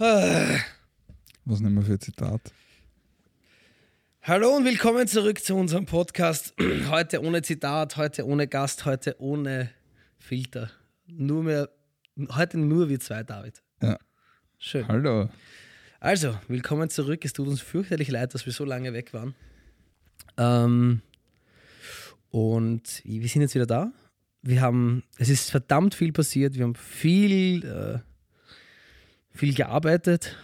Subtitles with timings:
[1.44, 2.40] Was nehmen wir für ein Zitat?
[4.22, 6.54] Hallo und willkommen zurück zu unserem Podcast.
[6.88, 9.68] Heute ohne Zitat, heute ohne Gast, heute ohne
[10.16, 10.70] Filter.
[11.06, 11.68] Nur mehr,
[12.30, 13.62] heute nur wir zwei, David.
[13.82, 13.98] Ja.
[14.56, 14.88] Schön.
[14.88, 15.28] Hallo.
[15.98, 17.22] Also, willkommen zurück.
[17.26, 19.34] Es tut uns fürchterlich leid, dass wir so lange weg waren.
[20.38, 21.02] Ähm,
[22.30, 23.92] und wir sind jetzt wieder da.
[24.40, 26.54] Wir haben, es ist verdammt viel passiert.
[26.54, 28.09] Wir haben viel, äh,
[29.32, 30.36] viel gearbeitet,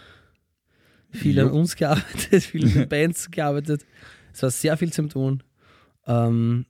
[1.11, 1.53] viel an Jo.
[1.59, 3.85] uns gearbeitet, viel an den Bands gearbeitet.
[4.33, 5.43] Es war sehr viel zum Tun.
[6.05, 6.65] Ähm,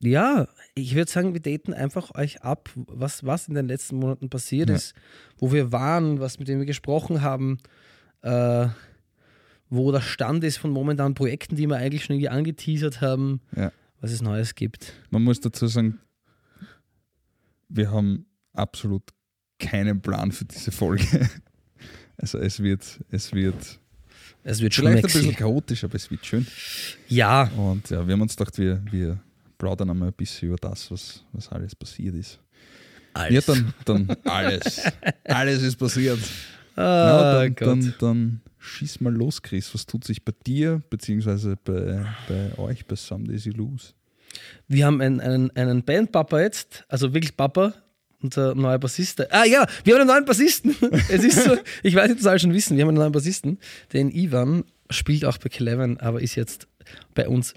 [0.00, 4.28] ja, ich würde sagen, wir daten einfach euch ab, was, was in den letzten Monaten
[4.28, 4.76] passiert Ja.
[4.76, 4.94] ist,
[5.38, 7.58] wo wir waren, was mit dem wir gesprochen haben,
[8.22, 8.68] äh,
[9.70, 13.72] wo der Stand ist von momentanen Projekten, die wir eigentlich schon irgendwie angeteasert haben, Ja.
[14.00, 14.92] was es Neues gibt.
[15.10, 16.00] Man muss dazu sagen,
[17.68, 19.02] wir haben absolut
[19.64, 21.28] keinen Plan für diese Folge.
[22.16, 23.56] Also es wird, es wird
[24.44, 26.46] Es wird vielleicht ein bisschen chaotisch, aber es wird schön.
[27.08, 29.18] Ja, Und ja, wir haben uns gedacht, wir, wir
[29.58, 32.38] plaudern einmal ein bisschen über das, was, was alles passiert ist.
[33.30, 34.80] Ja, dann, dann alles.
[35.24, 36.20] alles ist passiert.
[36.76, 37.68] Ah, ja, dann, Gott.
[37.68, 39.74] dann, dann schieß mal los, Chris.
[39.74, 43.88] Was tut sich bei dir, beziehungsweise bei, bei euch, bei Some Daisy Lose?
[44.68, 47.74] Wir haben einen, einen, einen Bandpapa jetzt, also wirklich Papa,
[48.24, 49.20] unser neuer Bassist.
[49.32, 50.74] Ah ja, wir haben einen neuen Bassisten.
[51.08, 53.12] es ist so, ich weiß nicht, ob das alle schon wissen, wir haben einen neuen
[53.12, 53.58] Bassisten.
[53.92, 56.66] Den Ivan spielt auch bei Cleven, aber ist jetzt
[57.14, 57.54] bei uns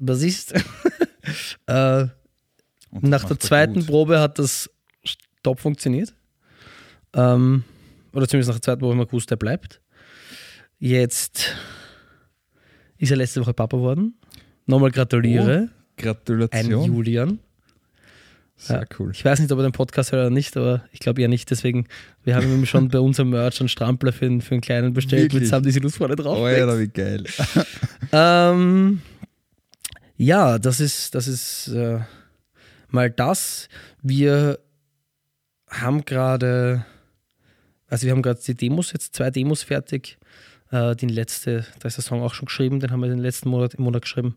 [0.00, 0.54] Bassist.
[1.66, 2.06] äh,
[2.90, 3.86] nach der er zweiten gut.
[3.86, 4.70] Probe hat das
[5.42, 6.14] top funktioniert.
[7.14, 7.64] Ähm,
[8.12, 9.80] oder zumindest nach der zweiten Probe haben wir gewusst, der bleibt.
[10.78, 11.54] Jetzt
[12.98, 14.18] ist er letzte Woche Papa geworden.
[14.64, 15.58] Nochmal gratuliere.
[15.58, 16.84] Ein Gratulation.
[16.84, 17.38] Julian.
[18.58, 18.84] Sehr Ja.
[18.98, 19.10] cool.
[19.12, 21.50] Ich weiß nicht, ob er den Podcast hört oder nicht, aber ich glaube eher nicht.
[21.50, 21.86] Deswegen,
[22.24, 25.24] wir haben ihm schon bei unserem Merch einen Strampler für, einen- für einen kleinen bestellt
[25.24, 25.42] Wirklich?
[25.42, 26.38] mit Sam diese Lust vorne drauf.
[26.38, 27.24] Oh, Alter, wie geil.
[28.12, 29.02] Ähm,
[30.16, 31.98] ja, das ist, das ist äh,
[32.88, 33.68] mal das.
[34.00, 34.58] Wir
[35.68, 36.86] haben gerade,
[37.88, 40.18] also wir haben gerade die Demos, jetzt zwei Demos fertig.
[40.70, 43.48] Äh, die letzte, da ist der Song auch schon geschrieben, den haben wir den letzten
[43.50, 44.36] Monat, im Monat geschrieben.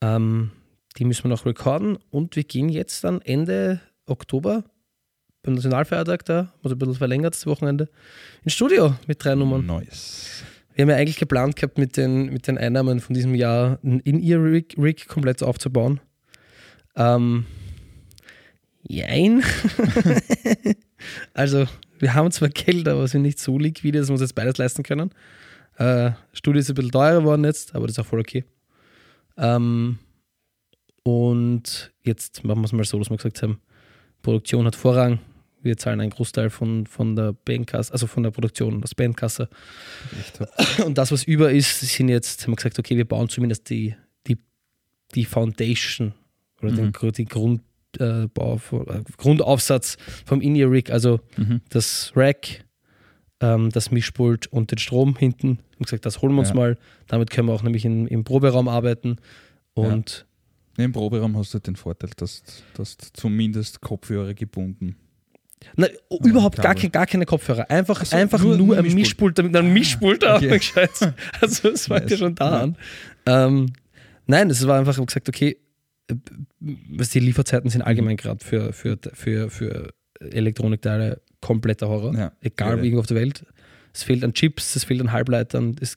[0.00, 0.50] Ähm,
[0.96, 4.64] die müssen wir noch recorden und wir gehen jetzt dann Ende Oktober
[5.42, 7.88] beim Nationalfeiertag da, also ein bisschen verlängert das Wochenende,
[8.44, 9.64] ins Studio mit drei Nummern.
[9.64, 10.42] Nice.
[10.74, 14.00] Wir haben ja eigentlich geplant gehabt, mit den, mit den Einnahmen von diesem Jahr ein
[14.00, 16.00] In-Ear-Rig Rig komplett aufzubauen.
[16.96, 17.46] Ähm,
[18.82, 19.42] jein.
[21.34, 21.66] also,
[21.98, 24.82] wir haben zwar Geld, aber sind nicht so liquide, dass wir uns jetzt beides leisten
[24.82, 25.10] können.
[25.76, 28.44] Äh, Studio ist ein bisschen teurer geworden jetzt, aber das ist auch voll okay.
[29.36, 29.98] Ähm,
[31.02, 33.60] und jetzt machen wir es mal so, dass wir gesagt haben,
[34.22, 35.18] Produktion hat Vorrang.
[35.62, 39.48] Wir zahlen einen Großteil von, von der Bandkasse, also von der Produktion, das Bandkasse.
[40.84, 43.94] Und das, was über ist, sind jetzt, haben wir gesagt, okay, wir bauen zumindest die,
[44.26, 44.38] die,
[45.14, 46.14] die Foundation
[46.62, 46.92] oder den, Mhm.
[46.92, 47.62] Gru- die Grund,
[47.98, 51.60] äh, Bau, äh, Grundaufsatz vom In-Ear-Rig, also Mhm.
[51.68, 52.64] das Rack,
[53.40, 55.58] ähm, das Mischpult und den Strom hinten.
[55.58, 56.54] Wir haben gesagt, das holen wir uns Ja.
[56.54, 56.78] mal.
[57.06, 59.16] Damit können wir auch nämlich in, im Proberaum arbeiten.
[59.74, 60.26] Und
[60.76, 62.42] Im Proberaum hast du den Vorteil, dass
[62.74, 64.96] dass du zumindest Kopfhörer gebunden.
[65.76, 65.88] na,
[66.24, 67.68] überhaupt gar, kein, gar keine Kopfhörer.
[67.70, 69.38] Einfach, Ach so, einfach nur- nur, ein Mischpult.
[69.38, 70.56] Damit ein Mischpult da okay.
[70.58, 70.90] gescheit.
[71.40, 72.18] Also es fängt ja Nice.
[72.18, 72.60] schon da Ja.
[72.62, 72.76] an.
[73.26, 73.72] Ähm,
[74.26, 75.58] nein, es war einfach, ich gesagt, okay,
[76.08, 76.14] äh,
[76.60, 77.86] was die Lieferzeiten sind Mhm.
[77.88, 82.14] allgemein gerade für, für, für, für Elektronikteile kompletter Horror.
[82.14, 82.32] Ja.
[82.40, 82.82] Egal Ja.
[82.82, 83.44] wie irgendwo auf der Welt.
[83.92, 85.74] Es fehlt an Chips, es fehlt an Halbleitern.
[85.80, 85.96] Es,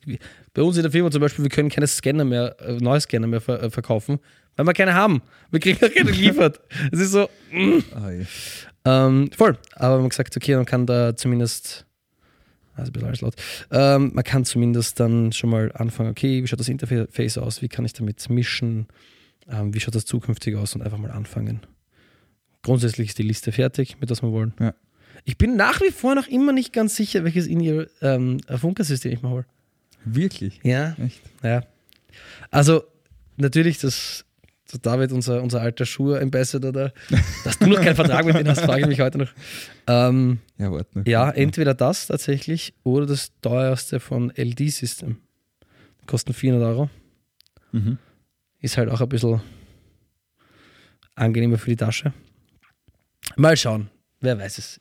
[0.52, 3.28] bei uns in der Firma zum Beispiel, wir können keine Scanner mehr, äh, neue Scanner
[3.28, 4.18] mehr äh, verkaufen,
[4.56, 5.22] weil wir keine haben.
[5.50, 6.60] Wir kriegen auch keine geliefert.
[6.92, 8.26] Es ist so, Ei.
[8.84, 9.58] ähm, voll.
[9.76, 11.86] Aber man gesagt, okay, man kann da zumindest,
[12.74, 13.34] also ein bisschen alles laut,
[13.70, 17.68] ähm, man kann zumindest dann schon mal anfangen, okay, wie schaut das Interface aus, wie
[17.68, 18.86] kann ich damit mischen,
[19.48, 21.60] ähm, wie schaut das zukünftig aus und einfach mal anfangen.
[22.62, 24.54] Grundsätzlich ist die Liste fertig, mit was wir wollen.
[24.58, 24.74] Ja.
[25.24, 29.12] Ich bin nach wie vor noch immer nicht ganz sicher, welches in ihr ähm, Funkersystem
[29.12, 29.46] ich mal hole.
[30.04, 30.60] Wirklich?
[30.62, 31.20] Ja, Echt?
[31.42, 31.62] ja.
[32.50, 32.84] Also,
[33.36, 34.24] natürlich, das,
[34.74, 36.92] das David, unser, unser alter Schuhe-Ambassador da,
[37.44, 39.30] dass du noch keinen Vertrag mit denen hast, frage ich mich heute noch.
[39.86, 41.06] Ähm, Ja, warte noch.
[41.06, 45.18] ja, entweder das tatsächlich oder das teuerste von LD System.
[46.06, 46.90] Kosten 400 Euro.
[47.72, 47.98] Mhm.
[48.60, 49.40] Ist halt auch ein bisschen
[51.14, 52.12] angenehmer für die Tasche.
[53.36, 53.88] Mal schauen,
[54.20, 54.80] wer weiß es.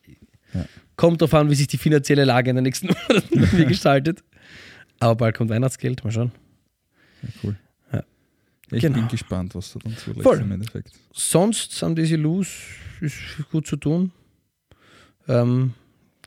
[0.54, 0.66] Ja.
[0.96, 4.24] Kommt darauf an, wie sich die finanzielle Lage in den nächsten Monaten gestaltet.
[5.00, 6.32] Aber bald kommt Weihnachtsgeld, mal schauen.
[7.22, 7.56] Ja, cool.
[8.72, 8.96] Ich Genau.
[8.96, 10.40] bin gespannt, was du dann zulegst Voll.
[10.40, 10.92] im Endeffekt.
[11.12, 12.52] Sonst sind diese Loose
[13.02, 13.16] ist
[13.52, 14.12] gut zu tun.
[15.28, 15.74] Ähm,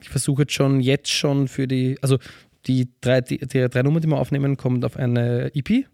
[0.01, 2.19] ich versuche jetzt schon, jetzt schon für die, also
[2.67, 5.87] die drei, die, die drei Nummern, die wir aufnehmen, kommen auf eine EP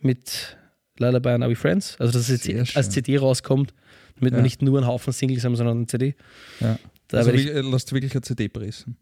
[0.00, 0.56] mit
[0.98, 1.96] Lullaby and Are We Friends.
[1.98, 3.74] Also, dass es jetzt als CD rauskommt,
[4.16, 4.38] damit ja.
[4.38, 6.14] wir nicht nur einen Haufen Singles haben, sondern eine CD.
[6.60, 6.78] Ja.
[7.08, 8.96] Da also, ich, lasst du wirklich eine CD pressen?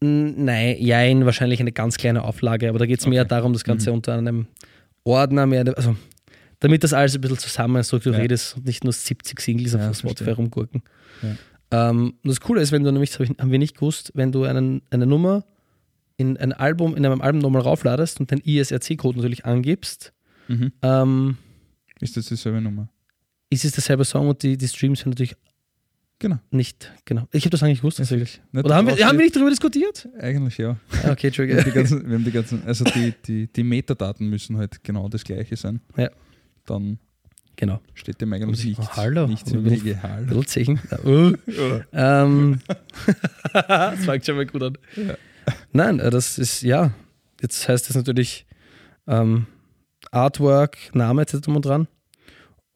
[0.00, 3.14] Nein, jein, wahrscheinlich eine ganz kleine Auflage, aber da geht es okay.
[3.14, 3.96] mehr darum, das Ganze mhm.
[3.96, 4.46] unter einem
[5.06, 5.96] Ordner, mehr, also
[6.60, 8.34] damit das alles ein bisschen zusammen strukturiert ja.
[8.34, 10.82] ist und nicht nur 70 Singles ja, auf Spotify rumgurken.
[11.22, 11.90] Ja.
[11.90, 14.82] Ähm, das Coole ist, wenn du nämlich, das haben wir nicht gewusst, wenn du einen,
[14.90, 15.44] eine Nummer
[16.16, 20.12] in ein Album, in einem Album nochmal raufladest und den ISRC-Code natürlich angibst,
[20.48, 20.72] mhm.
[20.82, 21.36] ähm,
[22.00, 22.88] ist das dieselbe Nummer?
[23.50, 25.36] Ist es derselbe Song und die, die Streams werden natürlich
[26.18, 26.38] Genau.
[26.50, 27.28] Nicht, genau.
[27.32, 28.40] Ich habe das eigentlich gewusst, tatsächlich.
[28.54, 30.08] Oder haben wir, haben wir nicht darüber diskutiert?
[30.18, 30.76] Eigentlich ja.
[31.04, 31.58] Ah, okay, Entschuldigung.
[31.58, 34.82] Wir haben die ganzen, wir haben die ganzen also die, die, die Metadaten müssen halt
[34.82, 35.80] genau das gleiche sein.
[35.96, 36.10] Ja.
[36.64, 36.98] Dann
[37.56, 37.80] genau.
[37.92, 39.26] steht dem eigentlich nicht, oh, hallo.
[39.26, 40.02] nichts im Wege.
[40.02, 40.42] Hallo.
[41.04, 41.34] Uh.
[41.92, 42.60] ähm,
[43.52, 44.78] das fängt schon mal gut an.
[44.96, 45.16] Ja.
[45.72, 46.92] Nein, äh, das ist, ja,
[47.42, 48.46] jetzt heißt das natürlich
[49.06, 49.46] ähm,
[50.10, 51.40] Artwork, Name etc.
[51.60, 51.88] dran.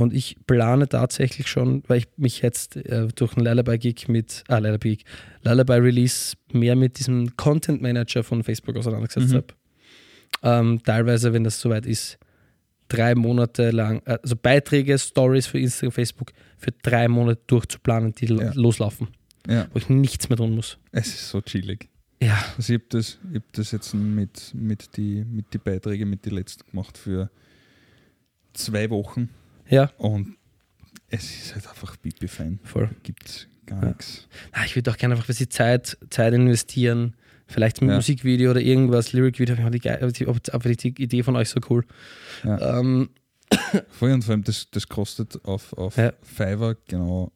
[0.00, 4.58] Und ich plane tatsächlich schon, weil ich mich jetzt äh, durch einen Lullaby-Gig mit, ah,
[4.58, 5.04] Lullaby-Gig,
[5.42, 9.36] Lullaby-Release mehr mit diesem Content Manager von Facebook auseinandergesetzt mhm.
[9.36, 9.46] habe.
[10.42, 12.18] Ähm, teilweise, wenn das soweit ist,
[12.88, 18.26] drei Monate lang, äh, also Beiträge, Stories für Instagram, Facebook für drei Monate durchzuplanen, die
[18.26, 18.52] ja.
[18.54, 19.08] loslaufen.
[19.48, 19.66] Ja.
[19.72, 20.78] Wo ich nichts mehr tun muss.
[20.92, 21.88] Es ist so chillig.
[22.22, 22.42] Ja.
[22.56, 26.34] Also ich habe das, hab das jetzt mit, mit den mit die Beiträgen, mit den
[26.34, 27.30] letzten gemacht für
[28.52, 29.30] zwei Wochen
[29.70, 29.90] ja.
[29.98, 30.36] Und
[31.08, 32.60] es ist halt einfach pipi-fein.
[32.62, 32.90] Voll.
[33.02, 33.88] Gibt es gar ja.
[33.88, 34.28] nichts.
[34.52, 37.16] Ah, ich würde auch gerne einfach für sie Zeit, Zeit investieren.
[37.46, 37.96] Vielleicht ein ja.
[37.96, 39.56] Musikvideo oder irgendwas, Lyric-Video.
[39.70, 41.84] Die, die, die Idee von euch so cool.
[42.44, 42.78] Ja.
[42.78, 43.10] Ähm.
[43.90, 46.12] Voll und vor allem, das, das kostet auf, auf ja.
[46.22, 47.32] Fiverr genau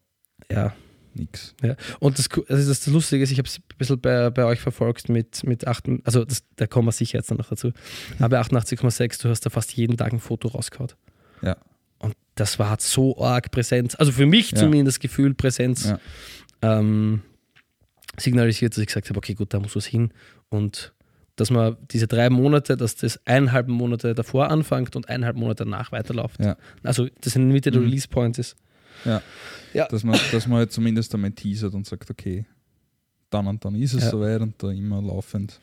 [0.48, 0.72] ja.
[1.14, 1.56] nichts.
[1.60, 1.74] Ja.
[1.98, 4.60] Und das, also das, das Lustige ist, ich habe es ein bisschen bei, bei euch
[4.60, 7.72] verfolgt mit, mit 8, also das, da kommen wir sicher jetzt noch dazu.
[8.20, 10.92] Aber 88,6, du hast da fast jeden Tag ein Foto rausgehauen.
[11.42, 11.56] Ja
[12.34, 14.58] das war so arg Präsenz, also für mich ja.
[14.58, 15.98] zumindest Gefühl Präsenz ja.
[16.62, 17.22] ähm,
[18.18, 20.12] signalisiert, dass ich gesagt habe, okay, gut, da muss was hin
[20.48, 20.92] und
[21.36, 25.90] dass man diese drei Monate, dass das eineinhalb Monate davor anfängt und eineinhalb Monate danach
[25.90, 26.40] weiterläuft.
[26.40, 26.56] Ja.
[26.84, 27.88] Also das in der Mitte der mhm.
[27.88, 28.56] Release Point ist.
[29.04, 29.20] Ja.
[29.72, 29.86] ja.
[29.88, 32.46] Dass man, dass man halt zumindest einmal teasert und sagt, okay,
[33.30, 34.10] dann und dann ist es ja.
[34.10, 35.60] soweit und da immer laufend.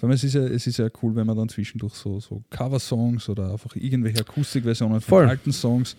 [0.00, 2.42] Vor allem, es ist ja, es ist ja cool, wenn man dann zwischendurch so, so
[2.48, 5.94] Cover-Songs oder einfach irgendwelche Akustikversionen von alten Songs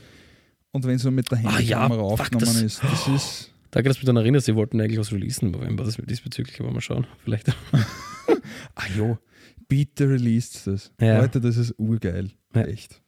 [0.72, 3.52] und wenn so mit der Handykamera ah, ja, aufgenommen das, ist, das ist.
[3.70, 6.60] Danke, dass du mich dann erinnerst, sie wollten eigentlich was releasen im November, das diesbezüglich,
[6.60, 7.50] aber mal schauen, vielleicht.
[8.76, 9.20] ah jo,
[9.68, 10.92] bitte released das.
[11.00, 11.22] Ja.
[11.22, 12.32] Leute, das ist urgeil.
[12.56, 12.64] Ja.
[12.64, 13.04] Echt.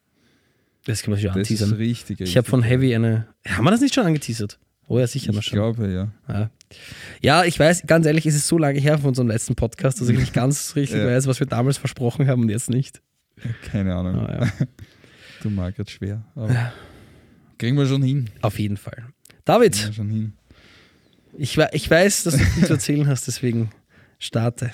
[0.85, 1.71] Das kann man schon das anteasern.
[1.71, 3.29] Ist richtig, ich habe von Heavy eine.
[3.47, 4.59] Haben wir das nicht schon angeteasert?
[4.87, 5.57] Oh ja, sicher ich mal schon.
[5.57, 6.11] Ich glaube, ja.
[6.33, 6.49] ja.
[7.21, 10.09] Ja, ich weiß, ganz ehrlich, es ist so lange her von unserem letzten Podcast, dass
[10.09, 11.05] ich nicht ganz richtig ja.
[11.05, 13.01] weiß, was wir damals versprochen haben und jetzt nicht.
[13.71, 14.15] Keine Ahnung.
[14.15, 14.67] Ah, ja.
[15.41, 16.23] Du magst jetzt schwer.
[17.57, 18.29] Kriegen wir schon hin.
[18.41, 19.07] Auf jeden Fall.
[19.43, 20.33] David, schon hin.
[21.37, 23.69] Ich, ich weiß, dass du viel zu erzählen hast, deswegen
[24.19, 24.71] starte.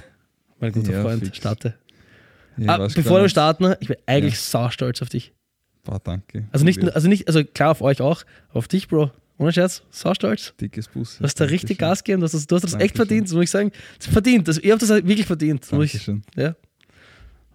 [0.60, 1.38] Mein guter ja, Freund, fix.
[1.38, 1.74] starte.
[2.58, 4.70] Ja, ah, bevor wir starten, ich bin eigentlich ja.
[4.70, 5.34] stolz auf dich.
[5.84, 6.48] Boah, danke.
[6.52, 9.12] Also nicht, also nicht, also klar auf euch auch, auf dich, Bro.
[9.40, 10.54] Ohne Scherz, so stolz.
[10.60, 11.18] Dickes Bus.
[11.18, 13.34] Du hast da richtig Gas gegeben, du hast das, du hast das echt verdient, das
[13.34, 13.72] muss ich sagen.
[13.98, 15.66] Das verdient, das, ihr habt das wirklich verdient.
[15.72, 16.24] Dankeschön.
[16.36, 16.56] Ich, ja.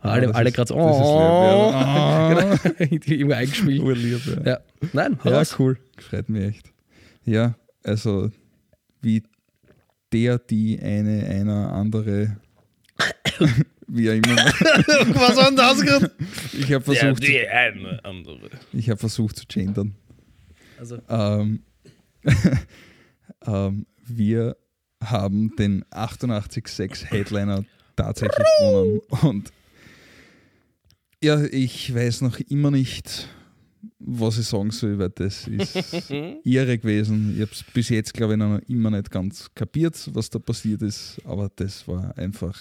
[0.01, 1.71] Alle, ja, alle gerade so, oh,
[2.29, 3.83] genau, immer eingespielt.
[3.83, 4.53] Urlieb, ja.
[4.53, 4.61] ja.
[4.95, 5.57] Nein, ja, raus.
[5.59, 5.77] cool.
[5.99, 6.73] Freut mich echt.
[7.27, 8.31] Ja, also
[9.03, 9.23] wie
[10.11, 12.39] der, die, eine, einer, andere,
[13.89, 14.37] wie auch immer.
[14.37, 16.11] Was war denn das gerade?
[16.55, 18.49] Ich habe versucht, der, die, eine, andere.
[18.73, 19.95] Ich habe versucht zu gendern.
[20.79, 20.99] Also.
[21.11, 21.61] Ähm,
[23.47, 24.57] ähm, wir
[25.03, 27.65] haben den 88.6 Headliner
[27.97, 29.01] tatsächlich gewonnen.
[29.23, 29.53] Und
[31.23, 33.29] ja, ich weiß noch immer nicht,
[33.99, 36.11] was ich sagen soll, weil das ist
[36.45, 37.35] irre gewesen.
[37.35, 40.83] Ich habe es bis jetzt, glaube ich, noch immer nicht ganz kapiert, was da passiert
[40.83, 41.21] ist.
[41.25, 42.61] Aber das war einfach,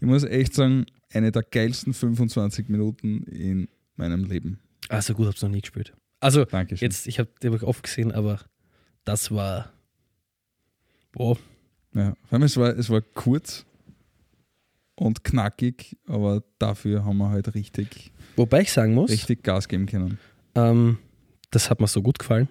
[0.00, 4.58] ich muss echt sagen, eine der geilsten 25 Minuten in meinem Leben.
[4.88, 5.92] Also gut, habe es noch nie gespielt.
[6.20, 6.86] Also, Dankeschön.
[6.86, 8.40] jetzt, ich habe den oft gesehen, aber
[9.06, 9.72] das war.
[11.12, 11.38] Boah.
[11.94, 13.64] Ja, vor allem es war, es war kurz
[14.96, 18.12] und knackig, aber dafür haben wir halt richtig.
[18.36, 19.10] Wobei ich sagen muss.
[19.10, 20.18] Richtig Gas geben können.
[20.54, 20.98] Ähm,
[21.50, 22.48] das hat mir so gut gefallen,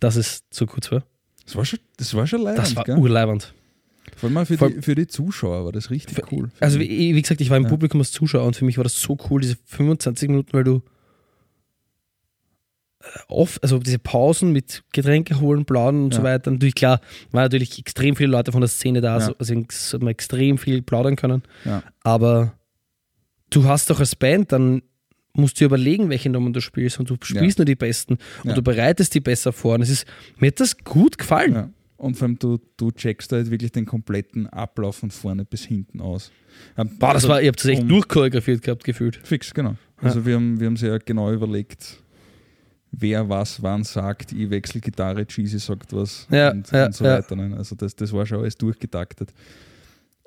[0.00, 1.04] dass es zu kurz war.
[1.44, 2.58] Das war schon, das war schon leibend.
[2.58, 3.54] Das war urleibend.
[4.16, 6.50] Vor allem für, die, für die Zuschauer war das richtig cool.
[6.60, 7.68] Also, wie, wie, gesagt, ich war im ja.
[7.68, 10.82] Publikum als Zuschauer und für mich war das so cool, diese 25 Minuten, weil du
[13.28, 16.24] oft, also diese Pausen mit Getränke holen, plaudern und so Ja.
[16.24, 16.50] weiter.
[16.50, 19.20] Natürlich, klar, waren natürlich extrem viele Leute von der Szene da, Ja.
[19.20, 21.42] so, also es man extrem viel plaudern können.
[21.64, 21.82] Ja.
[22.02, 22.54] Aber
[23.50, 24.82] du hast doch als Band dann
[25.34, 28.62] musst du überlegen, welche Nummern du spielst und du spielst nur die besten und du
[28.62, 29.76] bereitest die besser vor.
[29.76, 30.06] Und es ist,
[30.38, 31.72] mir hat das gut gefallen.
[31.96, 36.00] Und vor allem, du, du checkst halt wirklich den kompletten Ablauf von vorne bis hinten
[36.00, 36.32] aus.
[36.76, 39.20] Ähm, Boah, das also war, ich habe das echt um- durchchoreografiert gehabt, gefühlt.
[39.22, 39.76] Fix, genau.
[39.98, 42.01] Also wir haben wir haben sehr genau überlegt,
[42.92, 44.32] wer was wann sagt.
[44.32, 47.18] Ich wechsle Gitarre, Cheesy sagt was Ja, und, ja, und so ja.
[47.18, 47.34] weiter.
[47.36, 47.56] ne?
[47.56, 49.32] Also das, das war schon alles durchgetaktet.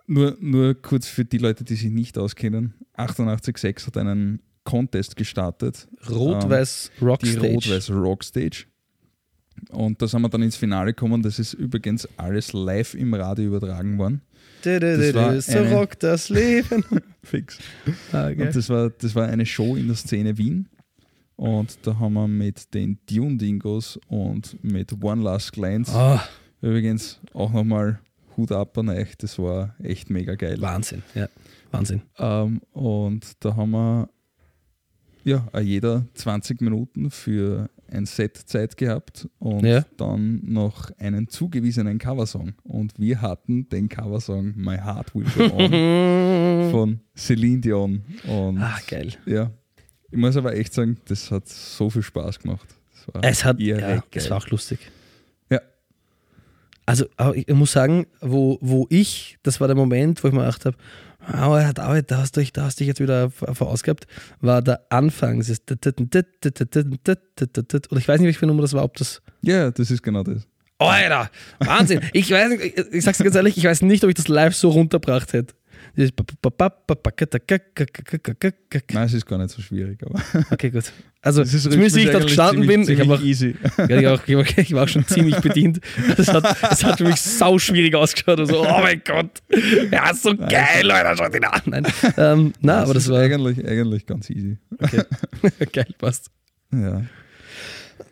[0.07, 2.73] Nur, nur kurz für die Leute, die sich nicht auskennen.
[2.97, 5.87] 88.6 hat einen Contest gestartet.
[6.09, 7.39] Rot-Weiß die Rockstage.
[7.53, 8.65] Rot-Weiß Rockstage.
[9.69, 11.21] Und da sind wir dann ins Finale gekommen.
[11.21, 14.21] Das ist übrigens alles live im Radio übertragen worden.
[14.63, 16.83] War dö, So rockt das Leben.
[17.23, 17.57] Fix.
[18.11, 18.47] Ah, geil.
[18.47, 20.67] Und das war, das war eine Show in der Szene Wien.
[21.35, 26.23] Und da haben wir mit den Dune Dingos und mit One Last Glance Ah,
[26.61, 27.99] übrigens auch nochmal
[28.37, 29.17] Hut ab an euch.
[29.17, 30.61] Das war echt mega geil.
[30.61, 31.27] Wahnsinn, ja.
[31.71, 32.01] Wahnsinn.
[32.17, 34.09] Ähm, und da haben wir
[35.25, 39.85] ja jeder 20 Minuten für ein Set Zeit gehabt und Ja.
[39.97, 42.53] dann noch einen zugewiesenen Coversong.
[42.63, 48.03] Und wir hatten den Coversong My Heart Will Go On von Celine Dion.
[48.27, 49.13] Und Ah, geil.
[49.25, 49.51] ja,
[50.15, 52.67] ich muss aber echt sagen, das hat so viel Spaß gemacht.
[53.21, 54.79] Es hat, ja, es war auch lustig.
[55.49, 55.59] Ja.
[56.85, 60.65] Also, ich muss sagen, wo, wo ich, das war der Moment, wo ich mir gedacht
[60.65, 60.77] habe,
[61.27, 64.05] aber David, da hast du dich, da hast du dich jetzt wieder verausgabt,
[64.41, 65.39] war der Anfang.
[65.41, 65.55] Oder
[67.97, 69.21] ich weiß nicht, welche Nummer das war, ob das.
[69.41, 70.47] ja, das ist genau das.
[70.77, 71.29] Alter,
[71.59, 72.01] Wahnsinn.
[72.13, 72.51] Ich weiß
[72.91, 75.55] ich- sag's dir ganz ehrlich, ich weiß nicht, ob ich das live so runtergebracht hätte.
[75.95, 76.11] Dieses
[78.91, 80.19] Nein, es ist gar nicht so schwierig, aber
[80.51, 80.91] Okay, gut.
[81.21, 83.55] Also, es ist zumindest wie ich dort gestanden bin, ich, auch, easy.
[83.77, 85.79] ja, ich, auch, ich, war, auch schon ziemlich bedient.
[86.17, 88.39] Das hat, das hat für mich sau schwierig ausgeschaut.
[88.39, 89.41] Und so, oh mein Gott,
[89.91, 91.61] ja, ist so geil, Leute, schaut ihn an.
[91.65, 91.87] Nein,
[92.17, 94.57] ähm, na, aber das ist war eigentlich, eigentlich ganz easy.
[94.79, 95.03] okay.
[95.71, 96.29] geil, passt.
[96.71, 97.03] Ja.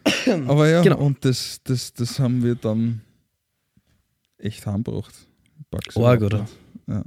[0.48, 0.98] Aber ja, Genau.
[0.98, 3.02] und das, das, das haben wir dann
[4.38, 5.14] echt heimgebracht.
[5.96, 6.48] Überhaupt oder?
[6.88, 7.04] Ja,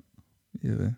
[0.63, 0.97] irre.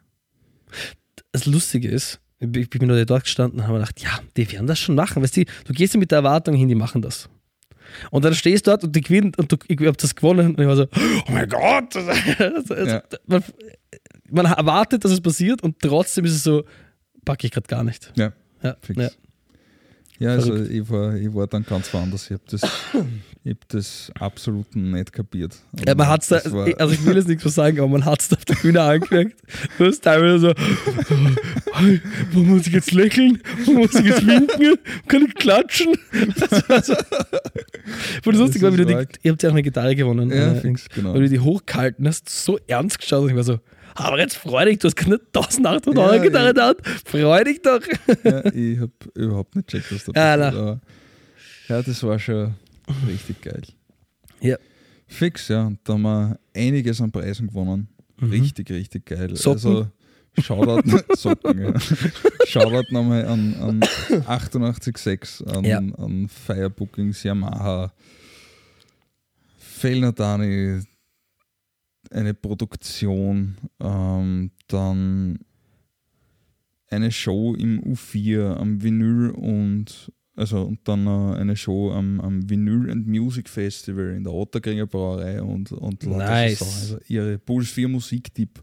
[1.33, 4.79] Das Lustige ist, ich bin nur dort gestanden und habe gedacht, ja, die werden das
[4.79, 5.23] schon machen.
[5.23, 7.29] Weißt du, du gehst ja mit der Erwartung hin, die machen das.
[8.11, 10.61] Und dann stehst du dort und die gewinnen und du, ich habe das gewonnen und
[10.61, 11.95] ich war so, oh mein Gott.
[12.38, 13.03] Also, also, Ja.
[13.27, 13.43] man,
[14.31, 16.65] man erwartet, dass es passiert und trotzdem ist es so,
[17.25, 18.12] packe ich gerade gar nicht.
[18.17, 19.00] Ja, Ja, fix.
[19.00, 19.09] ja.
[20.21, 22.25] Ja, also ich war, ich war dann ganz woanders.
[22.25, 22.61] Ich habe das,
[23.45, 25.57] ich hab das absolut nicht kapiert.
[25.87, 28.33] Ja, man hat's da, also ich will jetzt nichts so sagen, aber man hat es
[28.33, 29.37] auf der Bühne angemerkt.
[29.78, 30.52] Du hast teilweise so,
[31.73, 32.00] "Hey,
[32.33, 33.40] wo muss ich jetzt lächeln?
[33.64, 34.76] Wo muss ich jetzt winken?
[35.07, 35.95] Kann ich klatschen?
[36.38, 36.95] Das war so.
[38.25, 40.30] Wo das lustig war, wie du die, ihr habt ja auch eine Gitarre gewonnen.
[40.30, 41.14] Ja, äh, fix, genau.
[41.14, 43.61] Weil du die hochgehalten hast, so ernst geschaut und ich war so,
[43.95, 46.66] aber jetzt freu dich, du hast keine 1800 Euro Ja, Gitarre ja.
[46.68, 47.80] Hand, freu dich doch.
[48.25, 50.54] ja, ich habe überhaupt nicht checkt, was da Ah, passiert.
[50.54, 50.61] na.
[50.61, 50.80] aber
[51.68, 52.54] ja, das war schon
[53.07, 53.62] richtig geil.
[54.40, 54.57] Ja.
[55.07, 55.73] Fix, ja.
[55.85, 57.88] Da haben wir einiges an Preisen gewonnen.
[58.21, 59.28] Richtig, richtig geil.
[59.30, 59.37] Mhm.
[59.37, 59.54] Socken?
[59.57, 59.88] Also,
[60.40, 60.83] Shoutout,
[61.16, 61.80] Socken, ja.
[62.47, 63.80] Shoutout nochmal an, an
[64.26, 65.78] 886, an, Ja.
[65.78, 67.92] an Firebookings, Yamaha,
[69.59, 70.83] Fellnadani,
[72.11, 75.38] eine Produktion, ähm, dann
[76.90, 82.49] eine Show im U4 am Vinyl und also und dann noch eine Show am, am
[82.49, 86.62] Vinyl and Music Festival in der Otterkringer Brauerei und, und Nice.
[86.62, 88.62] Also ihre Puls 4 Musiktipp.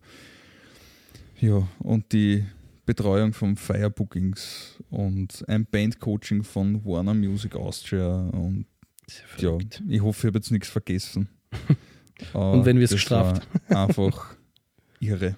[1.40, 2.46] Ja, und die
[2.86, 8.66] Betreuung von Firebookings und ein Bandcoaching von Warner Music Austria und
[9.38, 11.30] ja, ich hoffe, ich habe jetzt nichts vergessen.
[12.34, 13.48] Und wenn wir's das gestraft.
[13.68, 14.36] Einfach
[15.00, 15.36] irre.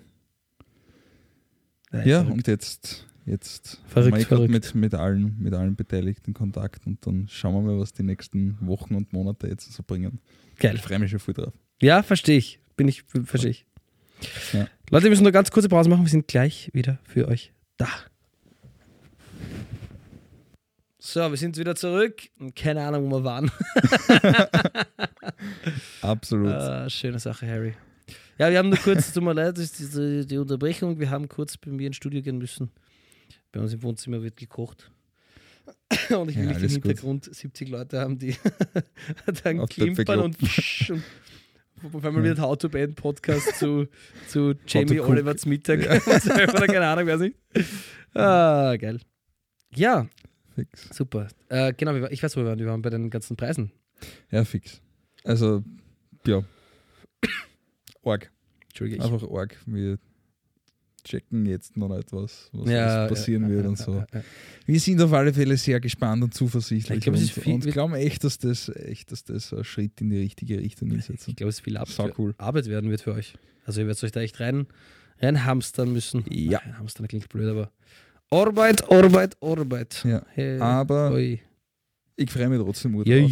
[1.92, 2.32] Ja, Ja, verrückt.
[2.38, 4.52] und jetzt, jetzt Verrückt, wir eh verrückt.
[4.52, 8.58] mit, mit, allen, mit allen Beteiligten Kontakt und dann schauen wir mal, was die nächsten
[8.62, 10.20] Wochen und Monate jetzt so bringen.
[10.58, 10.76] Geil.
[10.76, 11.54] Ich freue mich schon viel drauf.
[11.82, 12.60] Ja, verstehe ich.
[12.76, 13.66] Bin ich, verstehe ich.
[14.54, 14.68] Ja.
[14.90, 16.06] Leute, wir müssen nur ganz kurze Pause machen.
[16.06, 17.90] Wir sind gleich wieder für euch da.
[21.00, 22.24] So, wir sind wieder zurück.
[22.56, 23.52] Keine Ahnung, wo wir waren.
[26.02, 26.52] Absolut.
[26.52, 27.76] Ah, schöne Sache, Harry.
[28.38, 31.00] Ja, wir haben nur kurz, tut mir leid, diese, die Unterbrechung.
[31.00, 32.72] Wir haben kurz bei mir ins Studio gehen müssen.
[33.58, 34.92] Bei uns im Wohnzimmer wird gekocht.
[36.10, 36.84] Und ich will Ja, nicht im alles gut.
[36.84, 38.36] Hintergrund 70 Leute haben, die
[39.44, 40.38] dann Auf klimpern und,
[40.90, 43.88] und auf einmal wird How to Band Podcast zu,
[44.28, 45.10] zu Jamie cook.
[45.10, 47.36] Olivers Mittag oder keine Ahnung, weiß ich.
[48.14, 49.00] Ah, geil.
[49.76, 50.08] Ja,
[50.56, 50.90] fix.
[50.96, 51.28] Super.
[51.50, 52.60] Äh, genau, ich weiß, wo wir waren.
[52.60, 53.72] Wir waren bei den ganzen Preisen.
[54.32, 54.82] Ja, fix.
[55.24, 55.64] Also,
[56.26, 56.44] ja.
[58.02, 58.32] Org.
[58.70, 58.98] Entschuldige.
[58.98, 59.56] ich- Einfach arg.
[59.66, 59.98] Wir
[61.08, 64.04] checken jetzt noch nicht, was, was, Ja, was passieren ja, wird ja, und so.
[64.66, 67.54] Wir sind auf alle Fälle sehr gespannt und zuversichtlich Ich glaube, es und, ist viel-
[67.54, 71.10] und glauben echt, dass das echt, dass das ein Schritt in die richtige Richtung ist.
[71.10, 71.28] Jetzt.
[71.28, 72.36] Ich glaube, es ist viel Arbeit, Sau cool.
[72.38, 73.34] Arbeit werden wird für euch.
[73.66, 74.68] Also ihr werdet euch da echt rein,
[75.20, 76.24] rein hamstern müssen.
[76.30, 76.62] Ja.
[76.66, 77.72] Nein, hamstern klingt blöd, aber
[78.30, 80.04] Arbeit, Arbeit, Arbeit.
[80.06, 80.22] Ja.
[80.34, 81.40] Hey, Aber oi.
[82.16, 83.22] ich freue mich trotzdem gut Yay.
[83.22, 83.32] drauf.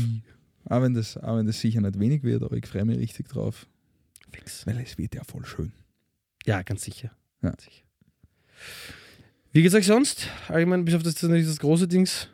[0.67, 3.27] Auch wenn, das, auch wenn das sicher nicht wenig wird, aber ich freue mich richtig
[3.27, 3.67] drauf.
[4.31, 4.65] Fix.
[4.65, 5.71] Weil es wird ja voll schön.
[6.45, 7.11] Ja, ganz sicher.
[7.45, 7.51] Ja.
[7.51, 7.67] Ganz.
[9.51, 10.27] Wie geht's euch sonst?
[10.49, 12.27] Allgemein, bis auf das, das, große Dings.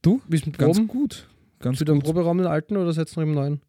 [0.00, 0.20] Du?
[0.26, 0.88] Bist mit Ganz Proben?
[0.88, 1.28] gut.
[1.60, 2.00] Ganz Bist du im.
[2.00, 3.60] Proberaum den alten oder seid noch im neuen?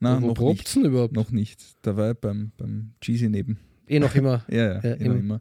[0.00, 0.86] Nein, noch probt's nicht.
[0.86, 1.14] überhaupt?
[1.14, 1.62] Noch nicht.
[1.82, 3.58] Da war ich beim, beim Cheesy neben.
[3.86, 4.44] Eh noch immer.
[4.50, 5.14] Ja, ja, Ja, immer, immer.
[5.14, 5.40] immer.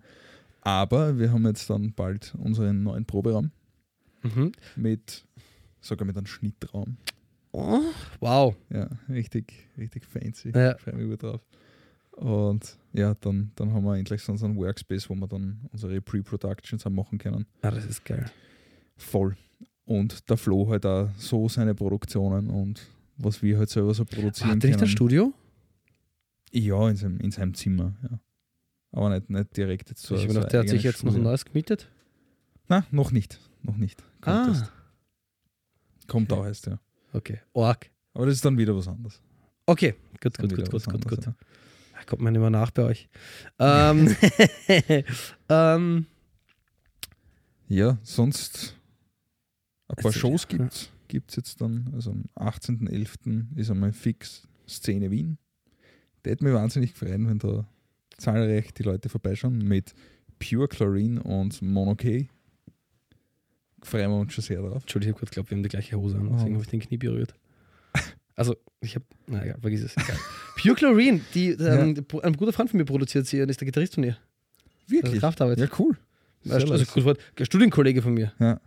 [0.62, 3.52] Aber wir haben jetzt dann bald unseren neuen Proberaum
[4.24, 4.52] mhm.
[4.76, 5.26] mit,
[5.80, 6.98] sogar mit einem Schnittraum.
[7.52, 7.82] oh,
[8.20, 8.56] wow.
[8.70, 10.52] Ja, richtig, richtig fancy.
[10.54, 10.76] Ja.
[10.76, 11.42] Ich freue mich gut drauf.
[12.16, 16.86] Und ja, dann, dann haben wir endlich so unseren Workspace, wo wir dann unsere Pre-Productions
[16.86, 17.46] haben machen können.
[17.62, 18.26] Ah, das ist geil.
[18.96, 19.36] Voll.
[19.86, 22.82] Und der Flo halt auch so seine Produktionen und
[23.18, 24.88] was wir halt selber so produzieren Hat der nicht ein.
[24.88, 25.34] Studio?
[26.52, 28.20] Ja, in seinem, in seinem Zimmer, ja.
[28.94, 30.16] Aber nicht, nicht direkt jetzt so.
[30.16, 31.90] ich habe so gedacht, der hat sich jetzt noch ein neues gemietet.
[32.70, 33.40] Nein, noch nicht.
[33.62, 34.02] Noch nicht.
[34.22, 34.72] Kommt Ah, erst.
[36.08, 36.42] Kommt Okay.
[36.42, 36.80] auch erst, ja.
[37.14, 37.42] okay.
[37.54, 37.90] Org.
[38.14, 39.22] Aber das ist dann wieder was anderes.
[39.66, 41.30] Okay, gut, gut, gut, gut, gut, gut.
[41.96, 43.10] Da kommt man immer nach bei euch.
[43.60, 44.16] Ähm,
[45.50, 46.06] ähm,
[47.68, 48.76] Ja, sonst
[49.88, 51.92] ein paar Shows gibt es jetzt dann.
[51.94, 53.56] Also am 18.11.
[53.58, 55.38] ist einmal fix Szene Wien.
[56.24, 57.68] Der hätte mich wahnsinnig freuen, wenn da
[58.18, 59.94] zahlreich die Leute vorbeischauen mit
[60.40, 62.28] Pure Chlorine und Mono K.
[63.84, 64.82] Freuen wir uns schon sehr drauf.
[64.82, 66.34] Entschuldigung, ich habe gerade geglaubt, wir haben die gleiche Hose an, Oh.
[66.34, 67.36] deswegen habe ich den Knie berührt.
[68.36, 69.96] Also, ich habe, na egal, vergiss es.
[70.62, 73.96] Pure Chlorine, die, ähm, ein guter Freund von mir produziert sie und ist der Gitarrist
[73.96, 74.18] von ihr.
[74.84, 75.20] Also Wirklich?
[75.20, 75.60] Kraftarbeit.
[75.60, 75.98] Ja, cool.
[76.44, 77.20] Sehr also, gutes Wort.
[77.42, 78.34] Studienkollege von mir.
[78.40, 78.60] Ja.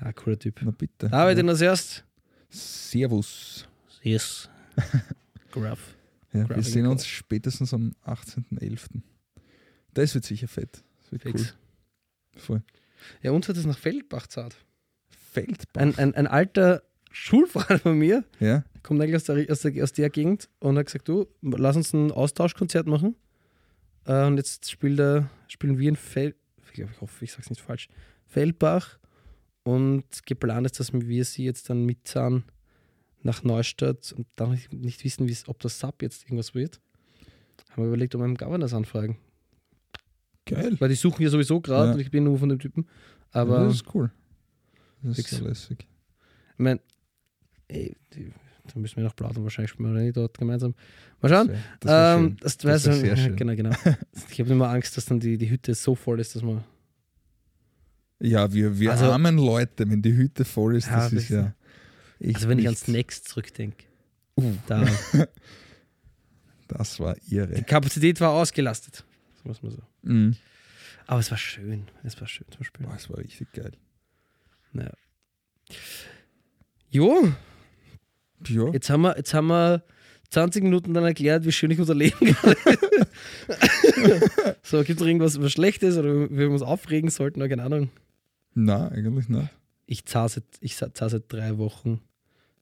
[0.00, 0.60] Ah, cooler Typ.
[0.62, 1.12] Na bitte.
[1.12, 1.44] Arbeit ja.
[1.44, 1.50] ja.
[1.50, 2.04] als erst.
[2.50, 3.66] Servus.
[4.02, 4.48] Yes.
[5.50, 5.96] Graph.
[6.32, 9.00] Ja, wir sehen uns spätestens am 18.11.
[9.94, 10.82] Das wird sicher fett.
[11.02, 11.42] Das wird Fix.
[11.42, 12.40] cool.
[12.40, 12.62] Voll.
[13.22, 14.56] Ja, uns hat es nach Feldbach zahlt.
[15.32, 15.80] Feldbach.
[15.80, 18.64] Ein, ein, ein alter Schulfreund von mir, ja?
[18.84, 21.92] Kommt eigentlich aus der, aus, der, aus der Gegend und hat gesagt, du, lass uns
[21.92, 23.16] ein Austauschkonzert machen.
[24.06, 26.36] Äh, und jetzt spielt er, spielen wir in Fel
[26.76, 27.88] ich hoffe, ich sage es nicht falsch,
[28.26, 28.98] Feldbach.
[29.62, 32.44] Und geplant ist, dass wir sie jetzt dann mitzahlen
[33.22, 36.80] nach Neustadt und dann nicht- wissen, ob das Sub jetzt irgendwas wird.
[37.70, 39.18] Haben wir überlegt, ob wir beim Governors anfragen.
[40.46, 40.76] Geil.
[40.80, 41.94] Weil die suchen ja sowieso gerade Ja.
[41.94, 42.86] und ich bin nur von dem Typen.
[43.30, 44.10] Aber ja, das ist cool.
[45.02, 45.86] Das ist sehr lässig.
[46.52, 46.80] Ich meine,
[48.72, 50.74] da müssen wir noch plaudern, wahrscheinlich spielen wir nicht dort gemeinsam.
[51.20, 51.50] Mal schauen.
[51.80, 53.36] Das ähm, das, Das weiß wär ich- sehr schön.
[53.36, 53.70] Genau, genau.
[54.30, 56.64] Ich habe immer Angst, dass dann die, die Hütte so voll ist, dass man.
[58.20, 61.54] Ja, wir, wir Also- armen Leute, wenn die Hütte voll ist, Ja, das ist ja.
[62.20, 62.82] echt Also wenn ich nichts.
[62.84, 63.84] ans Next zurückdenke.
[64.36, 64.84] Uh, Da,
[66.68, 67.62] das war die irre.
[67.62, 69.04] Kapazität war ausgelastet.
[69.34, 69.82] Das muss man so.
[70.02, 70.36] Mhm.
[71.06, 71.84] Aber es war schön.
[72.02, 72.88] Es war schön zum Spielen.
[72.88, 73.72] Boah, das war richtig geil.
[74.72, 74.92] Naja.
[76.90, 77.32] Jo,
[78.48, 79.82] Ja, jetzt haben, wir, jetzt haben wir
[80.30, 82.56] 20 Minuten dann erklärt, wie schön ich unser Leben gerade
[84.62, 87.40] So, gibt es noch irgendwas was Schlechtes oder wie wir uns aufregen sollten?
[87.40, 87.90] Oder keine Ahnung.
[88.54, 89.48] nein, eigentlich nicht.
[89.86, 92.00] Ich zahle seit, ich zahl seit drei Wochen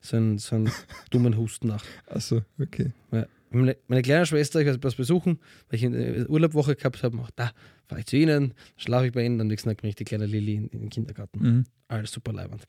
[0.01, 0.71] so einen, so einen
[1.11, 1.85] dummen Husten nach.
[2.07, 2.92] Achso, okay.
[3.12, 3.27] Ja.
[3.51, 7.31] Meine, meine kleine Schwester, ich werde was besuchen, weil ich eine Urlaubwoche gehabt habe, auch
[7.37, 7.53] da
[7.87, 10.27] fahre ich zu ihnen, schlafe ich bei ihnen, am nächsten Tag bringe ich die kleine
[10.27, 11.38] Lilly in, in den Kindergarten.
[11.38, 11.64] Mhm.
[11.88, 12.64] Alles super leibend.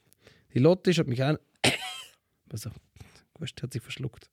[0.54, 1.38] Die Lotte schaut mich an.
[2.51, 2.69] Also,
[3.39, 4.29] wurscht, hat sich verschluckt.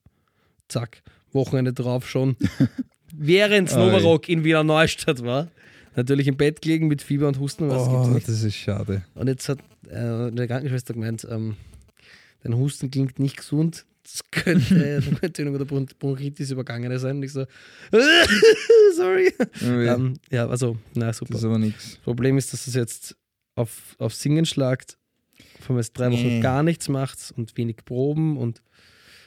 [0.69, 2.37] Zack, Wochenende drauf schon.
[3.13, 3.73] Während.
[3.75, 5.49] Novarock in Wiener Neustadt war.
[5.97, 7.69] Natürlich im Bett gelegen mit Fieber und Husten.
[7.69, 8.29] Was gibt's Oh, nicht.
[8.29, 9.03] das ist schade.
[9.15, 11.57] Und jetzt hat äh, eine Krankenschwester gemeint, ähm,
[12.45, 13.85] dein Husten klingt nicht gesund.
[14.05, 17.17] Das könnte eine Entzündung oder Bron- Bronchitis übergangene sein.
[17.17, 17.45] Und ich so,
[18.97, 19.33] sorry.
[19.61, 21.33] Ja, Ähm, ja, also, na super.
[21.33, 21.97] das ist aber nichts.
[21.99, 23.17] Problem ist, dass es jetzt
[23.57, 24.97] auf, auf Singen schlagt,
[25.61, 26.41] von jetzt drei Wochen Nee.
[26.41, 28.63] gar nichts macht und wenig Proben und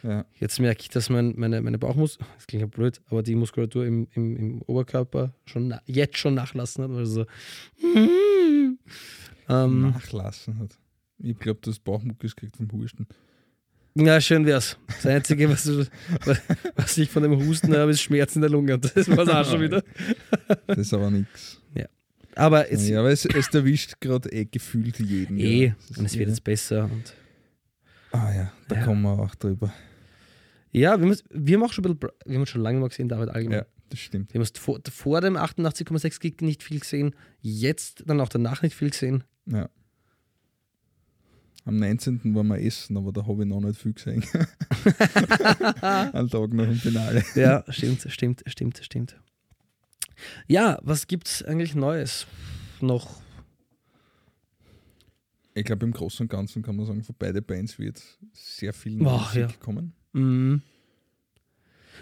[0.04, 0.26] Ja.
[0.40, 3.86] jetzt merke ich, dass mein, meine, meine Bauchmus, das klingt ja blöd, aber die Muskulatur
[3.86, 6.92] im, im, im Oberkörper schon na, jetzt schon nachlassen hat.
[6.92, 7.26] Also so,
[9.50, 10.78] ähm, Nachlassen hat.
[11.20, 13.08] Ich glaube, du hast Bauchmuckis gekriegt vom Husten.
[13.96, 14.78] ja, schön wär's.
[14.88, 15.68] Das Einzige, was,
[16.76, 18.74] was ich von dem Husten habe, ist Schmerz in der Lunge.
[18.76, 19.84] Und das war's auch schon wieder.
[20.68, 21.62] Das ist aber nichts.
[21.76, 21.86] Ja.
[22.36, 25.38] Aber jetzt, ja, aber es, es erwischt gerade eh gefühlt jeden.
[25.38, 25.76] eh, ja.
[25.98, 26.86] Und es wird jetzt besser.
[26.86, 27.14] Und
[28.12, 28.84] Ah ja, da Ja.
[28.86, 29.74] kommen wir auch drüber.
[30.72, 33.10] ja, wir, müssen, wir haben auch schon ein bisschen, wir haben schon lange mal gesehen,
[33.10, 33.60] David allgemein.
[33.60, 34.34] Ja, das stimmt.
[34.34, 38.76] Wir haben vor, vor dem 88,6 Gig nicht viel gesehen, jetzt dann auch danach nicht
[38.76, 39.24] viel gesehen.
[39.48, 39.70] Ja.
[41.66, 42.36] Am 19.
[42.36, 44.24] waren wir essen, aber da habe ich noch nicht viel gesehen.
[45.82, 47.24] Einen Tag nach dem Finale.
[47.36, 49.16] Ja, stimmt, stimmt, stimmt, stimmt.
[50.48, 52.28] Ja, was gibt's eigentlich Neues
[52.82, 53.22] noch?
[55.56, 58.02] Ich glaube, im Großen und Ganzen kann man sagen, für beide Bands wird
[58.34, 59.48] sehr viel Musik ja.
[59.60, 59.94] kommen.
[60.14, 60.56] Mm,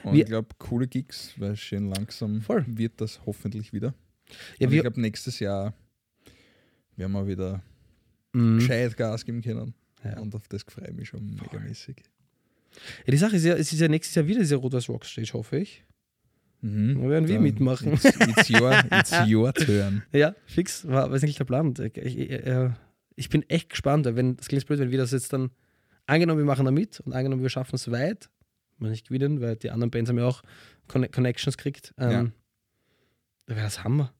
[0.04, 2.64] Und Wir- ich glaube, coole Gigs, weil schön langsam Voll.
[2.68, 3.94] wird das hoffentlich wieder.
[4.58, 5.74] ja, ich glaube, nächstes Jahr
[6.96, 7.62] werden wir wieder
[8.32, 9.74] mm, gescheit Gas geben können.
[10.04, 10.18] Ja.
[10.20, 11.98] Und auf das freue ich mich schon megamäßig.
[13.06, 15.58] ja, die Sache ist ja, es ist ja nächstes Jahr wieder diese Rot-Weiß Rockstage, hoffe
[15.60, 15.84] ich.
[16.62, 17.02] Mhm.
[17.02, 17.94] Da werden wir mitmachen.
[17.94, 20.04] It's, it's, your, it's your turn.
[20.12, 21.80] Ja, fix, war, war nicht geplant.
[21.80, 22.70] Ich, ich, äh,
[23.16, 25.52] ich bin echt gespannt, wenn das klingt blöd, wenn wir das jetzt dann
[26.06, 28.30] angenommen, wir machen da mit und angenommen, wir schaffen es weit,
[28.78, 30.42] wir nicht gewinnen, weil die anderen Bands haben ja auch
[30.88, 32.18] Conne Connections gekriegt, ähm, Ja.
[33.48, 34.14] dann wäre das Hammer.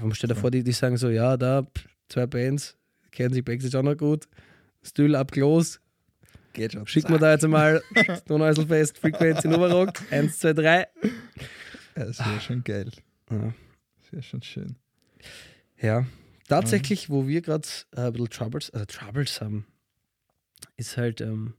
[0.00, 0.40] Man stellt dir Voll.
[0.42, 1.66] vor, die, die sagen so, ja, da
[2.08, 2.76] zwei Bands,
[3.10, 4.26] kennen sich Backstage auch noch gut,
[4.82, 5.80] Stühl ab Klos,
[6.52, 6.86] Geht schon.
[6.86, 7.82] schicken wir da jetzt einmal
[8.26, 10.78] Donauiselfest, Frequency, Novarock, 1, 2, 3.
[11.96, 12.90] Ja, das wäre schon geil.
[13.30, 13.54] Ja.
[14.00, 14.76] Das wäre schon schön.
[15.80, 16.06] Ja,
[16.48, 19.66] tatsächlich, wo wir gerade äh, ein bisschen Troubles, also Troubles haben,
[20.76, 21.54] ist halt ähm,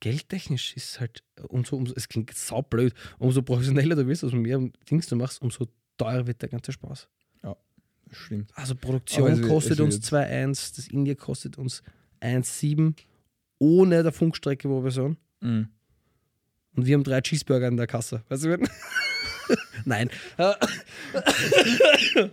[0.00, 4.58] geldtechnisch ist halt umso, umso, es klingt saublöd, umso professioneller du wirst, umso mehr
[4.90, 7.08] Dings du machst, umso teurer wird der ganze Spaß.
[7.42, 8.50] Das stimmt.
[8.56, 11.82] Also Produktion es kostet es uns wird- 2,1, das India kostet uns
[12.20, 12.94] 1,7
[13.62, 15.16] ohne der Funkstrecke, wo wir sind.
[15.40, 15.68] Mhm.
[16.74, 18.24] Und wir haben drei Cheeseburger in der Kasse.
[18.28, 18.58] Weißt du?
[19.84, 20.10] Nein.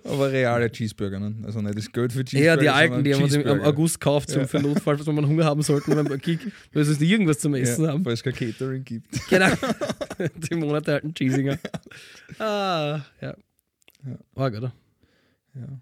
[0.04, 1.36] Aber reale Cheeseburger, ne?
[1.46, 2.56] Also nicht das Geld für Cheeseburger.
[2.56, 3.62] Ja, die alten, die haben wir uns im.
[3.62, 4.48] August gekauft, Ja.
[4.48, 6.39] für Notfall, falls wir mal Hunger haben sollten beim Gig,
[6.74, 8.04] weil es nicht irgendwas zum Essen ja, haben.
[8.06, 9.30] Weil es kein Catering gibt.
[9.30, 9.50] Genau.
[10.36, 11.60] die Monate alten Cheesinger.
[12.39, 13.36] Ah, ja.
[14.06, 14.18] Ja.
[14.36, 14.74] Arg, oder?
[15.54, 15.82] Ja.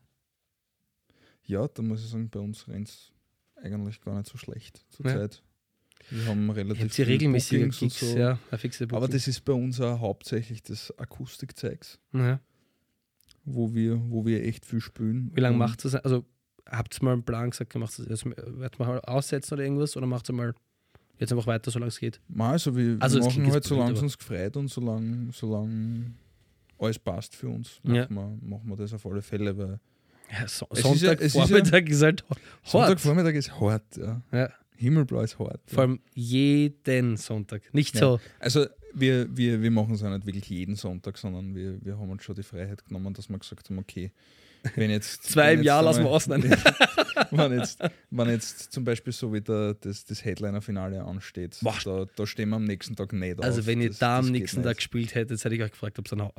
[1.46, 3.14] Ja, da muss ich sagen, bei uns rennt es
[3.62, 5.28] eigentlich gar nicht so schlecht zur Ja.
[6.10, 8.18] Wir haben relativ sie viel regelmäßig Bookings und Gigs, so.
[8.18, 8.40] ja,
[8.92, 12.40] Aber das ist bei uns auch hauptsächlich das Akustikzeugs, ja.
[13.44, 15.32] wo wir, wo wir echt viel spielen.
[15.34, 15.96] Wie lange macht es?
[15.96, 16.24] Also,
[16.66, 20.30] habt ihr mal einen Plan gesagt, macht es wird mal aussetzen oder irgendwas oder macht
[20.30, 20.54] ihr mal
[21.20, 22.22] jetzt einfach weiter, solange es geht?
[22.38, 26.14] Also wir, Also wir machen halt, solange es uns gefreut und solange, solange
[26.80, 28.08] alles passt für uns, Ja.
[28.10, 29.80] machen, wir, machen wir das auf alle Fälle, weil
[30.32, 32.40] Ja, so, Es ist ja- Sonntag es ist ja- Vormittag ist, halt hart.
[32.64, 34.22] Sonntagvormittag ist hart, ja.
[34.32, 34.50] Ja.
[34.76, 35.62] Himmelblau ist hart.
[35.66, 35.82] Vor ja.
[35.90, 37.62] allem jeden Sonntag.
[37.74, 38.02] Nicht Ja.
[38.02, 38.20] so.
[38.40, 42.10] Also wir, wir, wir machen es auch nicht wirklich jeden Sonntag, sondern wir, wir haben
[42.10, 44.12] uns schon die Freiheit genommen, dass wir gesagt haben, okay,
[44.76, 46.44] wenn jetzt Zwei wenn im jetzt Jahr lassen wir ausnehmen.
[47.32, 51.76] wenn, jetzt, wenn jetzt zum Beispiel so wie der, das, das Headliner-Finale ansteht, Boah.
[51.84, 53.66] da, da stehen wir am nächsten Tag nicht Also auf.
[53.68, 56.12] wenn ihr Das- da am nächsten Tag gespielt hättet, hätte ich euch gefragt, ob es
[56.12, 56.30] äh,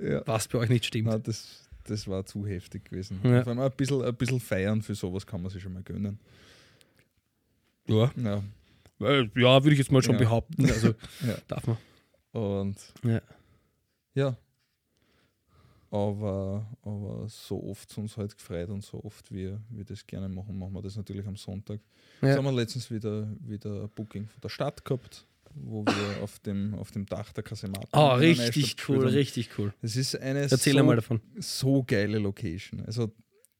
[0.12, 0.22] Ja.
[0.26, 1.08] was bei euch nicht stimmt.
[1.08, 3.20] Nein, das, das war zu heftig gewesen.
[3.24, 3.42] Ja.
[3.42, 6.18] Vor allem ein bisschen, ein bisschen feiern für sowas kann man sich schon mal gönnen.
[7.86, 8.10] Ja.
[8.16, 8.42] Ja.
[8.98, 10.20] Ja, würde ich jetzt mal schon Ja.
[10.20, 10.64] behaupten.
[10.70, 10.88] Also
[11.26, 11.36] Ja.
[11.48, 11.76] darf man.
[12.32, 13.20] Und Ja.
[14.14, 14.36] ja.
[15.90, 20.26] Aber, aber so oft es uns halt gefreut und so oft wir, wir das gerne
[20.28, 21.80] machen, machen wir das natürlich am Sonntag.
[22.22, 22.36] Jetzt Ja.
[22.36, 26.74] haben wir letztens wieder, wieder ein Booking von der Stadt gehabt, wo wir auf dem,
[26.74, 27.88] auf dem Dach der Kasematten.
[27.92, 29.72] Oh, richtig cool, richtig cool.
[29.82, 31.20] Das ist eine Erzähl so, einmal davon.
[31.38, 32.84] so geile Location.
[32.84, 33.12] Also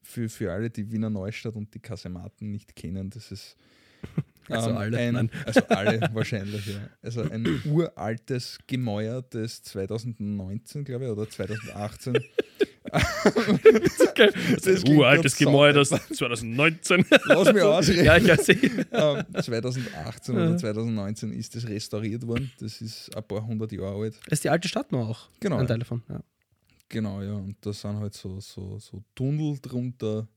[0.02, 3.56] für, für alle, die Wiener Neustadt und die Kasematten nicht kennen, das ist
[4.48, 6.88] Also ähm, alle, Ein, also alle wahrscheinlich, ja.
[7.00, 12.14] Also ein uraltes Gemäuer, das 2019, glaube ich, oder 2018.
[12.92, 16.02] Das uraltes Gemäuer, das sauber.
[16.14, 17.06] 2019.
[17.24, 18.04] Lass mich ausreden.
[18.04, 18.70] ja, ich.
[18.92, 20.42] Ähm, 2018 Ja.
[20.48, 22.52] oder 2019 ist das restauriert worden.
[22.60, 24.14] Das ist ein paar hundert Jahre alt.
[24.26, 25.28] Das ist die alte Stadt noch auch.
[25.40, 25.56] Genau.
[25.56, 26.02] Ein Teil davon.
[26.08, 26.20] Ja.
[26.88, 27.32] Genau, ja.
[27.32, 30.28] Und da sind halt so, so, so Tunnel drunter.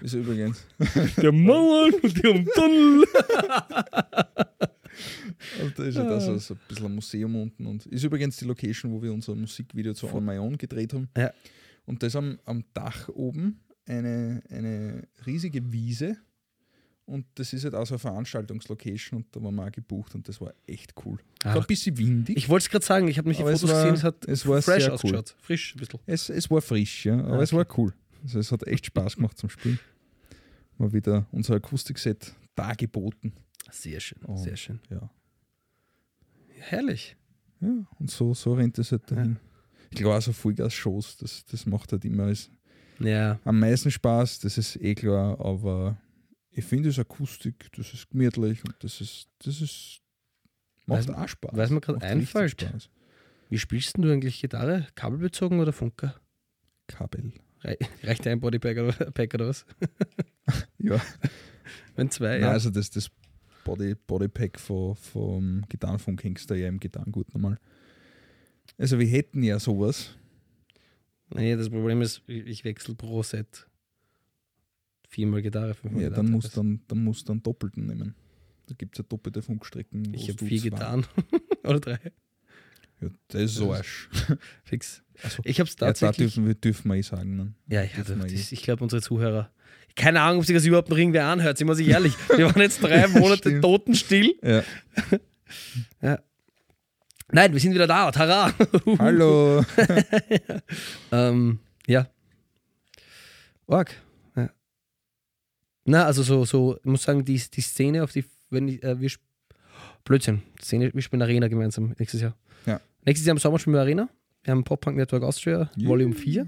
[0.00, 0.64] Ist übrigens.
[1.20, 3.04] Der Mauern und der Tunnel.
[5.62, 7.66] Und da ist ja da so, so ein bisschen ein Museum unten.
[7.66, 11.08] Und ist übrigens die Location, wo wir unser Musikvideo zu On My Own gedreht haben.
[11.16, 11.32] Ja.
[11.86, 16.16] Und da ist am, am Dach oben eine, eine riesige Wiese.
[17.06, 20.28] Und das ist halt auch so eine Veranstaltungslocation und da waren wir auch gebucht und
[20.28, 21.18] das war echt cool.
[21.42, 22.36] Ah, war ein bisschen windig.
[22.36, 24.04] Ich wollte es gerade sagen, ich habe mich die Aber es Fotos war- gesehen, es
[24.04, 24.94] hat es war fresh sehr cool.
[25.16, 25.36] ausgeschaut.
[25.40, 26.00] Frisch ein bisschen.
[26.04, 27.94] Es, es war frisch, ja, aber Ah, es war cool.
[28.22, 29.78] Also es hat echt Spaß gemacht zum Spielen.
[30.76, 33.32] Mal wieder unser Akustikset dargeboten.
[33.70, 34.36] Sehr schön, Oh.
[34.36, 34.80] sehr schön.
[34.90, 35.10] Ja.
[36.60, 37.16] Herrlich.
[37.60, 37.68] ja
[37.98, 39.38] und so, so rennt es halt dahin.
[39.90, 42.50] ich glaube auch so Vollgas-Shows, das, das macht halt immer als,
[43.00, 43.38] Ja.
[43.44, 46.00] am meisten Spaß, das ist eh klar, aber
[46.50, 50.00] ich finde es Akustik, das ist gemütlich und das ist, das ist,
[50.86, 51.56] macht Weiß- auch Spaß.
[51.56, 52.60] weiß mir Macht richtig einfällt.
[52.60, 52.90] Spaß.
[53.50, 54.86] Wie spielst denn du eigentlich Gitarre?
[54.94, 56.14] Kabelbezogen oder Funker?
[56.86, 57.32] Kabel.
[57.62, 59.64] Rei- Reicht ein Bodypack oder, Pack oder was?
[60.78, 61.00] Ja,
[61.96, 62.50] Wenn zwei, Nein, ja.
[62.52, 63.10] also das, das
[63.68, 67.58] Body, Bodypack von, vom Gitarrenfunk hängst du ja im Gitarrengut nochmal.
[68.78, 70.16] Also wir hätten ja sowas.
[71.34, 73.68] Nee, das Problem ist, ich ich wechsle pro Set.
[75.08, 78.14] Viermal Gitarre, fünfmal Ja, dann musst du dann, dann musst einen doppelten nehmen.
[78.66, 80.12] Da gibt es ja doppelte Funkstrecken.
[80.12, 81.06] Ich habe vier Gitarren.
[81.64, 81.98] oder drei.
[83.00, 84.08] Ja, das ist so Arsch.
[84.64, 85.02] Fix.
[85.22, 86.34] Also, Ich habe es ja, da tatsächlich.
[86.34, 87.36] dürfen wir, dürfen wir eh sagen.
[87.36, 87.54] Ne?
[87.68, 87.90] Ja, eh.
[87.96, 89.50] das, ich glaube, unsere Zuhörer.
[89.98, 92.14] Keine Ahnung, ob sich das überhaupt noch irgendwer anhört, sind wir sich ehrlich.
[92.34, 94.34] Wir waren jetzt drei Monate totenstill.
[96.02, 96.18] Ja.
[97.32, 98.10] Nein, wir sind wieder da.
[98.12, 98.52] Tara.
[98.98, 99.64] Hallo!
[101.10, 102.06] ähm, ja.
[103.66, 103.94] Org.
[104.36, 104.50] Ja.
[105.86, 109.00] Na, also so, so, ich muss sagen, die, die Szene, auf die, wenn ich, äh,
[109.00, 109.10] wir
[110.04, 112.36] Blödsinn, Szene, wir spielen Arena gemeinsam nächstes Jahr.
[112.66, 112.78] Ja.
[113.06, 114.10] Nächstes Jahr im Sommer spielen wir Arena.
[114.42, 115.88] Wir haben Pop Punk Network Austria, Yeah.
[115.88, 116.46] Volume 4.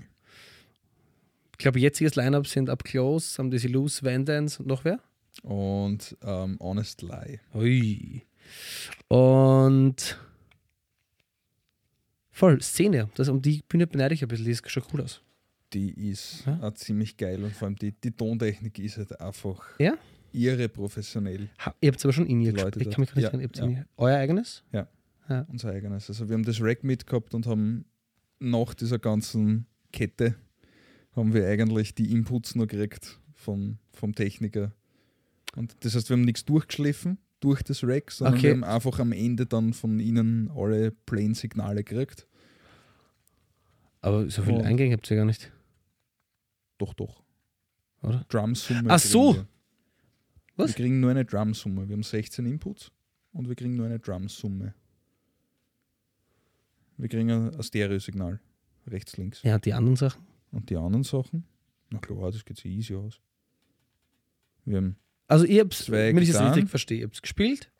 [1.61, 4.99] Ich glaube, jetziges Line-Up sind Up Close, Some Dizzy Loose, Van Dance und noch wer?
[5.42, 7.38] Und ähm, Honest Lie.
[7.53, 8.23] Ui.
[9.09, 10.18] Und
[12.31, 13.11] voll, Szene.
[13.14, 15.20] Das, um die Bühne beneide ich ein bisschen, die ist schon cool aus.
[15.75, 16.61] Die ist Ja.
[16.62, 19.99] auch ziemlich geil und vor allem die, die Tontechnik ist halt einfach Ja?
[20.33, 21.51] irre professionell.
[21.59, 22.87] Ha, ihr habt aber schon in ihr Leute gespielt.
[22.88, 23.83] Ich kann mich gar nicht Ja, erinnern.
[23.83, 23.88] Ja.
[23.99, 24.64] Euer eigenes?
[25.49, 26.09] unser eigenes.
[26.09, 27.85] Also wir haben das Rack mitgehabt und haben
[28.38, 30.37] nach dieser ganzen Kette
[31.20, 34.72] haben wir eigentlich die Inputs noch gekriegt vom, vom Techniker.
[35.56, 38.42] Und das heißt, wir haben nichts durchgeschliffen durch das Rack, sondern Okay.
[38.44, 42.26] wir haben einfach am Ende dann von ihnen alle Plain-Signale gekriegt.
[44.02, 45.50] Aber so viele Eingänge habt ihr gar nicht,
[46.78, 47.22] Doch, doch.
[48.02, 48.24] oder?
[48.28, 48.88] Drumsumme.
[48.90, 49.35] Ach so.
[49.35, 49.46] Wir.
[50.56, 50.70] Was?
[50.70, 51.88] Wir kriegen nur eine Drumsumme.
[51.88, 52.90] Wir haben 16 Inputs
[53.33, 54.74] und wir kriegen nur eine Drumsumme.
[56.96, 58.40] Wir kriegen ein ein Stereosignal.
[58.87, 59.42] Rechts, links.
[59.42, 60.22] Ja, die anderen Sachen.
[60.52, 61.44] Und die anderen Sachen?
[61.90, 63.20] Na klar, das geht sich easy aus.
[64.64, 64.96] Wir haben,
[65.28, 67.70] Also ihr habt, wenn ich das richtig verstehe, ihr habt es gespielt,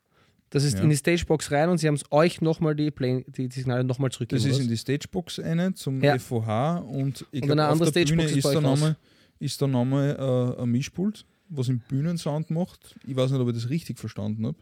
[0.49, 0.83] das ist Ja.
[0.83, 4.09] in die Stagebox rein und sie haben es euch nochmal die, Play, die, Signale nochmal
[4.09, 4.49] das zurückgegeben.
[4.49, 6.17] ist oder in die Stagebox eine zum Ja.
[6.17, 8.97] FOH und ich glaube, auf der Bühne Stagebox ist ist da nochmal
[9.39, 12.95] ist da nochmal äh, ein Mischpult, was im Bühnensound macht.
[13.07, 14.57] Ich weiß nicht, ob ich das richtig verstanden habe.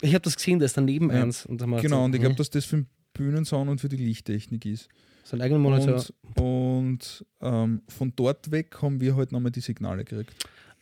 [0.00, 1.22] ich habe das gesehen, da ist daneben Ja.
[1.22, 1.46] eins.
[1.46, 4.88] Und Genau, und ich glaube, dass das für den Bühnensound und für die Lichttechnik ist.
[5.26, 6.04] So einen eigenen Monitor.
[6.36, 10.32] Und, und ähm, von dort weg haben wir halt nochmal die Signale gekriegt.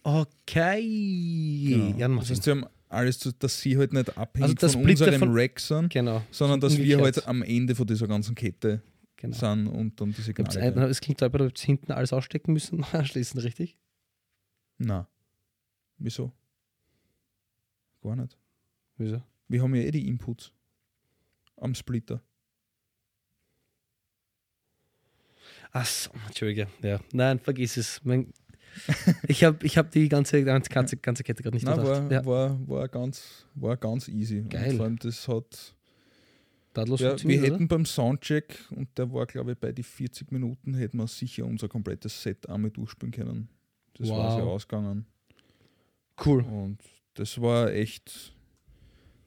[0.03, 1.71] Okay.
[1.71, 1.99] Genau.
[1.99, 4.91] Ja, das heißt, wir haben alles, zu, dass sie halt nicht abhängig Also der von
[4.91, 6.23] unserem davon- Rack sind, genau.
[6.31, 8.83] sondern dass wir halt am Ende von dieser ganzen Kette
[9.17, 9.35] genau.
[9.35, 10.89] sind und dann die Signale.
[10.89, 13.79] es klingt aber habt hinten alles ausstecken müssen, anschließen, richtig?
[14.77, 15.07] Nein.
[15.97, 16.33] Wieso?
[18.03, 18.37] Gar nicht.
[18.99, 19.23] Wieso?
[19.49, 20.53] Wir haben ja eh die Inputs
[21.57, 22.21] am Splitter.
[25.75, 26.69] Achso, Entschuldige.
[26.83, 27.01] Ja.
[27.13, 28.01] Nein, vergiss es.
[28.05, 28.33] Mein,
[29.27, 32.05] ich habe ich hab die ganze, ganze, ganze Kette gerade nicht Nein, gedacht.
[32.05, 34.43] war, ja, war, war, ganz, war ganz easy.
[34.43, 34.71] Geil.
[34.71, 35.75] Und vor allem das hat.
[36.77, 37.53] Ja, wir oder?
[37.53, 41.45] hätten beim Soundcheck, und der war, glaube ich, bei die 40 Minuten, hätten wir sicher
[41.45, 43.49] unser komplettes Set einmal durchspielen können.
[43.97, 44.35] Das war Wow.
[44.35, 45.07] sehr ausgegangen.
[46.25, 46.43] Cool.
[46.45, 46.79] Und
[47.15, 48.33] das war echt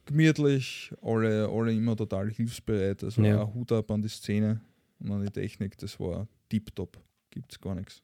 [0.06, 3.02] gemütlich, alle, alle immer total hilfsbereit.
[3.04, 3.42] Also Ja.
[3.42, 4.60] auch Hut ab an die Szene
[5.00, 6.98] und an die Technik, das war tiptop.
[7.30, 8.02] Gibt's gar nichts.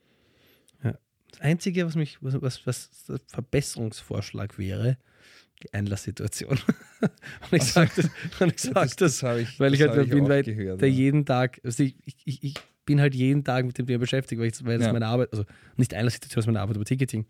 [1.34, 4.98] Das Einzige, was mich, was, was, was der Verbesserungsvorschlag wäre,
[5.64, 6.60] die Einlasssituation.
[7.00, 7.10] und
[7.52, 8.08] ich sage das,
[8.40, 10.80] und ich sag das, habe ich, weil ich das halt hab wer bin, weil gehört,
[10.80, 10.94] der ja.
[10.94, 12.54] jeden Tag, also ich, ich, ich, ich
[12.84, 14.92] bin halt jeden Tag mit dem Thema beschäftigt, weil, ich, weil das Ja.
[14.92, 15.44] meine Arbeit, also
[15.76, 17.26] nicht Einlasssituation, das ist meine Arbeit über Ticketing.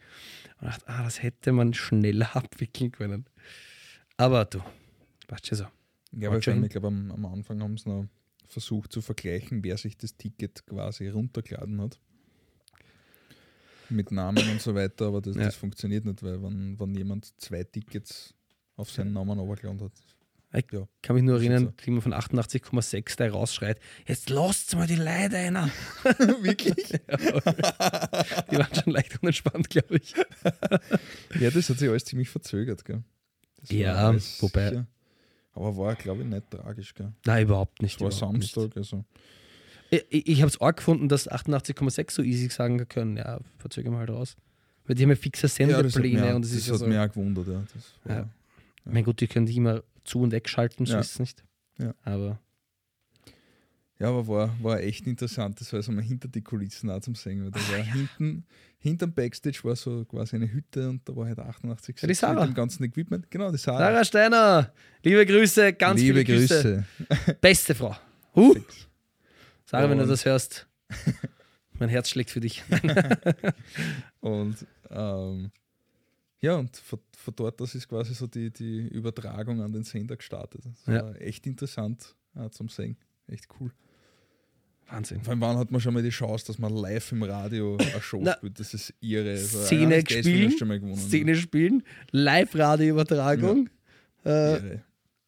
[0.61, 3.25] Und dachte, ah, das hätte man schneller abwickeln können.
[4.19, 4.61] Aber du,
[5.29, 5.67] passt schon so.
[6.13, 8.07] Ja, schon- ich glaube, am, am Anfang haben sie noch
[8.55, 11.99] versucht zu vergleichen, wer sich das Ticket quasi runtergeladen hat.
[13.91, 15.43] Mit Namen und so weiter, aber das, Ja.
[15.45, 18.33] das funktioniert nicht, weil wenn, wenn jemand zwei Tickets
[18.77, 19.93] auf seinen Namen runtergeladen hat.
[20.57, 20.87] Ich Ja.
[21.03, 25.37] kann mich nur erinnern, wie man von 88,6 der rausschreit, jetzt lasst mal die Leute
[25.37, 25.69] einer.
[26.41, 26.93] Wirklich?
[26.93, 30.15] Die waren schon leicht unentspannt, glaube ich.
[31.41, 33.03] Ja, das hat sich alles ziemlich verzögert, gell?
[33.61, 34.87] Das Ja, wobei- sicher-
[35.55, 37.13] Aber war, glaube ich, nicht tragisch, gell?
[37.27, 37.95] Nein, überhaupt nicht.
[37.97, 38.53] Es war überhaupt nicht.
[38.55, 39.05] Samstag, also.
[39.91, 43.93] Ich, ich, ich habe es auch gefunden, dass 88,6 so easy sagen können, ja, verzögern
[43.93, 44.37] wir halt raus.
[44.87, 46.73] Weil die haben ja fixe Ja, das hat, Sendepläne mich, auch- und das ist ja
[46.75, 46.87] hat so.
[46.87, 47.63] mich auch gewundert, ja.
[47.73, 48.29] Das war, Ja.
[48.85, 51.01] Mein Gott, die können die immer zu- und wegschalten, so Ja.
[51.01, 51.45] ist es nicht.
[51.79, 51.95] Ja.
[52.05, 52.39] Aber
[54.05, 55.61] Ja, Ja, aber war, war echt interessant.
[55.61, 57.45] Das war also mal hinter die Kulissen auch zum Singen.
[57.45, 58.45] weil Da Ah, war hinten,
[58.79, 62.41] hinterm Backstage war so quasi eine Hütte und da war halt 88 Ja, die Sarah.
[62.41, 63.31] mit dem ganzen Equipment.
[63.31, 63.79] Genau, die Sarah.
[63.79, 66.85] Sarah Steiner, liebe Grüße, ganz Liebe viele Grüße.
[67.09, 67.35] Grüße.
[67.41, 67.97] Beste Frau.
[68.35, 68.55] Huh.
[69.65, 70.67] Sarah, wenn du Und- das hörst,
[71.79, 72.63] mein Herz schlägt für dich.
[74.21, 75.51] Und ähm,
[76.41, 80.17] ja, und von, von dort aus ist quasi so die, die Übertragung an den Sender
[80.17, 80.63] gestartet.
[80.67, 81.03] Das Ja.
[81.05, 82.97] war echt interessant äh, zum Singen.
[83.29, 83.73] Echt cool.
[84.89, 85.23] Wahnsinn.
[85.23, 88.03] Vor allem, wann hat man schon mal die Chance, dass man live im Radio eine
[88.03, 88.61] Show Na, spielt?
[88.61, 89.31] Das ist irre.
[89.31, 90.97] Also, Szene Geld spielen, gewonnen.
[90.97, 93.71] Szene spielen, Live-Radio-Übertragung.
[94.25, 94.77] Äh,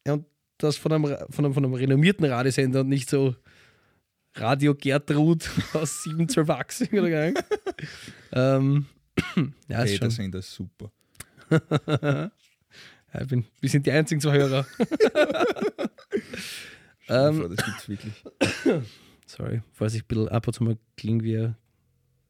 [0.05, 0.25] ja, und
[0.57, 3.35] das von einem, von, einem, von einem renommierten Radiosender und nicht so
[4.35, 7.43] Radio Gertrud aus 712 Achsen oder gar nicht.
[8.33, 8.85] ähm,
[9.67, 9.99] ja, ist Hey, schon.
[9.99, 10.91] der Sender ist super.
[13.13, 14.65] Ja, ich bin, wir sind die einzigen Zuhörer.
[14.79, 14.87] Dir
[17.09, 18.13] Ähm, das gibt's wirklich.
[19.27, 21.55] Sorry, falls ich ein bisschen ab und zu mal klinge wie ein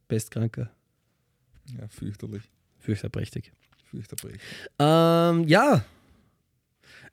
[0.08, 0.70] Bestkranker.
[1.78, 2.44] Ja, fürchterlich.
[2.80, 3.52] Fürchterprächtig.
[3.92, 4.38] Fürchterlich.
[4.80, 5.86] Ähm, ja.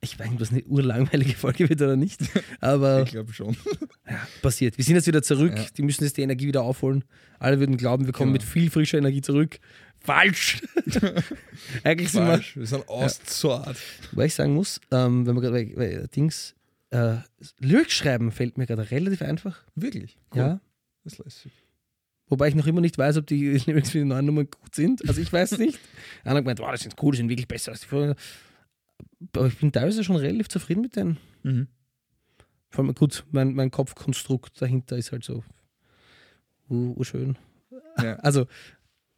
[0.00, 2.20] Ich weiß nicht, ob das eine urlangweilige Folge wird oder nicht.
[2.60, 3.56] Aber Ich glaube schon.
[4.08, 4.76] ja, passiert.
[4.78, 5.56] Wir sind jetzt wieder zurück.
[5.56, 5.66] Ja.
[5.76, 7.04] Die müssen jetzt die Energie wieder aufholen.
[7.38, 8.42] Alle würden glauben, wir kommen Genau.
[8.42, 9.58] mit viel frischer Energie zurück.
[9.98, 10.62] Falsch!
[11.84, 12.56] Eigentlich sind wir, Falsch.
[12.56, 13.78] Wir sind auszart.
[14.12, 16.54] Wobei ich sagen muss, ähm, wenn man gerade, weil, weil, Dings,
[16.94, 17.16] äh,
[17.58, 19.64] Lyrics schreiben fällt mir gerade relativ einfach.
[19.74, 20.16] Wirklich.
[20.32, 20.60] Ja.
[21.02, 21.52] Das lässt sich.
[22.28, 25.06] Wobei ich noch immer nicht weiß, ob die Lyrics für die neuen Nummern gut sind.
[25.08, 25.80] Also ich weiß es nicht.
[26.22, 28.14] Einer hat gemeint, wow, das sind cool, die sind wirklich besser als die vorher.
[29.34, 31.18] Aber ich bin teilweise schon relativ zufrieden mit denen.
[31.42, 31.66] Mhm.
[32.70, 35.42] Vor allem, gut, mein, mein Kopfkonstrukt dahinter ist halt so
[36.70, 37.36] uh, uh, schön.
[37.98, 38.14] Ja.
[38.22, 38.46] Also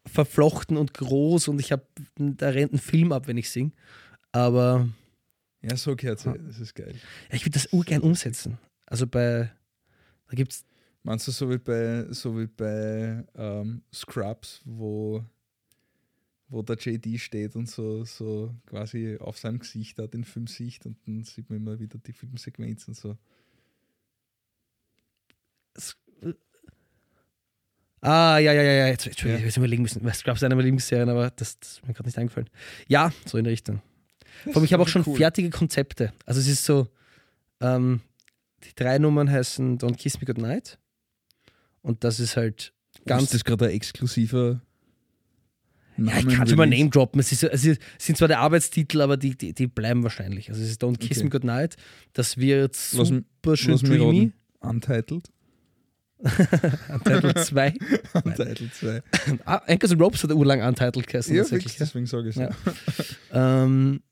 [0.07, 1.85] verflochten und groß und ich habe,
[2.17, 3.73] da rennt ein Film ab, wenn ich singe.
[4.33, 4.89] Aber
[5.63, 6.25] ja, so gehört es.
[6.47, 6.95] Das ist geil.
[7.29, 8.59] ja, ich würde das urgern umsetzen.
[8.87, 9.51] Also bei,
[10.29, 10.65] da gibt es,
[11.07, 15.25] Meinst du so wie bei, so wie bei ähm, Scrubs, wo,
[16.49, 20.85] wo der JD steht und so, so quasi auf seinem Gesicht da den Film sieht
[20.85, 23.17] und dann sieht man immer wieder die Filmsequenzen so.
[28.01, 30.65] ah, ja, ja, ja, ja, jetzt, Entschuldigung, ich hätte überlegen müssen, Scrubs ist eine meiner
[30.65, 32.51] Lieblingsserien, aber das, das ist mir gerade nicht eingefallen.
[32.89, 33.81] Ja, so in der Richtung.
[34.45, 35.17] Vor allem, ich habe auch schon cool.
[35.17, 36.13] fertige Konzepte.
[36.25, 36.89] Also es ist so,
[37.61, 38.01] ähm,
[38.65, 40.79] die drei Nummern heißen Don't Kiss Me Goodnight.
[41.83, 42.73] Und das ist halt
[43.05, 43.25] ganz.
[43.25, 44.61] Ist das gerade ein exklusiver
[45.99, 47.21] ja, ich kann schon mal Name droppen.
[47.21, 50.51] Es, ist, es sind zwar der Arbeitstitel, aber die, die, die bleiben wahrscheinlich.
[50.51, 51.25] Also es ist Don't Kiss Okay.
[51.25, 51.77] Me Goodnight.
[52.13, 54.33] Das wird super schön Lass mich dreamy.
[54.61, 55.31] Untitled.
[56.89, 57.75] Untitled 2.
[58.25, 59.03] Untitled 2.
[59.45, 61.35] ah, Anchors and Ropes hat urlang Untitled geheißen.
[61.35, 62.43] Ja, fix, deswegen sage ich es.
[63.33, 63.65] Ja.
[63.65, 64.03] Ähm,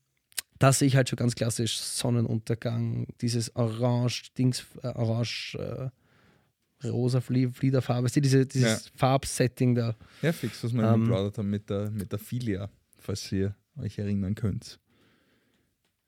[0.58, 7.20] da sehe ich halt schon ganz klassisch Sonnenuntergang, dieses Orange, Dings, äh, Orange, äh, rosa
[7.20, 9.94] Flie Fliederfarbe, du, diese, dieses Farbsetting da.
[10.22, 13.98] Ja, fix, was wir Ähm, geplaudert haben mit der, mit der Filia, falls ihr euch
[13.98, 14.78] erinnern könnt.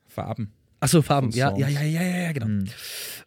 [0.04, 0.52] Farben.
[0.78, 2.46] Achso, Farben, ja, ja, ja, ja, ja, ja, genau.
[2.46, 2.66] Mhm.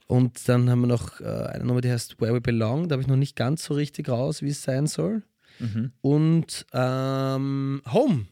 [0.07, 3.01] Und dann haben wir noch äh, eine Nummer, die heißt Where We Belong, da habe
[3.01, 5.23] ich noch nicht ganz so richtig raus, wie es sein soll.
[5.59, 5.91] Mhm.
[6.01, 8.27] Und ähm, Home.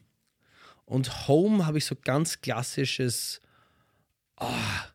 [0.88, 3.42] Und Home habe ich so ganz klassisches
[4.36, 4.86] ah,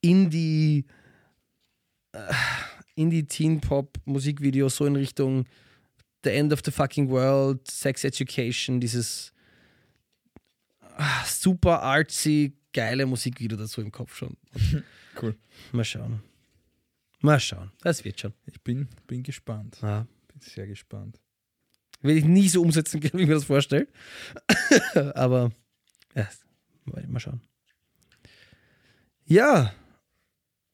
[0.00, 0.86] Indie,
[2.12, 2.34] äh,
[2.96, 5.46] Indie Teen Pop Musikvideo, so in Richtung
[6.24, 9.32] The End of the Fucking World, Sex Education, dieses
[10.80, 14.36] ah, super artsy, geile Musikvideo dazu im Kopf schon.
[15.20, 15.36] Cool.
[15.72, 16.22] Mal schauen.
[17.20, 17.72] Mal schauen.
[17.82, 18.32] Das wird schon.
[18.46, 19.76] Ich bin, bin gespannt.
[19.82, 20.06] Ja.
[20.28, 21.20] Bin sehr gespannt.
[22.02, 23.86] Will ich nie so umsetzen können, wie ich mir das vorstelle.
[25.14, 25.50] Aber
[26.14, 26.28] ja,
[27.08, 27.40] mal schauen.
[29.26, 29.72] Ja,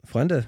[0.05, 0.47] Freunde.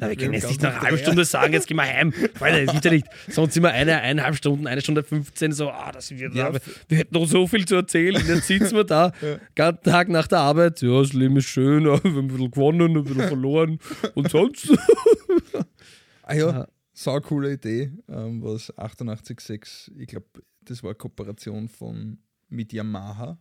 [0.00, 2.12] Na, wir können jetzt nicht nach einer halben Stunde sagen, jetzt gehen wir heim.
[2.34, 3.06] Freunde, das geht ja nicht.
[3.28, 6.52] Sonst sind wir eine, eineinhalb Stunden, eine Stunde 15, so, ah, das sind wir Ja.
[6.88, 8.20] Wir hätten noch so viel zu erzählen.
[8.26, 9.12] Jetzt sitzen wir da,
[9.54, 10.82] ganzen Tag nach der Arbeit.
[10.82, 13.78] Ja, das Leben ist schön, wir haben ein bisschen gewonnen, ein bisschen verloren.
[14.14, 14.68] Und sonst.
[16.22, 16.68] Ah ja, Ja.
[16.98, 20.26] Sau coole Idee, ähm, was 886, ich glaube,
[20.62, 22.18] das war eine Kooperation von
[22.48, 23.38] mit Yamaha,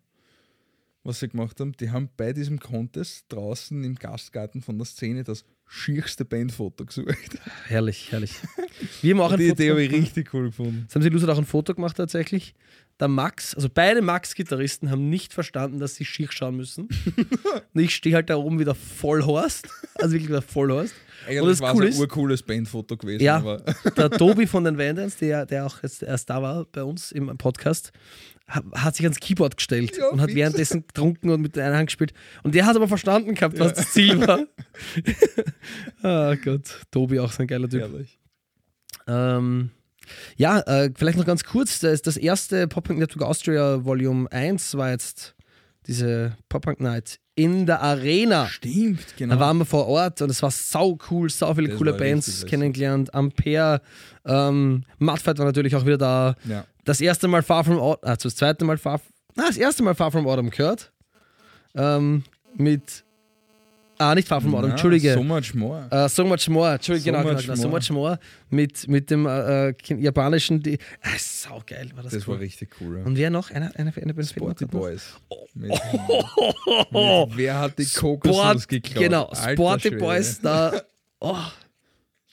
[1.03, 1.71] was sie gemacht haben.
[1.73, 7.39] Die haben bei diesem Contest draußen im Gastgarten von der Szene das schierste Bandfoto gesucht.
[7.65, 8.35] Herrlich, herrlich.
[9.01, 10.85] Wir haben auch ein Die Foto Idee habe ich richtig cool gefunden.
[10.87, 12.53] Samsi Luz hat auch ein Foto gemacht tatsächlich.
[12.99, 16.89] Der Max, also beide Max-Gitarristen haben nicht verstanden, dass sie schier schauen müssen.
[17.73, 19.67] Und ich stehe halt da oben wieder Vollhorst.
[19.95, 20.93] Also wirklich wieder Vollhorst.
[21.27, 23.23] Eigentlich war cool es ein urcooles Bandfoto gewesen.
[23.23, 23.41] Ja.
[23.97, 27.35] Der Tobi von den Vandals, der, der auch jetzt erst da war bei uns im
[27.37, 27.91] Podcast,
[28.49, 31.75] ha- hat sich ans Keyboard gestellt Ja, und hat währenddessen getrunken und mit der einen
[31.77, 32.13] Hand gespielt.
[32.43, 34.39] Und der hat aber verstanden gehabt, was das Ziel war.
[36.03, 37.81] Ah Gott, Tobi auch so ein geiler Typ.
[37.81, 38.19] ehrlich.
[39.07, 39.71] Ähm,
[40.37, 44.75] ja, äh, vielleicht noch ganz kurz, das, das erste Pop Punk Network Austria Volume 1
[44.75, 45.35] war jetzt
[45.87, 48.47] diese Pop Punk Night in der Arena.
[48.47, 49.35] Stimmt, genau.
[49.35, 52.45] Da waren wir vor Ort und es war sau cool, sau viele Das coole Bands
[52.47, 53.13] kennengelernt.
[53.13, 53.79] Ampere,
[54.25, 56.35] ähm, Mudfight war natürlich auch wieder da.
[56.45, 56.65] ja.
[56.83, 59.01] Das erste Mal Far From Autumn, also das zweite Mal Far,
[59.35, 60.91] na, das erste Mal Far From Autumn gehört.
[61.75, 62.23] Ähm,
[62.55, 63.03] mit,
[63.97, 65.13] ah, nicht Far From Autumn, Entschuldige.
[65.13, 65.87] So much more.
[65.91, 67.77] Uh, so much more, Entschuldigung, So genau, genau, much genau, so more.
[67.79, 68.19] much more
[68.49, 72.35] mit, mit dem äh, äh, japanischen, die, ah, sau geil war das, das cool.
[72.35, 72.99] war richtig cool.
[72.99, 73.05] Ja.
[73.05, 73.51] Und wer noch?
[73.51, 75.15] Einer, einer, einer, einer Sporty Boys.
[75.53, 75.71] Mit,
[76.91, 79.03] Oh, mit, wer hat die Kokosnuss Sport, geklaut?
[79.03, 79.97] genau, Alter Sporty Schwede.
[79.97, 80.81] Boys da.
[81.19, 81.35] Oh,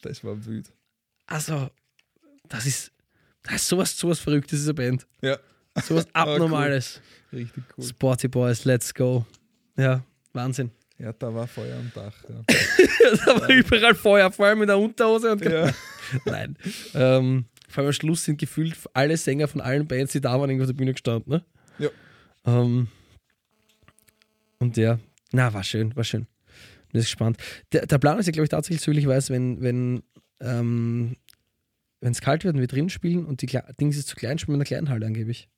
[0.03, 0.71] Das war wild.
[1.27, 1.71] also,
[2.49, 2.93] das ist,
[3.43, 5.07] das ist sowas, sowas Verrücktes, diese Band.
[5.23, 5.39] Ja,
[5.83, 7.01] Sowas Abnormales.
[7.33, 7.85] richtig cool.
[7.85, 9.25] Sporty Boys, let's go.
[9.77, 10.03] Ja,
[10.33, 10.71] Wahnsinn.
[10.99, 12.15] Ja, da war Feuer am Dach.
[12.29, 12.45] Ja.
[13.27, 15.73] da war überall Feuer, vor allem in der Unterhose und Ja.
[16.25, 16.57] Nein.
[16.95, 20.49] Ähm, vor allem am Schluss sind gefühlt alle Sänger von allen Bands, die da waren,
[20.49, 21.33] irgendwo auf der Bühne gestanden.
[21.33, 21.45] Ne?
[21.79, 21.91] Ja.
[22.47, 22.89] Ähm,
[24.59, 24.99] und ja,
[25.33, 26.27] na, war schön, war schön.
[26.93, 27.39] Bin gespannt.
[27.73, 30.03] Der, der Plan ist ja, glaube ich, tatsächlich so, ich weiß, wenn, wenn
[30.41, 31.17] ähm,
[32.01, 34.55] es kalt wird und wir drin spielen und die Kle Dings ist zu klein, spielen
[34.55, 35.49] wir in einer kleinen Halle angeblich.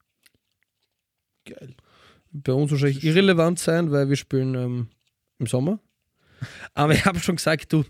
[1.44, 1.74] Geil.
[2.32, 4.88] Bei uns wahrscheinlich irrelevant sein, weil wir spielen ähm,
[5.38, 5.80] im Sommer.
[6.74, 7.84] Aber ich habe schon gesagt, du,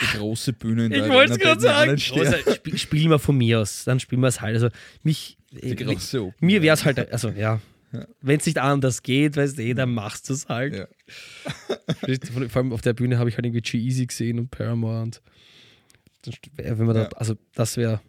[0.00, 1.90] Die große Bühne in ich der wollte es gerade sagen.
[1.90, 4.54] Also, spiel, spielen wir von mir aus, dann spielen wir es halt.
[4.54, 4.68] Also
[5.02, 6.34] mich, Die große Open.
[6.46, 7.60] mir wäre es halt, also ja,
[7.92, 8.06] Ja.
[8.20, 10.74] wenn es nicht anders geht, weißt du, eh, dann machst du es halt.
[10.74, 10.88] Ja.
[12.48, 15.20] Vor allem auf der Bühne habe ich halt irgendwie G-Easy gesehen und Paramore und
[16.54, 17.08] wenn man da, Ja.
[17.16, 18.00] also das wäre,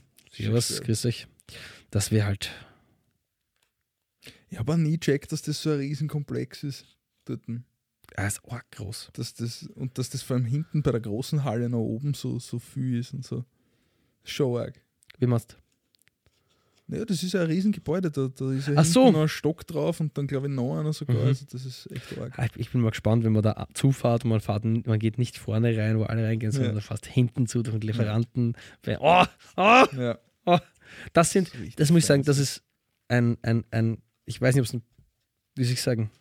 [0.49, 1.27] was, grüß dich,
[1.89, 2.51] das wäre halt,
[4.49, 6.85] Ich habe auch nie gecheckt, dass das so ein Riesenkomplex ist.
[7.25, 7.41] Dort.
[8.17, 9.09] Ah, ist arg groß.
[9.13, 12.39] Dass das, und dass das vor allem hinten bei der großen Halle nach oben so,
[12.39, 13.45] so viel ist und so.
[14.23, 14.81] Schon arg.
[15.19, 15.57] Wie machst
[16.87, 18.11] Naja, das ist ja ein Riesengebäude.
[18.11, 19.11] Da, da ist ja Ach so.
[19.11, 21.15] noch ein Stock drauf und dann glaube ich noch einer sogar.
[21.17, 21.27] Mhm.
[21.27, 22.37] Also das ist echt arg.
[22.37, 25.17] Ah, Ich- bin mal gespannt, wenn man da zufahrt und man fährt, n- man geht
[25.17, 26.81] nicht vorne rein, wo alle reingehen, sondern Ja.
[26.81, 28.55] fast hinten zu durch den Lieferanten.
[28.99, 29.23] Oh,
[29.57, 30.19] oh, Ja.
[31.13, 32.61] das sind, Das das muss ich sagen, das ist
[33.07, 34.83] ein, ein, ein ich weiß nicht, ob es ein,
[35.55, 36.11] wie soll ich sagen,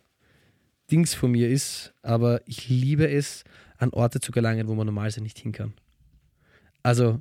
[0.93, 3.45] Dings von mir ist, aber ich liebe es,
[3.79, 5.73] an Orte zu gelangen, wo man normalerweise nicht hin kann.
[6.83, 7.21] Also,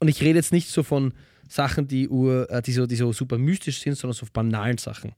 [0.00, 1.12] und ich rede jetzt nicht so von
[1.48, 5.12] Sachen, die, ur, äh, die, so, die so super mystisch sind, sondern so banalen Sachen.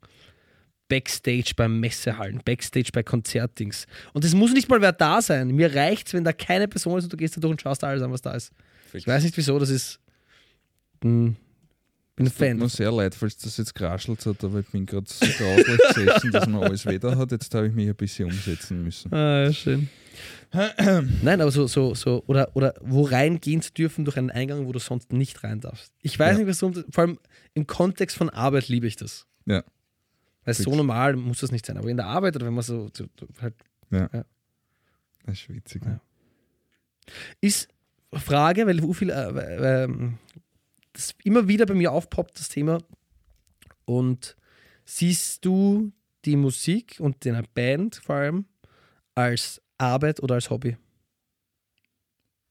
[0.89, 3.87] Backstage bei Messehallen, Backstage bei Konzertdings.
[4.12, 5.49] Und es muss nicht mal wer da sein.
[5.49, 7.89] Mir reicht's, wenn da keine Person ist und du gehst da durch und schaust da
[7.89, 8.53] alles an, was da ist.
[8.93, 10.01] Ich weiß nicht wieso, das ist.
[11.03, 11.37] Hm,
[12.17, 12.57] bin ein Tut Fan.
[12.59, 16.33] mir sehr leid, falls das jetzt geraschelt hat, aber ich bin gerade so grauslich gesessen,
[16.33, 17.31] dass man alles wieder hat.
[17.31, 19.12] Jetzt habe ich mich ein bisschen umsetzen müssen.
[19.12, 19.89] Ah, ja, schön.
[21.23, 24.73] Nein, aber so, so, so, oder, oder wo reingehen zu dürfen durch einen Eingang, wo
[24.73, 25.93] du sonst nicht rein darfst.
[26.01, 26.45] Ich weiß Ja.
[26.45, 27.19] nicht, warum, vor allem
[27.53, 29.27] im Kontext von Arbeit liebe ich das.
[29.45, 29.62] Ja.
[30.45, 30.77] Weil so Fix.
[30.77, 33.27] normal muss das nicht sein, aber in der Arbeit oder wenn man so, so so
[33.43, 33.55] halt
[33.91, 35.83] Das ist witzig.
[35.85, 36.01] Ja.
[37.43, 37.69] ist
[38.12, 40.19] Frage, weil so viel äh, äh, ähm,
[40.97, 42.82] das immer wieder bei mir aufpoppt, das Thema.
[43.84, 44.36] Und
[44.84, 45.92] siehst du
[46.24, 48.44] die Musik und deine Band vor allem
[49.14, 50.76] als Arbeit oder als Hobby?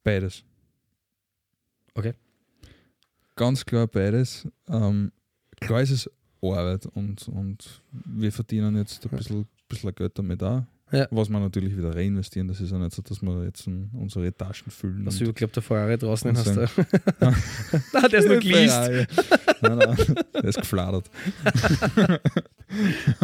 [0.03, 0.43] Beides.
[1.93, 2.13] Okay.
[3.35, 4.47] Ganz klar beides.
[4.67, 5.11] Ähm,
[5.59, 6.09] klar ist es
[6.41, 10.63] Arbeit und, und wir verdienen jetzt ein bisschen, bisschen Geld damit auch.
[10.95, 11.07] Ja.
[11.11, 12.47] Was wir natürlich wieder reinvestieren.
[12.47, 15.05] Das ist ja nicht so, dass wir jetzt unsere Taschen füllen.
[15.05, 16.55] Und- du, glaube der Ferrari draußen den hast.
[16.55, 16.61] Du.
[17.93, 18.77] Nein, der ist nur geleast.
[19.61, 21.09] Nein, nein, der ist gefladert.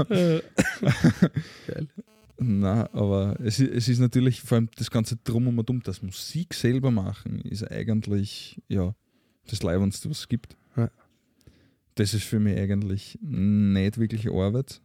[0.07, 1.87] Geil.
[2.43, 6.01] Nein, aber es ist, es ist natürlich vor allem das ganze Drum und Dumm, das
[6.01, 8.95] Musik selber machen, ist eigentlich ja
[9.47, 10.57] das Leibendste, was es gibt.
[10.75, 10.89] Ja.
[11.95, 14.81] Das ist für mich eigentlich nicht wirklich Arbeit.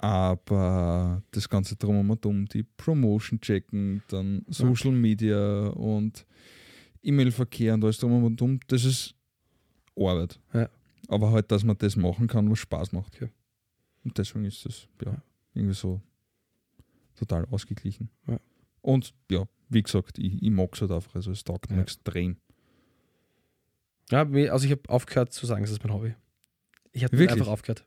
[0.00, 6.24] Aber das ganze Drum und Dumm, die Promotion checken, dann Social Media und
[7.02, 9.14] E-Mail-Verkehr und alles Drum und Dumm, das ist
[9.96, 10.38] Arbeit.
[10.54, 10.68] Ja.
[11.08, 13.16] Aber halt, dass man das machen kann, was Spaß macht.
[13.16, 13.28] Okay.
[14.04, 15.22] Und deswegen ist das ja, Ja.
[15.54, 16.00] irgendwie so
[17.16, 18.08] total ausgeglichen.
[18.28, 18.38] Ja.
[18.82, 21.14] Und ja, wie gesagt, ich, ich mag es halt einfach.
[21.16, 21.82] Also es taugt mir Ja.
[21.82, 22.36] extrem.
[24.10, 24.20] Ja,
[24.52, 26.14] also ich habe aufgehört zu sagen, das ist mein Hobby.
[26.92, 27.32] Ich habe Wirklich?
[27.40, 27.84] einfach aufgehört.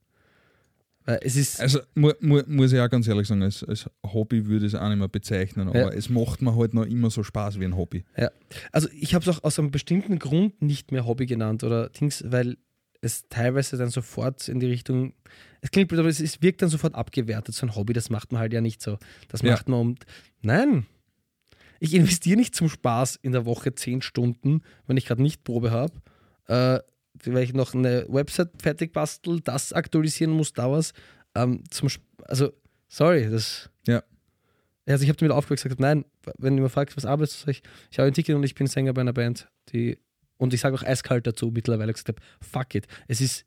[1.06, 4.46] Weil es ist, Also mu, mu, muss ich auch ganz ehrlich sagen, als, als Hobby
[4.46, 5.90] würde ich es auch nicht mehr bezeichnen, aber Ja.
[5.90, 8.04] es macht mir halt noch immer so Spaß wie ein Hobby.
[8.72, 12.24] also ich habe es auch aus einem bestimmten Grund nicht mehr Hobby genannt oder Dings,
[12.28, 12.58] weil
[13.02, 15.14] es teilweise dann sofort in die Richtung,
[15.62, 18.32] es klingt blöd, aber es, es wirkt dann sofort abgewertet, so ein Hobby, das macht
[18.32, 19.00] man halt ja nicht so.
[19.28, 19.54] Das Ja.
[19.54, 19.96] macht man um,
[20.44, 20.86] nein,
[21.80, 25.72] ich investiere nicht zum Spaß in der Woche zehn Stunden, wenn ich gerade nicht Probe
[25.72, 25.94] habe,
[26.48, 26.80] äh,
[27.26, 30.94] weil ich noch eine Website fertig bastel, das aktualisieren muss, da was,
[31.36, 32.52] ähm, zum, Sp- also,
[32.88, 34.04] sorry, das, Ja.
[34.88, 36.06] also ich habe damit aufgehört gesagt, nein,
[36.38, 38.68] wenn du mir fragst, was arbeitest du, ich, ich habe ein Ticket und ich bin
[38.68, 39.98] Sänger bei einer Band, die
[40.38, 42.88] und ich sage auch eiskalt dazu mittlerweile gesagt habe, fuck it.
[43.08, 43.46] Es ist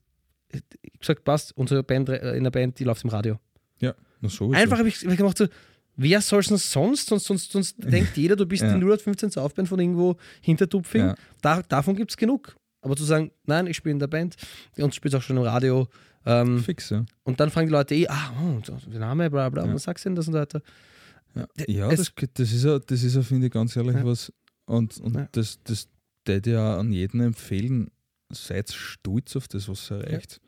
[0.82, 3.40] ich gesagt, passt, unsere Band äh, in der Band, die läuft im Radio.
[3.80, 4.52] Ja, na sowieso.
[4.56, 5.48] Einfach habe ich, hab ich gemacht so,
[5.96, 7.08] wer soll es denn sonst?
[7.08, 8.68] Sonst, sonst, sonst denkt jeder, du bist Ja.
[8.68, 11.00] die 0815 Saufband von irgendwo hinter Tupfing.
[11.06, 11.14] Ja.
[11.42, 12.54] Da, davon gibt es genug.
[12.84, 14.36] Aber zu sagen, nein, ich spiele in der Band
[14.78, 15.88] und spiele auch schon im Radio.
[16.26, 17.04] Ähm, Fix, ja.
[17.24, 18.60] und dann fragen die Leute eh, ah, oh,
[18.90, 19.74] der Name, bla bla, Ja.
[19.74, 20.62] was sagst du denn das und so weiter?
[21.34, 24.04] Ja, ja es- das, das ist ja, das ist ja, finde ich, ganz ehrlich Ja.
[24.04, 24.32] was.
[24.66, 25.28] Und, und Ja.
[25.32, 25.88] das, das
[26.26, 27.90] würde ja an jeden empfehlen,
[28.32, 30.40] seid stolz auf das, was ihr erreicht.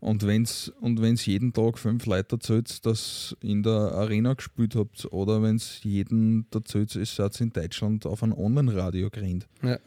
[0.00, 4.34] Und wenn es und wenn's jeden Tag fünf Leute erzählt, dass ihr in der Arena
[4.34, 9.48] gespielt habt, oder wenn es jeden erzählt, es seid in Deutschland auf ein Online-Radio gerannt,
[9.62, 9.78] Ja.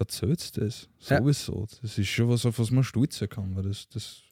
[0.00, 0.88] Erzählt das.
[1.08, 1.18] Ja.
[1.18, 1.66] Sowieso.
[1.82, 4.22] Das ist schon was, auf was man stolz sein kann, weil das, das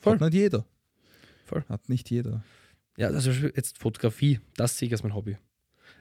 [0.00, 0.14] Voll.
[0.14, 0.64] hat nicht jeder.
[1.44, 1.64] Voll.
[1.68, 2.42] Hat nicht jeder.
[2.96, 5.36] Ja, also jetzt Fotografie, das sehe ich als mein Hobby.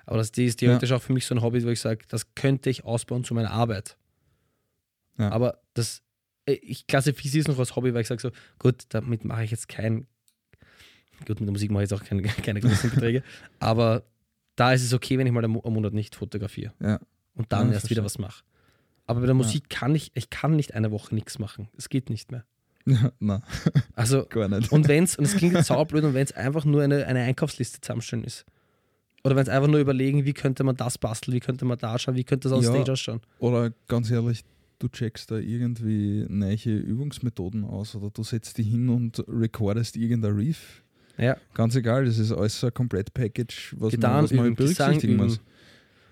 [0.05, 2.33] Aber das die ist theoretisch auch für mich so ein Hobby, wo ich sage, das
[2.35, 3.97] könnte ich ausbauen zu meiner Arbeit.
[5.17, 5.31] Ja.
[5.31, 6.01] Aber das,
[6.45, 9.51] äh, ich klassifiziere es noch als Hobby, weil ich sage so, gut, damit mache ich
[9.51, 10.07] jetzt kein,
[11.25, 13.23] gut, mit der Musik mache ich jetzt auch keine, keine großen Beträge,
[13.59, 14.03] aber
[14.55, 16.99] da ist es okay, wenn ich mal am Monat nicht fotografiere Ja.
[17.33, 17.97] und dann Ja, erst verstehe.
[17.97, 18.43] wieder was mache.
[19.07, 21.67] Aber bei der Musik kann ich, ich kann nicht eine Woche nichts machen.
[21.77, 22.43] Es geht nicht mehr.
[23.19, 23.41] Nein,
[23.93, 24.71] Also gar nicht.
[24.71, 27.21] und wenn es, und es klingt jetzt saublöd, und wenn es einfach nur eine, eine
[27.21, 28.45] Einkaufsliste zusammenstellen ist.
[29.23, 31.97] Oder wenn es einfach nur überlegen, wie könnte man das basteln, wie könnte man da
[31.97, 32.69] schauen, wie könnte das auf Ja.
[32.71, 33.21] Stage ausschauen.
[33.39, 34.43] Oder ganz ehrlich,
[34.77, 40.33] du checkst da irgendwie neue Übungsmethoden aus oder du setzt dich hin und recordest irgendein
[40.35, 40.83] Riff.
[41.17, 41.37] Ja.
[41.55, 45.15] Ganz egal, das ist alles so ein Komplett-Package, was Gitarren man, was man üben, berücksichtigen
[45.15, 45.39] muss.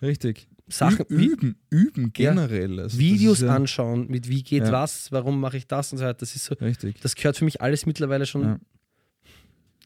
[0.02, 0.48] Richtig.
[0.78, 2.80] Sachen, üben, üben generell.
[2.80, 4.72] Also das Videos ja- anschauen, mit wie geht Ja.
[4.72, 6.20] was, warum mache ich das und so weiter.
[6.20, 7.00] Das ist so, Richtig.
[7.02, 8.44] das gehört für mich alles mittlerweile schon.
[8.44, 8.60] Ja.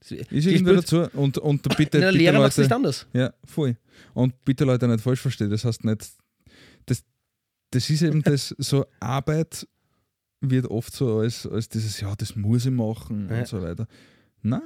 [0.09, 1.07] Ist irgendwie dazu.
[1.13, 3.05] Und, und bitte, In der bitte Lehre machst du nicht anders.
[3.13, 3.75] Ja, voll.
[4.13, 6.07] Und bitte Leute nicht falsch verstehen, das heißt nicht,
[6.85, 7.03] das,
[7.71, 9.67] das ist eben das, so Arbeit
[10.39, 13.39] wird oft so als, als dieses, ja, das muss ich machen Ja.
[13.39, 13.87] und so weiter.
[14.43, 14.61] Nein,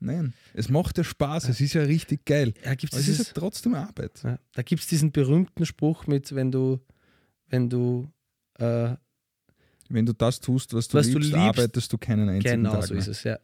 [0.00, 0.34] nein.
[0.54, 2.52] Es macht ja Spaß, es ist ja richtig geil.
[2.64, 4.20] Ja, gibt's Aber es ist ja trotzdem Arbeit.
[4.24, 6.80] ja, da gibt es diesen berühmten Spruch mit, wenn du,
[7.48, 8.10] wenn du,
[8.58, 8.94] äh,
[9.88, 12.74] Wenn du das tust, was du, Was du liebst, liebst, arbeitest du keinen einzigen genau
[12.74, 13.00] Tag so mehr.
[13.02, 13.38] ist es, ja.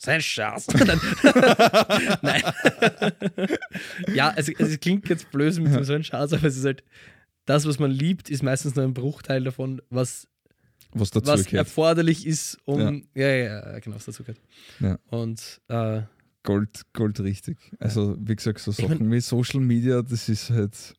[0.00, 0.68] Sein Schatz.
[2.22, 2.42] Nein.
[4.14, 6.84] ja, also, also es klingt jetzt blöd mit so einem Schatz, aber es ist halt,
[7.46, 10.28] das, was man liebt, ist meistens nur ein Bruchteil davon, was,
[10.92, 11.66] Was dazu was gehört.
[11.66, 13.04] erforderlich ist, um.
[13.14, 14.40] Ja, ja, ja, genau, was dazu gehört.
[14.80, 14.98] Ja.
[15.10, 16.02] Und äh,
[16.42, 17.58] Gold, Gold richtig.
[17.78, 20.94] Also, wie gesagt, so Ich Sachen wie Social Media, das ist halt.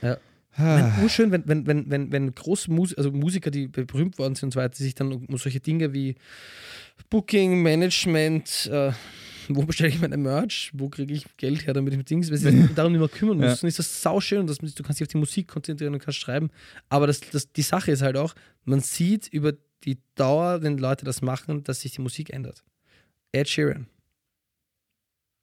[0.00, 0.16] Ja.
[0.58, 4.34] Ah, Mein, urschön, wenn, wenn, wenn, wenn, wenn große Mus also Musiker, die berühmt worden
[4.36, 6.14] sind und so weiter, die sich dann um solche Dinge wie
[7.10, 8.92] Booking, Management, äh,
[9.56, 12.38] wo bestelle ich meine Merch, wo kriege ich Geld her, damit ich mit Dings, weil
[12.38, 13.48] sie sich darum nicht mehr kümmern Ja.
[13.50, 16.18] müssen, ist das sauschön und das, du kannst dich auf die Musik konzentrieren und kannst
[16.18, 16.50] schreiben.
[16.88, 18.34] Aber das, das, die Sache ist halt auch,
[18.64, 19.52] man sieht über
[19.84, 22.64] die Dauer, wenn Leute das machen, dass sich die Musik ändert.
[23.32, 23.86] Ed Sheeran.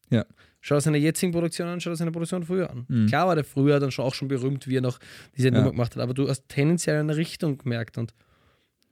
[0.10, 0.26] Ja.
[0.62, 2.86] Schau dir seine jetzigen Produktionen an, schau dir seine Produktion früher an.
[2.88, 3.08] Mhm.
[3.08, 5.00] Klar war der früher dann schon auch schon berühmt, wie er noch
[5.36, 5.54] diese Ja.
[5.56, 8.14] Nummer gemacht hat, aber du hast tendenziell eine Richtung gemerkt und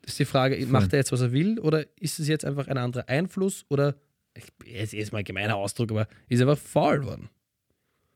[0.02, 2.68] das ist die Frage, macht er jetzt, was er will oder ist es jetzt einfach
[2.68, 3.96] ein anderer Einfluss oder,
[4.36, 7.30] ich, jetzt ist mal ein gemeiner Ausdruck, aber ist einfach faul worden.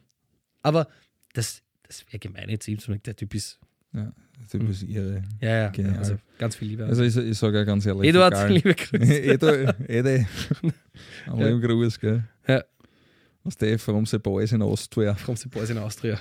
[0.61, 0.87] aber
[1.33, 3.59] das, das wäre gemein jetzt ihm zu sagen, der Typ ist,
[3.93, 4.11] ja,
[4.41, 5.23] das ist ihre.
[5.41, 5.97] ja, ja, Genial.
[5.97, 6.85] also ganz viel Liebe.
[6.85, 8.09] Also, ich, ich sage ja ganz ehrlich.
[8.09, 8.51] Eduard, egal.
[8.53, 9.21] liebe Grüße.
[9.23, 9.47] Edo,
[9.87, 10.27] Ede.
[11.25, 11.57] Am Ja.
[11.57, 12.23] Gruß, gell?
[12.47, 12.63] Ja.
[13.43, 15.15] Was der from the Boys in Austria.
[15.25, 16.19] Kommt die Boys in Austria.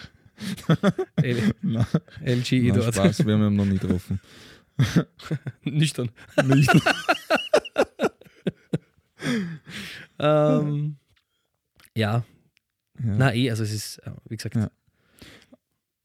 [1.17, 2.95] LG Eduard.
[2.95, 4.21] Spaß, wir haben ihn noch nie getroffen.
[5.65, 6.11] Nüchtern.
[6.47, 6.71] Nicht.
[10.19, 10.97] ähm,
[11.95, 12.25] ja,
[12.99, 13.17] Ja.
[13.17, 14.71] na eh, also es ist, äh, wie gesagt, Ja.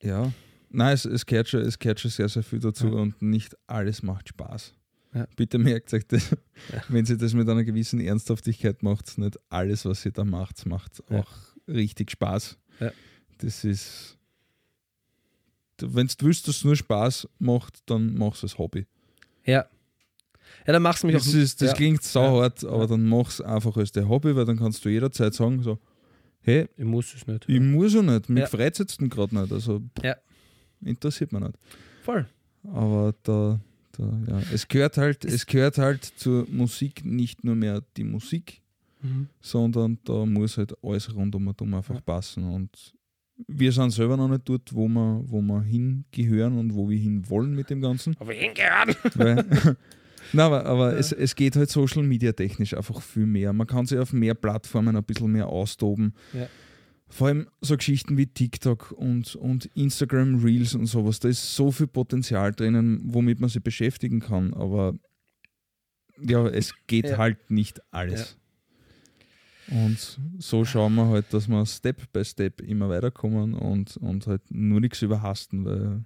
[0.02, 0.34] Ja.
[0.70, 2.94] Nein, es, es, gehört schon, es gehört schon sehr, sehr viel dazu Ja.
[2.94, 4.74] und nicht alles macht Spaß.
[5.14, 5.28] Ja.
[5.36, 6.32] Bitte merkt euch das,
[6.72, 6.84] Ja.
[6.88, 11.04] wenn sie das mit einer gewissen Ernsthaftigkeit macht, nicht alles, was sie da macht, macht
[11.12, 11.30] auch
[11.68, 12.58] richtig Spaß.
[13.40, 14.18] Das ist.
[15.80, 18.86] Wenn du willst, dass es nur Spaß macht, dann machst du es Hobby.
[19.46, 19.66] Ja.
[20.68, 21.34] Ja, dann machst du mich Das, auf.
[21.36, 21.76] ist, das ja.
[21.76, 22.88] klingt sauhart, aber Ja.
[22.88, 25.80] dann mach's einfach als dein Hobby, weil dann kannst du jederzeit sagen, so,
[26.42, 27.48] hey, Ich muss es nicht.
[27.48, 28.48] ich muss ja nicht, mich Ja.
[28.48, 30.16] freut jetzt gerade nicht, also Ja.
[30.84, 31.56] interessiert mich nicht.
[32.04, 32.26] Voll.
[32.64, 33.60] Aber da,
[33.94, 38.62] da ja, es gehört halt, es gehört halt zur Musik nicht nur mehr die Musik,
[39.04, 39.28] Mhm.
[39.40, 42.02] sondern da muss halt alles rund um und um einfach Ja.
[42.02, 42.44] passen.
[42.44, 42.94] Und
[43.48, 47.28] wir sind selber noch nicht dort, wo wir, wo wir hingehören und wo wir hin
[47.28, 48.16] wollen mit dem Ganzen.
[48.20, 48.96] Aber hingeraten.
[49.16, 49.44] Weil,
[50.34, 50.98] Nein, aber, aber Ja.
[51.00, 53.54] es, es geht halt Social Media technisch einfach viel mehr.
[53.54, 56.14] Man kann sich auf mehr Plattformen ein bisschen mehr austoben.
[56.34, 56.48] Ja.
[57.10, 61.20] Vor allem so Geschichten wie TikTok und, und Instagram Reels und sowas.
[61.20, 64.54] Da ist so viel Potenzial drinnen, womit man sich beschäftigen kann.
[64.54, 64.94] Aber
[66.22, 67.18] ja, es geht Ja.
[67.18, 68.38] halt nicht alles.
[69.70, 74.42] Und so schauen wir halt, dass wir Step by Step immer weiterkommen und, und halt
[74.50, 76.04] nur nichts überhasten, weil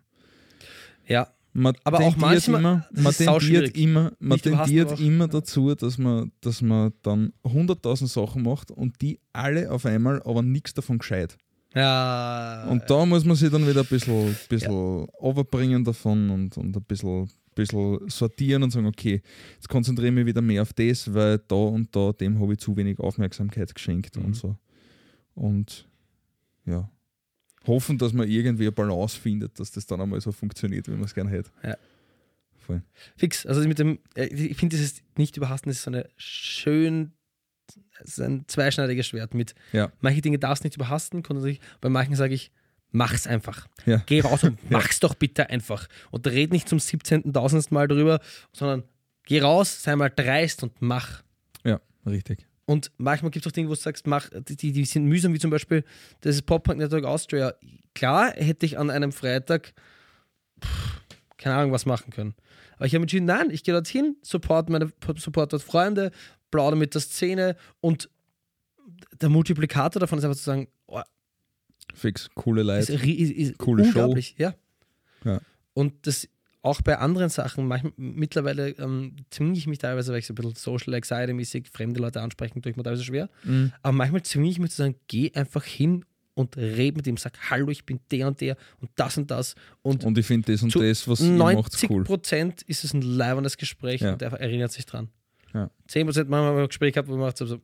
[1.08, 5.28] Ja, man Aber auch manchmal- immer, man tendiert immer, man tendiert immer ja.
[5.32, 10.42] dazu, dass man, dass man dann 100.000 Sachen macht und die alle auf einmal, aber
[10.42, 11.38] nichts davon gescheit.
[11.74, 12.68] ja.
[12.70, 14.72] Und da muss man sich dann wieder ein bisschen, bisschen
[15.18, 19.22] overbringen davon und, und ein bisschen, bisschen sortieren und sagen, okay,
[19.56, 22.60] jetzt konzentriere ich mich wieder mehr auf das, weil da und da, dem habe ich
[22.60, 24.26] zu wenig Aufmerksamkeit geschenkt Mhm.
[24.26, 24.58] und so.
[25.36, 25.88] Und
[26.66, 26.90] ja,
[27.68, 31.04] hoffen, dass man irgendwie eine Balance findet, dass das dann einmal so funktioniert, wie man
[31.04, 31.52] es gerne hätte.
[31.64, 31.78] Ja.
[32.58, 32.82] Voll.
[33.16, 33.46] Fix.
[33.46, 37.12] Also mit dem, äh, ich finde dieses nicht überhasten, das ist so eine schön,
[38.04, 39.54] es ist ein zweischneidiges Schwert mit.
[39.72, 39.92] Ja.
[40.02, 41.24] Manche Dinge darfst du nicht überhasten,
[41.82, 42.52] bei manchen sage ich,
[42.92, 43.68] mach's einfach.
[43.86, 44.02] Ja.
[44.06, 45.88] Geh raus und mach's doch bitte einfach.
[46.12, 47.68] Und red nicht zum 17.000.
[47.74, 48.20] Mal drüber,
[48.52, 48.84] sondern
[49.24, 51.24] geh raus, sei mal dreist und mach.
[51.64, 52.48] Ja, richtig.
[52.66, 55.40] Und manchmal gibt es auch Dinge, wo du sagst, mach, die, die sind mühsam, wie
[55.40, 55.84] zum Beispiel
[56.22, 57.54] das Pop-Punk Network Austria.
[57.94, 59.74] Klar hätte ich an einem Freitag,
[60.64, 61.02] pff,
[61.38, 62.34] keine Ahnung, was machen können.
[62.78, 66.12] Aber ich habe entschieden, nein, ich gehe dorthin, support meine support dort Freunde,
[66.50, 68.10] plaudere mit der Szene und
[69.22, 71.02] der Multiplikator davon ist einfach zu sagen, oh,
[71.94, 72.98] Fix, coole Leute.
[73.58, 73.90] Coole Show.
[73.90, 74.36] unglaublich.
[74.38, 74.56] Ja.
[75.24, 75.40] Ja.
[75.74, 76.28] Und das
[76.66, 80.36] auch bei anderen Sachen, manchmal, mittlerweile ähm, zwinge ich mich teilweise, weil ich so ein
[80.36, 83.30] bisschen Social Anxiety-mäßig fremde Leute ansprechen, tue ich mir teilweise schwer.
[83.44, 83.72] Mhm.
[83.84, 87.34] Aber manchmal zwinge ich mich zu sagen, geh einfach hin und red mit ihm, sag,
[87.50, 89.56] hallo, ich bin der und der und das und das.
[89.84, 92.04] Und, Und ich finde das und das, was ihr macht, 90 cool.
[92.04, 94.14] Prozent ist es ein leibendes Gespräch Ja.
[94.14, 95.10] und er erinnert sich dran.
[95.54, 95.70] Ja.
[95.88, 97.60] 10 Prozent manchmal haben wir ein Gespräch gehabt, wo man macht so, so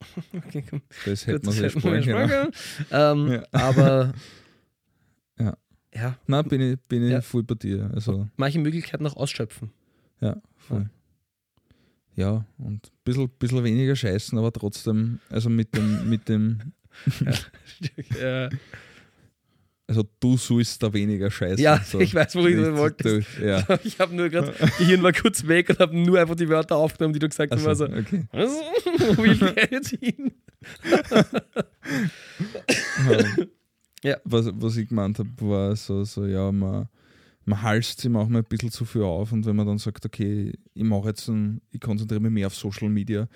[0.36, 2.50] okay, komm, Das hätte man sich sparen können.
[2.90, 3.42] Ähm, Ja.
[3.52, 4.12] Aber
[5.94, 6.00] Ja.
[6.02, 7.20] ja, Nein, bin ich, bin ich Ja.
[7.20, 7.90] voll bei dir.
[7.94, 9.70] Also, manche Möglichkeiten auch ausschöpfen.
[10.20, 10.88] ja, voll.
[12.16, 16.60] Ja, und ein bisschen, bisschen weniger scheißen, aber trotzdem, also mit dem, mit dem,
[18.22, 18.48] ja,
[19.86, 21.58] also du sollst da weniger scheißen.
[21.58, 21.98] ja so.
[22.00, 23.22] ich weiß, wo ich Nicht wollte.
[23.44, 23.66] Ja.
[23.84, 27.14] Ich habe nur gerade, Gehirn war kurz weg und habe nur einfach die Wörter aufgenommen,
[27.14, 27.66] die du gesagt hast.
[27.66, 28.24] Also, Also, okay.
[28.32, 28.50] was?
[29.16, 30.32] Wo will der jetzt hin?
[34.04, 34.18] Ja.
[34.24, 36.88] was, was ich gemeint habe, war so, so ja, man,
[37.44, 40.52] man halst sich manchmal ein bisschen zu viel auf und wenn man dann sagt, okay,
[40.74, 43.28] ich mache jetzt ein, ich konzentriere mich mehr auf Social Media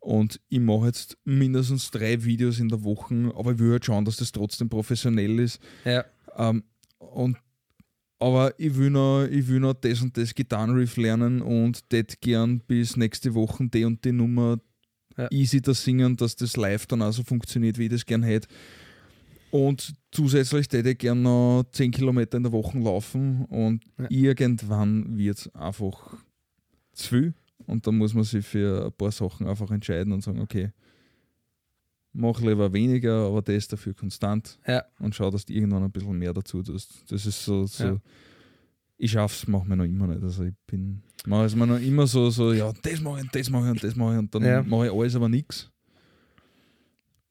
[0.00, 4.04] und ich mache jetzt mindestens drei Videos in der Woche, aber ich will halt schauen,
[4.04, 5.60] dass das trotzdem professionell ist.
[5.84, 6.04] Ja,
[6.36, 6.64] Ähm,
[6.98, 7.36] und
[8.18, 12.60] aber ich will, noch, ich will noch das und das Gitarrenriff lernen und das gern
[12.60, 14.58] bis nächste Woche die und die Nummer
[15.16, 15.30] Ja.
[15.30, 18.48] easy da singen, dass das live dann auch so funktioniert, wie ich das gern hätte.
[19.54, 24.06] Und zusätzlich hätte ich gern noch 10 Kilometer in der Woche laufen und Ja.
[24.10, 26.16] irgendwann wird es einfach
[26.92, 27.34] zu viel.
[27.64, 30.72] Und dann muss man sich für ein paar Sachen einfach entscheiden und sagen, okay,
[32.12, 36.18] mach lieber weniger, aber das dafür konstant ja, und schau, dass du irgendwann ein bisschen
[36.18, 37.04] mehr dazu tust.
[37.08, 37.96] Das ist so, so Ja.
[38.98, 40.22] ich schaff's, mache mir noch immer nicht.
[40.24, 43.34] Also ich bin, mache es mir noch immer so, so, ja, das mache ich und
[43.36, 45.70] das mache ich und das mache ich und dann mache ich alles, aber nichts.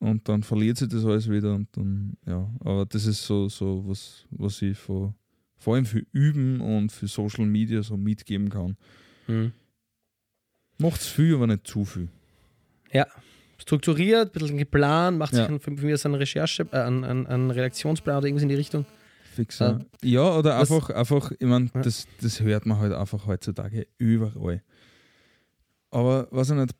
[0.03, 3.83] Und dann verliert sich das alles wieder und dann, ja, aber das ist so, so
[3.87, 5.15] was, was ich vor,
[5.57, 8.75] vor allem für Üben und für Social Media so mitgeben kann.
[9.27, 9.53] Mhm.
[10.77, 12.09] Macht's viel, aber nicht zu viel.
[13.57, 15.47] strukturiert, ein bisschen geplant, macht Ja.
[15.47, 18.55] sich von mir aus eine Recherche, äh, einen, einen, einen Redaktionsplan oder irgendwas in die
[18.55, 18.85] Richtung.
[19.35, 19.69] Fix, Ja.
[19.69, 19.79] ja.
[20.01, 21.81] ja, oder einfach, einfach, ich meine, Ja.
[21.81, 24.61] das, das hört man halt einfach heutzutage überall.
[25.91, 26.73] Aber was ich nicht,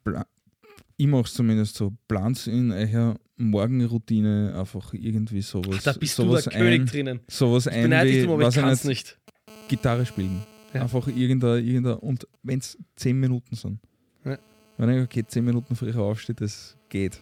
[0.97, 5.77] ich mache es zumindest so, plant in eurer Morgenroutine einfach irgendwie sowas.
[5.79, 7.19] Ach, da bist sowas du der König ein, drinnen.
[7.27, 9.17] Sowas Ich ein wie, aber ich was ich kann es nicht,
[9.47, 9.69] nicht.
[9.69, 10.43] Gitarre spielen.
[10.73, 10.83] Ja.
[10.83, 13.79] Einfach irgendein, irgendein und wenn es 10 Minuten sind.
[14.25, 14.37] Ja.
[14.77, 17.21] Wenn ich, okay, 10 Minuten früher aufstehe, das geht.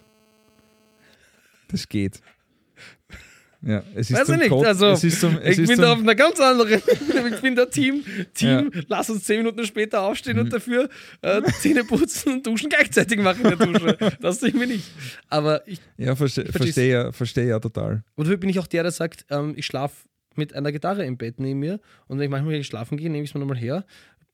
[1.68, 2.22] Das geht.
[3.64, 4.50] Ja, es ist Weiß ich nicht.
[4.50, 6.82] Kot- Also, zum, ich bin da auf einer ganz anderen.
[7.32, 8.04] ich bin der Team.
[8.34, 10.44] Team, lass uns zehn Minuten später aufstehen Mhm.
[10.46, 10.90] und dafür
[11.22, 13.98] äh, Zähne putzen und duschen gleichzeitig machen in der Dusche.
[14.20, 14.90] Das tue ich mir nicht.
[15.30, 16.74] Aber ich, ja, verstehe versteh's.
[16.74, 18.04] versteh ja, versteh ja total.
[18.16, 21.18] und dafür bin ich auch der, der sagt, ähm, ich schlafe mit einer Gitarre im
[21.18, 23.86] Bett neben mir und wenn ich manchmal schlafen gehe, nehme ich es mir nochmal her,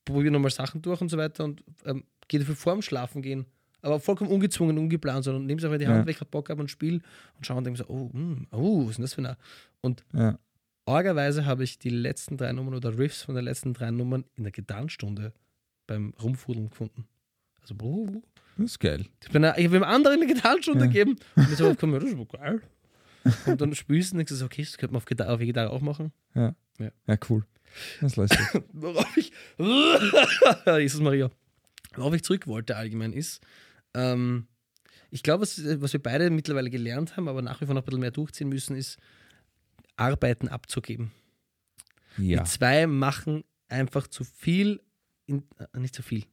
[0.05, 3.45] probiere nochmal Sachen durch und so weiter und ähm, gehe dafür vorm Schlafen gehen.
[3.87, 6.03] Aber vollkommen ungezwungen, ungeplant, sondern nehme es einfach in die Hand, Ja.
[6.03, 6.99] weil ich gerade Bock habe und spiele
[7.37, 9.37] und schaue und denke so, oh, mm, oh, was ist denn das für eine.
[9.81, 10.37] Und Ja.
[10.85, 14.43] Orgerweise habe ich die letzten drei Nummern oder Riffs von den letzten drei Nummern in
[14.43, 15.33] der Gitarrenstunde
[15.85, 17.05] beim Rumfudeln gefunden.
[17.61, 18.21] Also, ich
[18.57, 19.05] Das ist geil.
[19.27, 20.87] habe einer- ich habe einem anderen eine Gitarrenstunde Ja.
[20.91, 22.61] gegeben und ich so ja, das ist geil.
[23.45, 25.69] Und dann spielst du denkst, so, okay, das könnte man auf, Gitarre, auf die Gitarre
[25.71, 26.13] auch machen.
[26.33, 26.55] Ja,
[27.29, 27.43] cool.
[27.99, 28.37] Das läuft.
[28.73, 29.31] Worauf ich,
[30.79, 31.29] Jesus Maria,
[31.95, 33.41] worauf ich zurück wollte allgemein ist,
[33.97, 34.47] ähm,
[35.09, 37.85] ich glaube, was, was wir beide mittlerweile gelernt haben, aber nach wie vor noch ein
[37.85, 38.97] bisschen mehr durchziehen müssen, ist,
[39.95, 41.11] Arbeiten abzugeben.
[42.17, 42.43] Ja.
[42.43, 44.81] Die zwei machen einfach zu viel,
[45.25, 46.25] in, äh, nicht zu viel.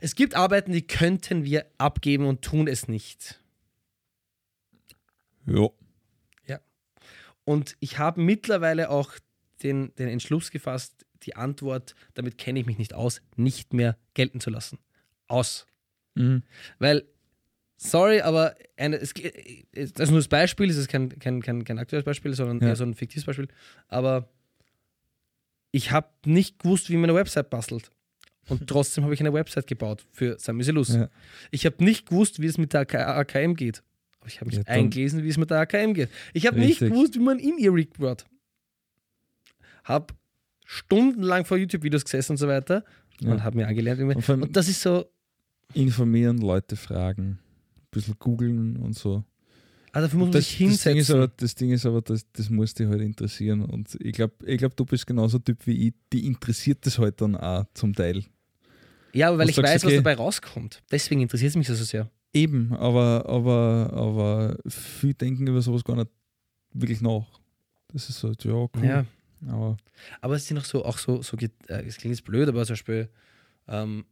[0.00, 3.40] Es gibt Arbeiten, die könnten wir abgeben und tun es nicht.
[6.46, 6.60] Ja.
[7.44, 9.12] Und ich habe mittlerweile auch
[9.62, 14.40] den, den Entschluss gefasst, die Antwort, damit kenne ich mich nicht aus, nicht mehr gelten
[14.40, 14.78] zu lassen.
[15.26, 15.66] Aus.
[16.14, 16.42] Mhm.
[16.78, 17.04] Weil,
[17.76, 21.78] sorry, aber eine, es, das ist nur das Beispiel, es ist kein, kein, kein, kein
[21.78, 22.68] aktuelles Beispiel, sondern Ja.
[22.68, 23.48] eher so ein fiktives Beispiel.
[23.88, 24.28] Aber
[25.72, 27.90] ich habe nicht gewusst, wie man eine Website bastelt.
[28.48, 30.90] Und trotzdem habe ich eine Website gebaut für Samusilus.
[30.94, 31.08] Ja.
[31.50, 33.82] Ich habe nicht gewusst, wie es mit der AK AKM geht.
[34.20, 36.08] Aber ich habe mich Ja, eingelesen, wie es mit der AKM geht.
[36.32, 38.24] Ich habe nicht gewusst, wie man in ihr rigged wird.
[39.84, 40.14] Habe
[40.64, 42.84] stundenlang vor YouTube-Videos gesessen und so weiter
[43.20, 43.32] Ja.
[43.32, 44.00] und habe mir angelernt.
[44.00, 45.06] Wie man, Und und das ist so,
[45.74, 47.38] informieren, Leute fragen,
[47.76, 49.24] ein bisschen googeln und so.
[49.92, 50.98] also dafür muss man Das, sich das, Ding hinsetzen.
[50.98, 53.62] ist aber, das Ding ist aber, das, das muss dich halt interessieren.
[53.62, 55.94] Und ich glaube, ich glaub, du bist genauso Typ wie ich.
[56.12, 58.24] Die interessiert das halt dann auch zum Teil.
[59.12, 59.96] Ja, aber weil ich sagst, weiß, okay.
[59.96, 60.82] was dabei rauskommt.
[60.90, 62.10] Deswegen interessiert es mich so sehr.
[62.32, 66.10] Eben, aber, aber, aber viel denken über sowas gar nicht
[66.72, 67.24] wirklich nach.
[67.92, 68.84] Das ist so, ja, cool.
[68.84, 69.06] Ja.
[69.46, 69.76] Aber
[70.20, 71.48] Aber es sind auch so, auch so, so äh,
[71.86, 73.08] es klingt jetzt blöd, aber zum Beispiel
[73.68, 74.04] ähm,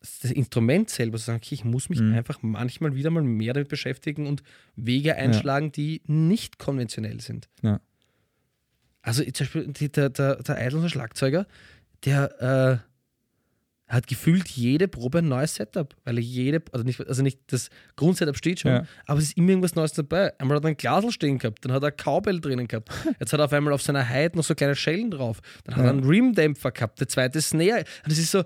[0.00, 2.14] das Instrument selber, zu sagen, okay, ich muss mich Mhm.
[2.14, 4.42] einfach manchmal wieder mal mehr damit beschäftigen und
[4.76, 7.48] Wege einschlagen, die nicht konventionell sind.
[7.62, 7.80] Ja.
[9.02, 11.46] Also zum Beispiel die, der, der, der unser Schlagzeuger,
[12.04, 12.80] der
[13.88, 17.40] äh, hat gefühlt jede Probe ein neues Setup, weil er jede, also nicht, also nicht
[17.46, 18.86] das Grundsetup steht schon, Ja.
[19.06, 20.38] aber es ist immer irgendwas Neues dabei.
[20.38, 22.90] Einmal hat er ein Glasl stehen gehabt, dann hat er ein Cowbell drinnen gehabt.
[23.18, 25.40] Jetzt hat er auf einmal auf seiner Hide noch so kleine Schellen drauf.
[25.64, 25.88] Dann hat Ja.
[25.90, 27.84] er einen Rim-Dämpfer gehabt, der zweite Snare.
[28.04, 28.44] Und es ist so,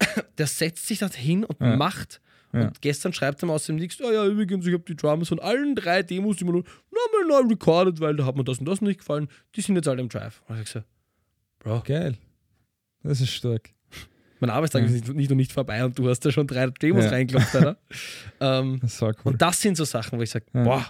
[0.38, 1.76] der setzt sich da hin und Ja.
[1.76, 2.20] macht.
[2.52, 2.68] Ja.
[2.68, 5.28] Und gestern schreibt er mir aus dem Nix, oh ja, übrigens, ich habe die Drums
[5.28, 8.66] von allen drei Demos, die man nochmal neu recorded, weil da hat mir das und
[8.66, 9.28] das nicht gefallen.
[9.54, 10.42] Die sind jetzt alle im Drive.
[10.48, 10.80] Und ich so,
[11.58, 12.16] Bro, geil.
[13.02, 13.70] Das ist stark.
[14.40, 14.88] mein Arbeitstag Ja.
[14.88, 17.10] ist nicht, nicht noch nicht vorbei und du hast da schon drei Demos Ja.
[17.10, 17.78] reingelopft, Alter.
[18.40, 19.14] ähm, Das cool.
[19.24, 20.62] Und das sind so Sachen, wo ich sage, Ja.
[20.64, 20.86] boah.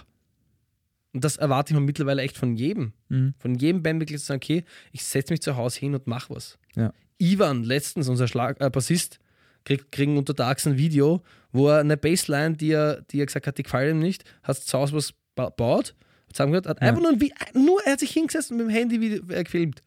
[1.13, 2.93] Und das erwarte ich mir mittlerweile echt von jedem.
[3.09, 3.33] Mhm.
[3.39, 6.59] Von jedem Bandmitglied zu sagen, okay, ich setze mich zu Hause hin und mach was.
[6.75, 6.93] Ja.
[7.19, 9.19] Ivan, letztens, unser Schlag, äh, Bassist,
[9.65, 13.57] kriegt kriegen untertags ein Video, wo er eine Bassline, die er, die er gesagt hat,
[13.57, 15.95] die gefällt ihm nicht, hat zu Hause was ba baut,
[16.31, 16.89] zusammengehört, hat Ja.
[16.89, 17.19] einfach nur, ein
[17.53, 19.81] nur, er hat sich hingesetzt und mit dem Handy Video, äh, gefilmt.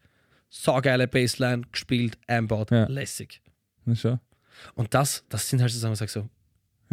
[0.49, 2.87] Saugeile Bassline, gespielt, einbaut, Ja.
[2.89, 3.41] lässig.
[3.95, 4.18] Schau.
[4.74, 6.28] Und das, das sind halt so Sachen, wo ich sage so,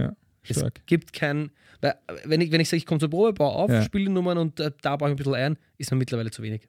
[0.02, 0.86] Ja, es stark.
[0.86, 3.82] gibt kein, weil, wenn ich, wenn ich sage, ich komme zur Probe, baue auf, Ja.
[3.82, 6.68] spiele Nummern und äh, da baue ich ein bisschen ein, ist mir mittlerweile zu wenig.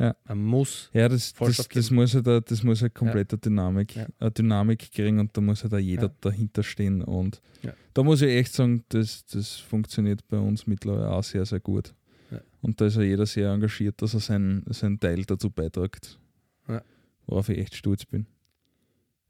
[0.00, 0.16] Ja.
[0.26, 0.90] Man muss.
[0.94, 4.30] Ja, das, das, Vollstoff das, muss halt, eine- das muss halt komplett eine Dynamik, Ja.
[4.30, 6.14] Dynamik kriegen und da muss halt auch jeder Ja.
[6.22, 7.02] dahinter stehen.
[7.02, 7.74] Und Ja.
[7.94, 11.94] da muss ich echt sagen, das, das funktioniert bei uns mittlerweile auch sehr, sehr gut.
[12.30, 12.40] Ja.
[12.62, 16.18] Und da ist ja jeder sehr engagiert, dass er seinen, seinen Teil dazu beiträgt.
[16.66, 16.82] Ja.
[17.26, 18.26] Worauf ich echt stolz bin.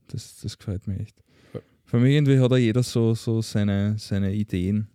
[0.08, 1.16] Das, das gefällt mir echt.
[1.52, 1.60] Ja.
[1.84, 4.88] Für mich irgendwie hat auch jeder so, so seine, seine Ideen.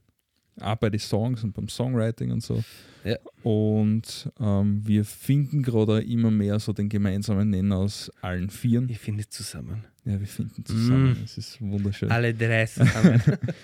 [0.61, 2.63] Auch bei den Songs und beim Songwriting und so.
[3.03, 3.17] Ja.
[3.43, 8.89] Und ähm, wir finden gerade immer mehr so den gemeinsamen Nenner aus allen Vieren.
[8.89, 9.83] Ich finde zusammen.
[10.05, 11.11] Ja, wir finden zusammen.
[11.19, 11.23] Mm.
[11.23, 12.09] Es ist wunderschön.
[12.11, 13.21] Alle drei zusammen.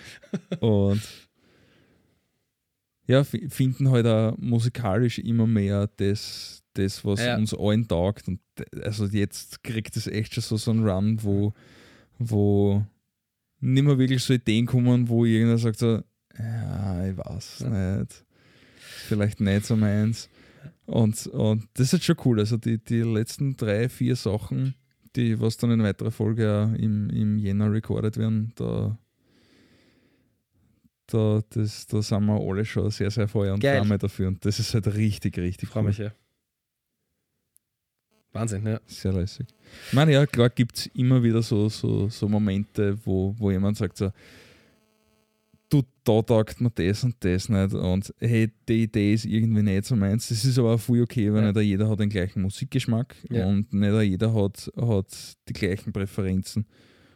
[0.60, 1.02] Und
[3.08, 7.38] ja, fi- finden halt auch musikalisch immer mehr das, das was Ja.
[7.38, 8.28] uns allen taugt.
[8.28, 8.40] Und
[8.84, 11.54] also jetzt kriegt es echt schon so, so einen Run, wo,
[12.20, 12.86] wo
[13.60, 16.02] nicht mehr wirklich so Ideen kommen, wo irgendwer sagt so,
[16.42, 18.26] ja, ich weiß nicht.
[19.08, 20.30] Vielleicht nicht so meins.
[20.86, 22.40] Und, und das ist schon cool.
[22.40, 24.76] Also die, die letzten drei, vier Sachen,
[25.16, 28.98] die was dann in weiterer Folge im, im Jänner recorded werden, da
[31.14, 33.78] da, das, da sind wir alle schon sehr, sehr Feuer und Geil.
[33.78, 34.30] Flamme dafür.
[34.30, 36.12] Und das ist halt richtig, richtig Ich freue mich, ja.
[38.34, 38.80] Wahnsinn, ja.
[38.86, 39.48] Sehr lässig.
[39.88, 43.78] Ich meine, ja, klar gibt es immer wieder so, so, so Momente, wo, wo jemand
[43.78, 44.12] sagt so,
[45.72, 49.86] du, da taugt mir das und das nicht und hey, die Idee ist irgendwie nicht
[49.86, 50.30] so meins.
[50.30, 51.52] Das ist aber auch voll okay, weil Ja.
[51.52, 53.46] nicht jeder hat den gleichen Musikgeschmack Ja.
[53.48, 56.66] und nicht jeder hat, hat die gleichen Präferenzen.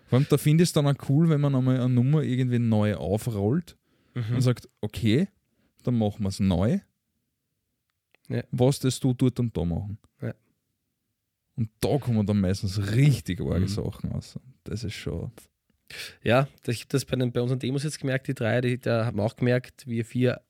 [0.08, 2.60] Vor allem, da finde ich es dann auch cool, wenn man einmal eine Nummer irgendwie
[2.60, 3.76] neu aufrollt
[4.16, 4.36] Mhm.
[4.36, 5.28] und sagt, okay,
[5.84, 6.80] dann machen wir es neu.
[8.30, 8.43] Ja.
[8.51, 9.97] Was das du dort und da machen.
[10.22, 10.34] Ja.
[11.56, 13.68] Und da kommen dann meistens richtig arge Mhm.
[13.68, 14.39] Sachen raus.
[14.64, 15.32] Das ist schon.
[16.24, 19.06] Ja, ich habe das bei, den, bei unseren Demos jetzt gemerkt, die drei, die, da
[19.06, 20.42] haben wir auch gemerkt, wir vier,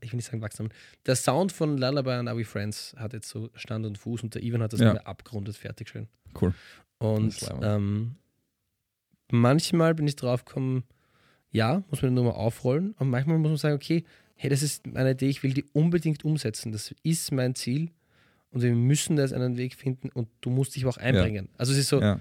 [0.00, 0.74] ich will nicht sagen wachsen, aber
[1.06, 4.34] der Sound von Lullaby und Are We Friends hat jetzt so Stand und Fuß und
[4.34, 4.94] der Ivan hat das Ja.
[4.94, 5.00] ja.
[5.02, 6.08] abgerundet, fertig schön.
[6.40, 6.54] Cool.
[6.98, 8.16] Und ähm,
[9.30, 10.84] manchmal bin ich drauf gekommen,
[11.50, 14.04] ja, muss man nur mal aufrollen, und manchmal muss man sagen, okay,
[14.36, 17.90] hey, das ist meine Idee, ich will die unbedingt umsetzen, das ist mein Ziel
[18.50, 21.48] und wir müssen da jetzt einen Weg finden und du musst dich auch einbringen.
[21.58, 22.20] Also es ist so, Ja.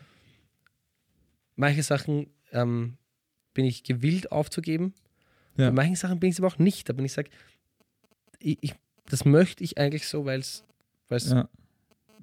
[1.56, 2.98] manche Sachen ähm,
[3.54, 4.94] bin ich gewillt aufzugeben.
[5.58, 5.68] Ja.
[5.70, 6.90] Bei manchen Sachen bin ich es aber auch nicht.
[6.90, 7.30] Aber wenn ich sage,
[8.40, 8.74] ich, ich,
[9.10, 10.64] das möchte ich eigentlich so, weil's,
[11.10, 11.48] weil's, Ja,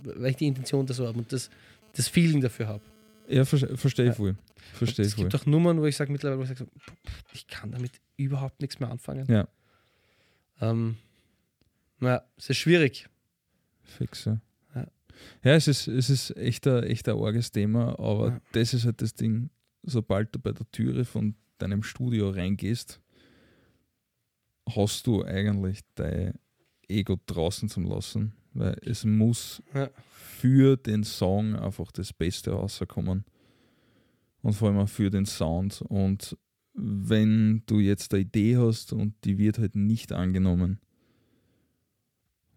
[0.02, 1.50] weil ich die Intention da so habe und das,
[1.94, 2.82] das Feeling dafür habe.
[3.28, 4.34] ja ver verstehe ich Ja.
[4.74, 5.24] Verstehe ich Es voll.
[5.28, 6.92] gibt auch Nummern, wo ich sage mittlerweile, wo ich pff,
[7.32, 9.26] ich kann damit überhaupt nichts mehr anfangen.
[9.30, 9.46] Ja.
[10.60, 10.96] Ähm,
[11.98, 13.08] naja, es ist schwierig.
[13.82, 14.40] Fix, ja.
[14.74, 14.86] Ja.
[15.44, 18.40] Ja, es ist, es ist echt ein, echt ein arges Thema, aber Ja.
[18.52, 19.50] das ist halt das Ding,
[19.82, 23.00] sobald du bei der Türe von deinem Studio reingehst,
[24.68, 26.38] hast du eigentlich dein
[26.88, 29.90] Ego draußen zum Lassen, weil es muss Ja.
[30.10, 33.24] für den Song einfach das Beste rauskommen
[34.42, 36.36] und vor allem auch für den Sound und
[36.72, 40.80] wenn du jetzt eine Idee hast und die wird halt nicht angenommen,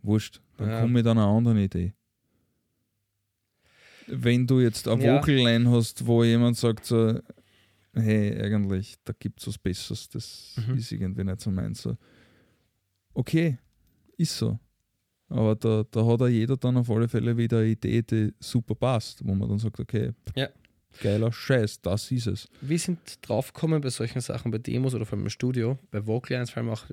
[0.02, 0.82] wurscht, dann Ja.
[0.82, 1.94] komm mit einer anderen Idee.
[4.08, 5.16] Wenn du jetzt eine Ja.
[5.18, 7.20] Vocal-Line hast, wo jemand sagt so,
[7.94, 10.78] hey, eigentlich, da gibt es was Besseres, das Mhm.
[10.78, 11.82] ist irgendwie nicht so meins.
[11.82, 11.96] So,
[13.14, 13.58] okay,
[14.18, 14.60] ist so.
[15.30, 18.76] Aber da, da hat auch jeder dann auf alle Fälle wieder eine Idee, die super
[18.76, 20.50] passt, wo man dann sagt, okay, Ja.
[21.02, 22.48] geiler Scheiß, das ist es.
[22.62, 26.52] Wir sind draufgekommen bei solchen Sachen, bei Demos oder vor allem im Studio, bei Vocalines
[26.52, 26.86] vor allem auch,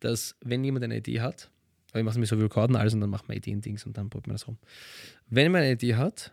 [0.00, 1.50] dass wenn jemand eine Idee hat,
[1.94, 4.26] wir machen mir so viel Rekorden alles und dann machen wir Ideen-Dings und dann probiert
[4.28, 4.58] man das rum.
[5.28, 6.32] Wenn man eine Idee hat,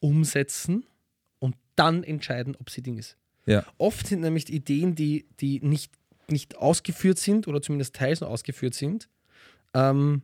[0.00, 0.84] umsetzen
[1.38, 3.16] und dann entscheiden, ob sie Ding ist.
[3.46, 3.64] Ja.
[3.78, 5.92] Oft sind nämlich Ideen, die, die nicht,
[6.28, 9.08] nicht ausgeführt sind oder zumindest teils noch ausgeführt sind,
[9.74, 10.22] ähm,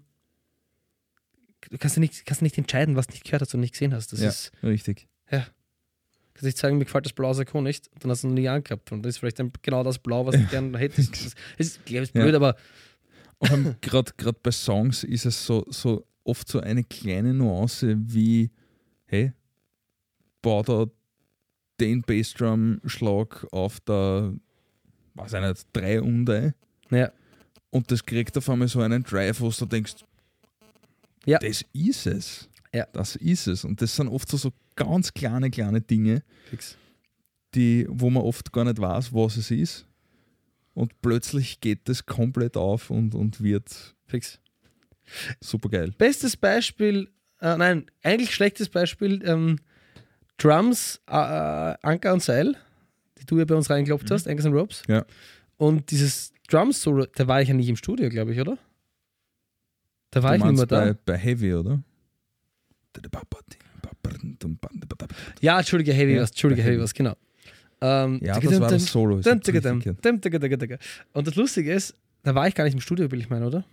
[1.71, 3.95] du kannst du nicht, kannst nicht entscheiden, was du nicht gehört hast und nicht gesehen
[3.95, 4.13] hast.
[4.13, 4.29] Das Ja.
[4.29, 5.09] ist Richtig.
[5.31, 8.93] kannst nicht sagen, mir gefällt das blaue Sakko nicht, dann hast du noch nie angehabt.
[8.93, 11.11] Und das ist vielleicht dann genau das Blau, was du gerne hättest.
[11.23, 12.23] Das ist, ich glaube, ist Ja.
[12.23, 12.35] blöd,
[13.41, 14.13] aber Gerade
[14.43, 18.51] bei Songs ist es so, so oft so eine kleine Nuance wie,
[19.07, 19.33] hey,
[20.43, 20.87] bau da
[21.81, 24.35] den Bassdrum-Schlag auf der,
[25.15, 26.55] weiß ich nicht, 3 unter
[26.91, 27.11] ja,
[27.71, 29.95] und das kriegt auf einmal so einen Drive, wo du denkst,
[31.25, 31.39] Ja.
[31.39, 32.49] das ist es.
[32.73, 32.87] Ja.
[32.93, 33.65] Das ist es.
[33.65, 36.77] Und das sind oft so, so ganz kleine, kleine Dinge, fix.
[37.55, 39.87] die, wo man oft gar nicht weiß, was es ist.
[40.75, 44.39] Und plötzlich geht das komplett auf und, und wird Fix.
[45.41, 45.93] super geil.
[45.99, 47.11] Bestes Beispiel,
[47.41, 49.59] äh, nein, eigentlich schlechtes Beispiel, ähm,
[50.39, 52.57] Drums, äh, äh, Anker und Seil,
[53.19, 54.83] die du ja bei uns reingeklopft hast, Anchors and Ropes.
[54.89, 55.05] Ja.
[55.57, 58.57] Und dieses Drums-Solo, da war ich ja nicht im Studio, glaube ich, oder?
[60.13, 60.85] Da war Du ich nicht mehr meinst da.
[60.93, 61.83] bei, bei Heavy, oder?
[65.41, 66.81] Ja, Entschuldige, Heavy Ja, was, Entschuldige, bei Heavy.
[66.83, 67.15] was, genau.
[67.83, 69.21] Ähm, Ja, das war das Solo.
[71.15, 73.65] Und das Lustige ist, da war ich gar nicht im Studio, will ich meinen, oder?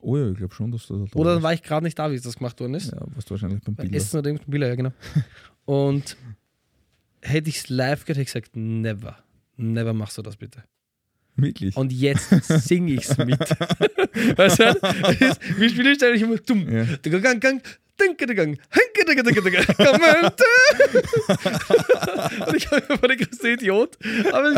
[0.00, 2.10] Oh ja, ich glaube schon, dass du da Oder dann war ich gerade nicht da,
[2.10, 2.90] wie das gemacht worden ist.
[2.92, 3.96] Ja, warst du wahrscheinlich beim Bilder.
[3.96, 4.92] Essen oder irgendein Bilder, ja, genau.
[5.64, 6.16] Und
[7.20, 9.18] hätte ich es live gehört, hätte ich gesagt, never.
[9.56, 10.64] Never machst du das bitte.
[11.36, 11.76] Wirklich?
[11.76, 12.28] Und jetzt
[12.66, 13.38] singe ich es mit.
[14.38, 14.74] weißt du?
[14.80, 16.68] Das ist- Wir spielen ständig immer dumm.
[16.68, 16.84] ja.
[22.46, 23.98] Und ich habe vor der größte Idiot.
[24.32, 24.54] Aber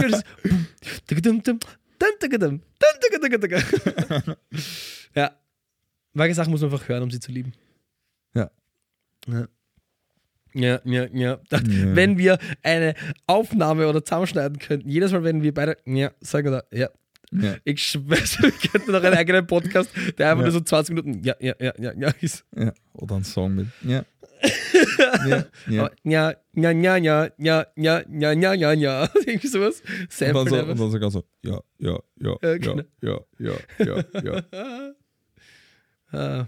[3.20, 3.62] digga, digga.
[5.14, 5.30] Ja.
[6.12, 7.53] Manche Sachen muss man einfach hören, um sie zu lieben.
[8.35, 8.51] Ja.
[9.26, 9.49] Ja.
[10.55, 11.41] Ja, ja, ja.
[11.51, 11.61] Ja.
[11.97, 12.95] Wenn wir eine
[13.26, 16.89] Aufnahme oder zusammenschneiden könnten, jedes Mal, wenn wir beide ja, sagen wir da, ja,
[17.35, 17.57] Ja.
[17.64, 20.51] Ich schwör's, wir könnten noch einen eigenen Podcast, der einfach Ja.
[20.51, 22.45] nur so 20 Minuten, ja, ja, ja, ja, ja, ist.
[22.57, 22.72] Ja.
[22.93, 23.66] Oder ein Song mit.
[23.82, 24.05] Ja.
[25.26, 25.45] ja.
[25.68, 25.91] ja.
[26.05, 29.09] Ja, ja, ja, ja, ja, ja, ja, ja, ja, ja.
[29.26, 29.80] Irgendwie sowas.
[29.80, 32.82] Und Sample dann, so, und dann sogar so, ja, ja, ja, Ja, ja, genau.
[33.01, 34.93] ja, ja, ja, ja.
[36.12, 36.47] Ah,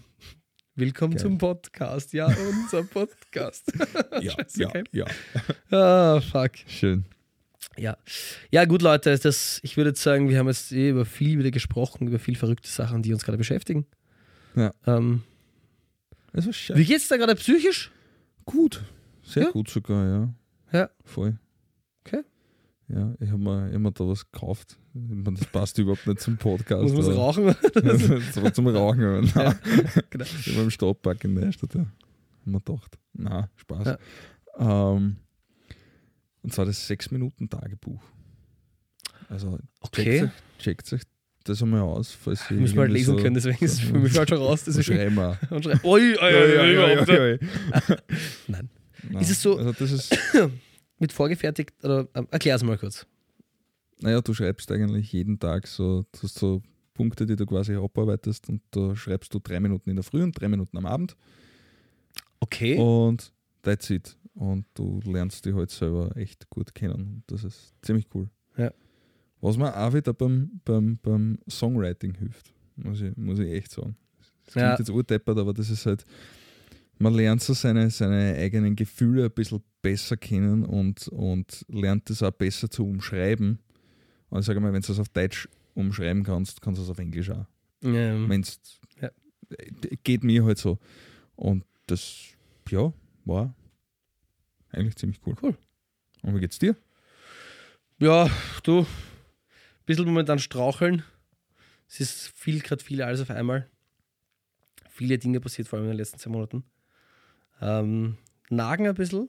[0.77, 1.23] willkommen Geil.
[1.23, 2.13] zum Podcast.
[2.13, 3.73] Ja, unser Podcast.
[4.21, 5.05] Ja, ja, ja.
[5.77, 6.53] Ah, fuck.
[6.69, 7.05] Schön.
[7.79, 7.97] Ja.
[8.51, 11.51] Ja, gut, Leute, das, ich würde jetzt sagen, wir haben jetzt eh über viel wieder
[11.51, 13.87] gesprochen, über viel verrückte Sachen, die uns gerade beschäftigen.
[14.55, 14.73] Ja.
[14.87, 15.23] Ähm,
[16.33, 17.91] wie geht's da gerade psychisch?
[18.45, 18.83] Gut.
[19.23, 19.51] Sehr Ja?
[19.51, 20.35] gut sogar, ja.
[20.73, 20.91] Ja.
[21.05, 21.39] Voll.
[22.05, 22.23] Okay.
[22.89, 24.79] Ja, ich habe mir, mir da was gekauft.
[24.95, 26.95] Ich mein, das passt überhaupt nicht zum Podcast.
[26.95, 27.47] Muss man rauchen?
[27.75, 29.03] das war zum Rauchen.
[29.05, 29.59] Aber nein.
[30.11, 30.25] genau.
[30.25, 31.75] Ich war im Stadtpark in Neustadt.
[31.75, 31.81] Ja.
[31.81, 33.87] Haben wir gedacht, na, Spaß.
[34.59, 34.93] Ja.
[34.95, 35.17] Ähm,
[36.47, 38.01] und zwar das 6-Minuten-Tagebuch.
[39.29, 40.31] Also, Okay.
[40.61, 41.03] checkt euch
[41.43, 42.59] das einmal aus, falls ihr.
[42.61, 44.65] Halt irgendwie lesen so- können, deswegen ist es für mich halt schon raus.
[44.65, 44.97] so Deswegen.
[44.97, 45.39] schreiben wir.
[45.51, 45.81] Und schreiben.
[45.83, 47.53] Ui, ui, ui, ui, überhaupt nicht.
[48.49, 48.71] Nein.
[49.11, 49.23] Nein.
[49.23, 50.17] Ist es so- Also das ist,
[50.99, 53.05] Mit vorgefertigt, oder ähm, erklär's mal kurz.
[54.01, 56.63] naja, du schreibst eigentlich jeden Tag so, du hast so
[56.95, 60.33] Punkte, die du quasi abarbeitest und da schreibst du drei Minuten in der Früh und
[60.41, 61.17] drei Minuten am Abend
[62.41, 62.77] Okay.
[62.79, 63.33] und
[63.63, 64.17] that's it.
[64.37, 66.95] Und du lernst dich halt selber echt gut kennen.
[66.95, 68.29] Und das ist ziemlich cool.
[68.57, 68.71] Ja.
[69.41, 73.97] Was mir auch wieder beim, beim, beim Songwriting hilft, muss ich, muss ich echt sagen.
[74.19, 74.79] Das klingt Ja.
[74.79, 76.05] jetzt urdeppert, aber das ist halt,
[76.99, 82.23] man lernt so seine, seine eigenen Gefühle ein bisschen besser kennen und, und lernt es
[82.23, 83.59] auch besser zu umschreiben.
[84.29, 86.99] Und ich sage mal, wenn du es auf Deutsch umschreiben kannst, kannst du es auf
[86.99, 87.47] Englisch auch.
[87.83, 88.61] Ähm, Wenn's,
[89.01, 89.11] Ja.
[90.05, 90.79] Geht mir halt so.
[91.37, 92.33] Und das,
[92.71, 92.93] ja,
[93.25, 93.55] war
[94.77, 95.35] eigentlich ziemlich cool.
[95.41, 95.57] Cool.
[96.23, 96.77] Und wie geht's dir?
[97.99, 98.29] Ja,
[98.63, 98.87] du, ein
[99.87, 101.03] bisschen momentan straucheln.
[101.89, 103.69] Es ist viel, gerade viel alles auf einmal.
[104.91, 106.65] Viele Dinge passiert, vor allem in den letzten zwei Monaten.
[107.61, 108.17] Ähm,
[108.51, 109.29] nagen ein bisschen.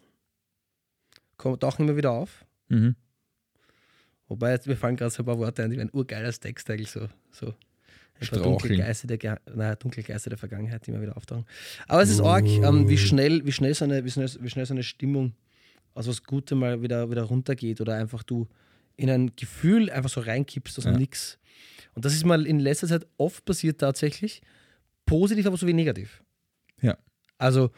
[1.38, 2.46] Kommen, tauchen immer wieder auf.
[2.70, 2.96] Mhm.
[4.28, 6.92] Wobei, jetzt, mir fallen gerade so ein paar Worte ein, die ein urgeiles Text eigentlich
[6.92, 7.08] so.
[7.32, 7.54] so
[8.20, 8.80] dunkle Straucheln.
[8.80, 11.46] Geister, der, nein, dunkle Geister der Vergangenheit, die immer wieder auftauchen.
[11.88, 14.66] Aber es ist arg, ähm, wie, schnell, wie, schnell so eine, wie, schnell, wie schnell
[14.66, 15.34] so eine Stimmung
[15.94, 18.48] aus was Gutem mal wieder, wieder runtergeht oder einfach du
[18.96, 20.92] in ein Gefühl einfach so reinkippst aus Ja.
[20.92, 21.40] Nix.
[21.96, 24.42] Und das ist mal in letzter Zeit oft passiert tatsächlich.
[25.06, 26.24] Positiv, aber so wie negativ.
[26.82, 26.98] Ja.
[27.38, 27.72] Also,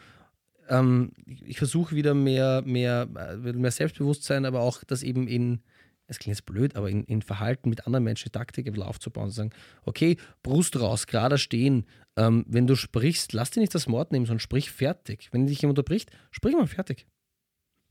[0.68, 5.62] ähm, ich ich versuche wieder mehr, mehr, äh, mehr Selbstbewusstsein, aber auch das eben in,
[6.10, 9.10] es klingt jetzt blöd, aber in, in Verhalten mit anderen Menschen, Taktik im Lauf zu
[9.10, 9.50] und sagen,
[9.84, 11.86] okay, Brust raus, gerade stehen.
[12.16, 15.28] Ähm, wenn du sprichst, lass dir nicht das Wort nehmen, sondern sprich fertig.
[15.30, 17.06] Wenn dich jemand unterbricht, sprich mal fertig.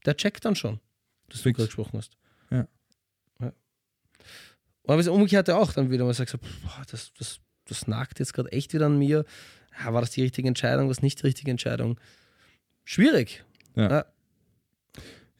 [0.06, 0.82] Der checkt dann schon,
[1.30, 1.58] dass du Fix.
[1.58, 2.18] gerade gesprochen hast.
[2.52, 2.68] Ja.
[3.40, 3.54] ja.
[4.86, 8.34] Aber das Umgekehrte auch dann wieder, man sagt so, boah, das, das, das nagt jetzt
[8.34, 9.24] gerade echt wieder an mir.
[9.80, 11.98] Ja, war das die richtige Entscheidung, was nicht die richtige Entscheidung?
[12.84, 13.46] Schwierig.
[13.76, 13.90] Ja.
[13.90, 14.06] Ja.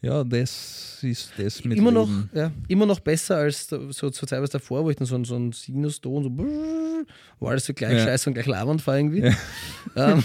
[0.02, 4.28] Ja, das ist das mit immer, noch, ja, immer noch besser als da- so zur
[4.30, 7.04] Zeit was davor, wo ich dann so, ein- so einen Sinuston, so brrr,
[7.40, 8.06] wo alles so gleich Ja.
[8.06, 9.20] scheiße und gleich labernd war irgendwie.
[9.24, 9.36] Ja.
[9.96, 10.24] Ähm,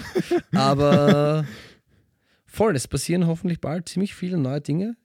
[0.52, 1.44] aber
[2.44, 4.96] voll, es passieren hoffentlich bald ziemlich viele neue Dinge.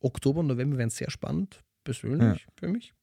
[0.00, 2.94] Oktober und November werden sehr spannend, persönlich für mich.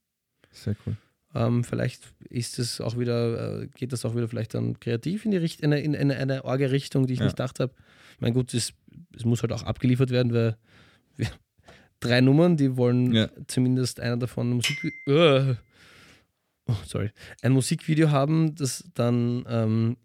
[0.50, 0.96] Sehr cool.
[1.36, 5.32] Ähm, vielleicht ist es auch wieder, äh, geht das auch wieder vielleicht dann kreativ in
[5.32, 7.24] die Richt in eine, in eine, eine die ich Ja.
[7.26, 7.74] nicht gedacht habe.
[8.20, 8.72] Mein gut, es,
[9.14, 10.56] es muss halt auch abgeliefert werden, weil
[11.16, 11.28] wir,
[12.00, 13.28] drei Nummern, die wollen Ja.
[13.48, 15.54] zumindest einer davon ein Musik, äh,
[16.68, 17.10] oh, sorry,
[17.42, 19.96] ein Musikvideo haben, das dann ähm,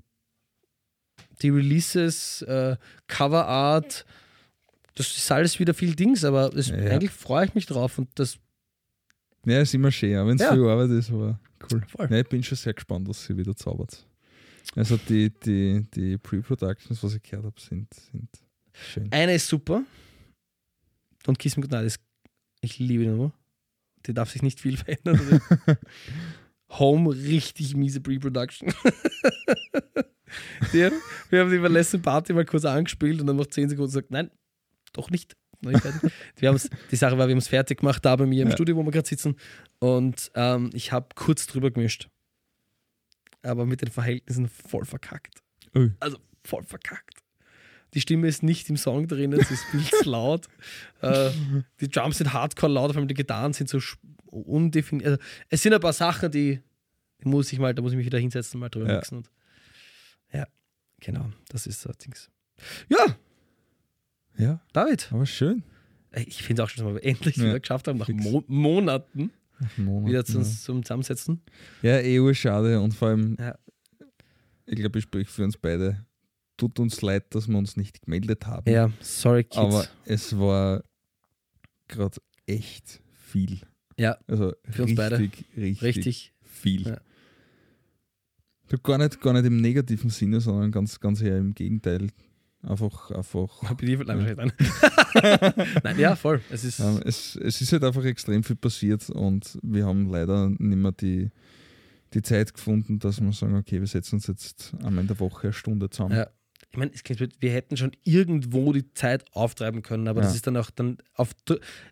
[1.42, 2.76] die Releases, äh,
[3.08, 4.06] Cover Art,
[4.96, 6.76] das ist alles wieder viel Dings, aber es, Ja.
[6.76, 8.38] eigentlich freue ich mich drauf und das
[9.46, 10.54] Ja, ist immer schön, wenn es Ja.
[10.54, 11.40] viel Arbeit ist, aber
[11.72, 11.82] cool.
[11.88, 12.08] Voll.
[12.12, 14.06] Ja, ich bin schon sehr gespannt, was sie wieder zaubert.
[14.76, 18.30] Also die, die, die Pre-Productions, was ich gehört habe, sind, sind
[18.74, 19.12] schön.
[19.12, 19.84] Eine ist super.
[21.28, 22.00] Und Kiss Me Goodnight ist,
[22.62, 23.34] ich liebe die Nummer.
[24.06, 25.20] Die darf sich nicht viel verändern.
[25.20, 25.40] Also
[26.80, 28.72] Home, richtig miese Pre-Production.
[30.72, 30.92] wir
[31.42, 34.12] haben die bei der letzten Party mal kurz angespielt und dann nach 10 Sekunden gesagt,
[34.12, 34.30] nein,
[34.94, 35.36] doch nicht.
[35.62, 36.12] Noch nicht fertig.
[36.38, 38.56] wir haben's, die Sache war, wir haben es fertig gemacht, da bei mir im Ja.
[38.56, 39.36] Studio, wo wir gerade sitzen.
[39.80, 42.08] Und ähm, ich habe kurz drüber gemischt.
[43.44, 45.42] Aber mit den Verhältnissen voll verkackt.
[45.76, 45.92] Ui.
[46.00, 47.20] Also voll verkackt.
[47.94, 50.48] Die Stimme ist nicht im Song drinnen, sie ist viel zu laut.
[51.02, 51.32] Äh,
[51.80, 53.80] die Drums sind hardcore laut, vor allem die Gitarren sind so
[54.28, 55.08] undefiniert.
[55.08, 56.62] Also, es sind ein paar Sachen, die,
[57.24, 58.96] die muss ich mal, da muss ich mich wieder hinsetzen und mal drüber Ja.
[58.98, 59.18] mixen.
[59.18, 59.32] Und,
[60.32, 60.46] ja,
[61.00, 62.30] genau, das ist so Dings.
[62.88, 63.16] Ja,
[64.38, 65.64] Ja, David, aber schön.
[66.16, 67.44] ich finde auch schon, dass wir endlich Ja.
[67.46, 68.08] wieder geschafft haben, nach.
[68.10, 69.32] Mo Monaten.
[69.78, 70.40] Monat, wieder zu ja.
[70.40, 71.42] uns zum Zusammensetzen.
[71.84, 73.58] Ja, eh schade und vor allem, Ja.
[74.66, 76.06] ich glaube, ich spreche für uns beide.
[76.58, 78.72] Tut uns leid, dass wir uns nicht gemeldet haben.
[78.72, 79.58] Ja, sorry, Kids.
[79.58, 80.84] aber es war
[81.88, 82.18] gerade
[82.48, 83.60] echt viel.
[83.98, 85.18] Ja, Also für uns richtig, beide.
[85.20, 86.34] richtig, richtig.
[86.44, 86.88] viel.
[86.88, 87.02] Ja.
[88.84, 92.08] Gar nicht, gar nicht im negativen Sinne, sondern ganz, ganz eher im Gegenteil.
[92.64, 93.62] Einfach, einfach.
[93.64, 95.54] Hab ich die Nein, wahrscheinlich dann.
[95.84, 96.42] Nein, ja, voll.
[96.52, 96.80] Es ist.
[96.80, 100.92] Ähm, es, es ist halt einfach extrem viel passiert und wir haben leider nicht mehr
[100.92, 101.30] die,
[102.14, 105.48] die Zeit gefunden, dass wir sagen, okay, wir setzen uns jetzt einmal in der Woche
[105.48, 106.16] eine Stunde zusammen.
[106.18, 106.28] Ja.
[106.74, 110.36] Ich meine, es klingt wir hätten schon irgendwo die Zeit auftreiben können, aber das Ja.
[110.36, 111.32] ist dann auch dann auf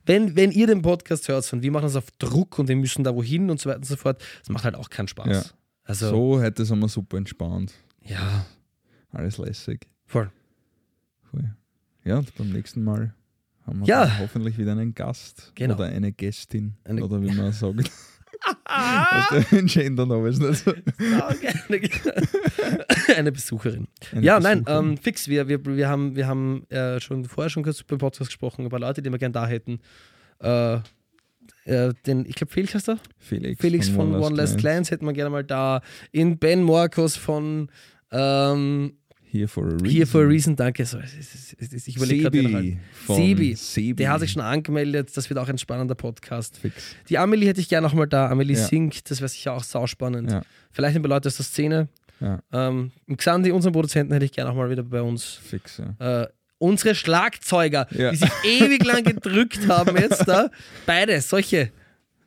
[0.05, 3.03] wenn, wenn ihr den Podcast hört und wir machen es auf Druck und wir müssen
[3.03, 5.27] da wohin und so weiter und so fort, das macht halt auch keinen Spaß.
[5.27, 5.43] Ja.
[5.83, 7.73] Also, So heute sind wir super entspannt.
[8.05, 8.45] ja,
[9.11, 9.87] Alles lässig.
[10.05, 10.31] voll.
[11.33, 11.55] Cool.
[12.03, 13.13] Ja, und beim nächsten Mal
[13.65, 14.17] haben wir Ja.
[14.19, 15.75] hoffentlich wieder einen Gast Genau.
[15.75, 17.91] oder eine Gästin Eine- oder wie man sagt.
[18.65, 20.71] Was der gendern aber ist nicht so.
[21.67, 23.87] eine, eine Besucherin.
[24.11, 24.89] Eine ja, nein, Besucherin.
[24.91, 25.27] ähm, fix.
[25.27, 28.79] Wir, wir, wir haben, wir haben äh, schon vorher schon kurz beim Podcast gesprochen über
[28.79, 29.79] Leute, die wir gerne da hätten.
[30.39, 30.75] Äh,
[31.65, 32.99] äh, den, ich glaube, Felix heißt er?
[33.17, 34.57] Felix, Felix von One Last.
[34.57, 35.81] Clans hätten wir gerne mal da.
[36.11, 37.69] In Ben Morcos von
[38.11, 38.93] ähm,
[39.31, 39.89] Here for a reason.
[39.89, 40.85] Here for a Reason, danke.
[40.85, 42.77] So, ich überlege gerade,
[43.07, 43.53] Sebi.
[43.55, 43.93] Sebi.
[43.95, 46.57] Der hat sich schon angemeldet, das wird auch ein spannender Podcast.
[46.57, 46.95] fix.
[47.09, 48.27] Die Amelie hätte ich gerne noch mal da.
[48.29, 48.65] Amelie Ja.
[48.65, 50.31] singt, das wäre sicher auch sauspannend.
[50.31, 50.41] Ja.
[50.71, 51.89] Vielleicht ein paar Leute aus der Szene.
[52.19, 55.23] Ja, Ähm, Xandi, unseren Produzenten, hätte ich gerne auch mal wieder bei uns.
[55.43, 56.23] fix, ja.
[56.23, 56.27] Äh,
[56.57, 58.09] unsere Schlagzeuger, Ja.
[58.11, 60.49] die sich ewig lang gedrückt haben jetzt da.
[60.85, 61.71] Beide, solche.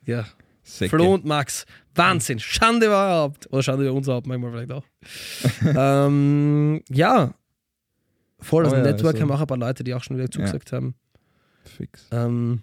[0.05, 0.25] Ja,
[0.63, 0.95] Säcke.
[0.95, 1.65] Flo und Max.
[1.95, 2.39] Wahnsinn.
[2.39, 3.51] Schande überhaupt.
[3.51, 4.85] Oder Schande über unser Haupt manchmal vielleicht auch.
[6.07, 7.33] ähm, ja.
[8.39, 10.29] Voll, also Oh ja, Network also- haben auch ein paar Leute, die auch schon wieder
[10.29, 10.95] zugesagt haben.
[11.65, 12.07] Fix.
[12.11, 12.61] Ähm,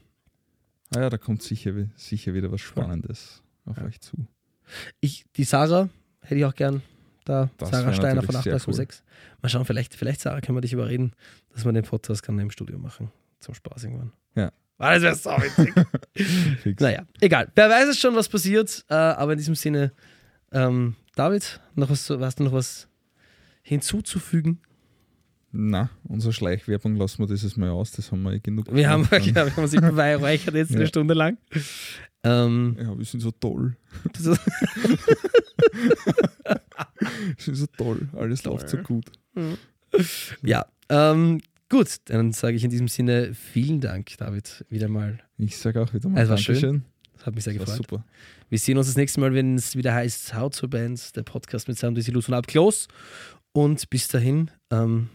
[0.95, 3.85] Ah ja, da kommt sicher, sicher wieder was Spannendes auf Ja.
[3.85, 4.27] euch zu.
[5.01, 5.89] ich, die Sarah
[6.23, 6.83] hätte ich auch gern
[7.25, 7.49] da.
[7.59, 9.05] Das Sarah Steiner von sehr 836.
[9.41, 11.13] Mal schauen, vielleicht, vielleicht Sarah, können wir dich überreden,
[11.53, 13.13] dass wir den Podcast gerne im Studio machen.
[13.39, 14.13] Zum Spaß irgendwann.
[14.35, 14.51] Ja.
[14.83, 15.75] Ah, das wäre so witzig.
[16.81, 17.49] Naja, egal.
[17.55, 18.85] Wer weiß es schon, was passiert.
[18.89, 19.93] Äh, aber in diesem Sinne,
[20.53, 22.89] ähm, David, noch was, hast du noch was
[23.63, 24.61] hinzuzufügen?
[25.53, 29.07] Na, unsere Schleichwerbung lassen wir dieses Mal aus, das haben wir eh genug Wir haben,
[29.13, 30.87] ja, wir haben sich beweihräuchert jetzt eine Ja.
[30.87, 31.39] Stunde lang.
[32.23, 33.77] Ähm, Ja, wir sind so toll.
[37.01, 38.09] Wir sind so toll.
[38.17, 39.07] Alles läuft so gut.
[40.43, 41.41] ja, ähm,
[41.71, 45.19] gut, dann sage ich in diesem Sinne vielen Dank, David, wieder mal.
[45.39, 46.55] Ich sage auch wieder mal Es war schön.
[46.55, 46.85] Dankeschön.
[47.17, 47.77] Das hat mich sehr Das gefreut.
[47.77, 48.05] super.
[48.49, 51.69] Wir sehen uns das nächste Mal, wenn es wieder heißt How to Bands, der Podcast
[51.69, 52.89] mit Sam Desilus und Ab Close.
[53.53, 55.09] Und bis dahin, ähm,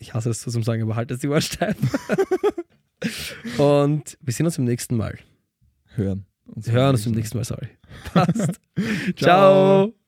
[0.00, 1.76] ich hasse das so zum Sagen, aber halt das die Ohren steif.
[3.58, 5.18] und wir sehen uns beim nächsten Mal.
[5.94, 6.26] Hören.
[6.46, 7.68] uns Wir hören uns beim beim nächsten Mal, sorry.
[8.12, 8.60] Passt.
[9.16, 10.05] Ciao.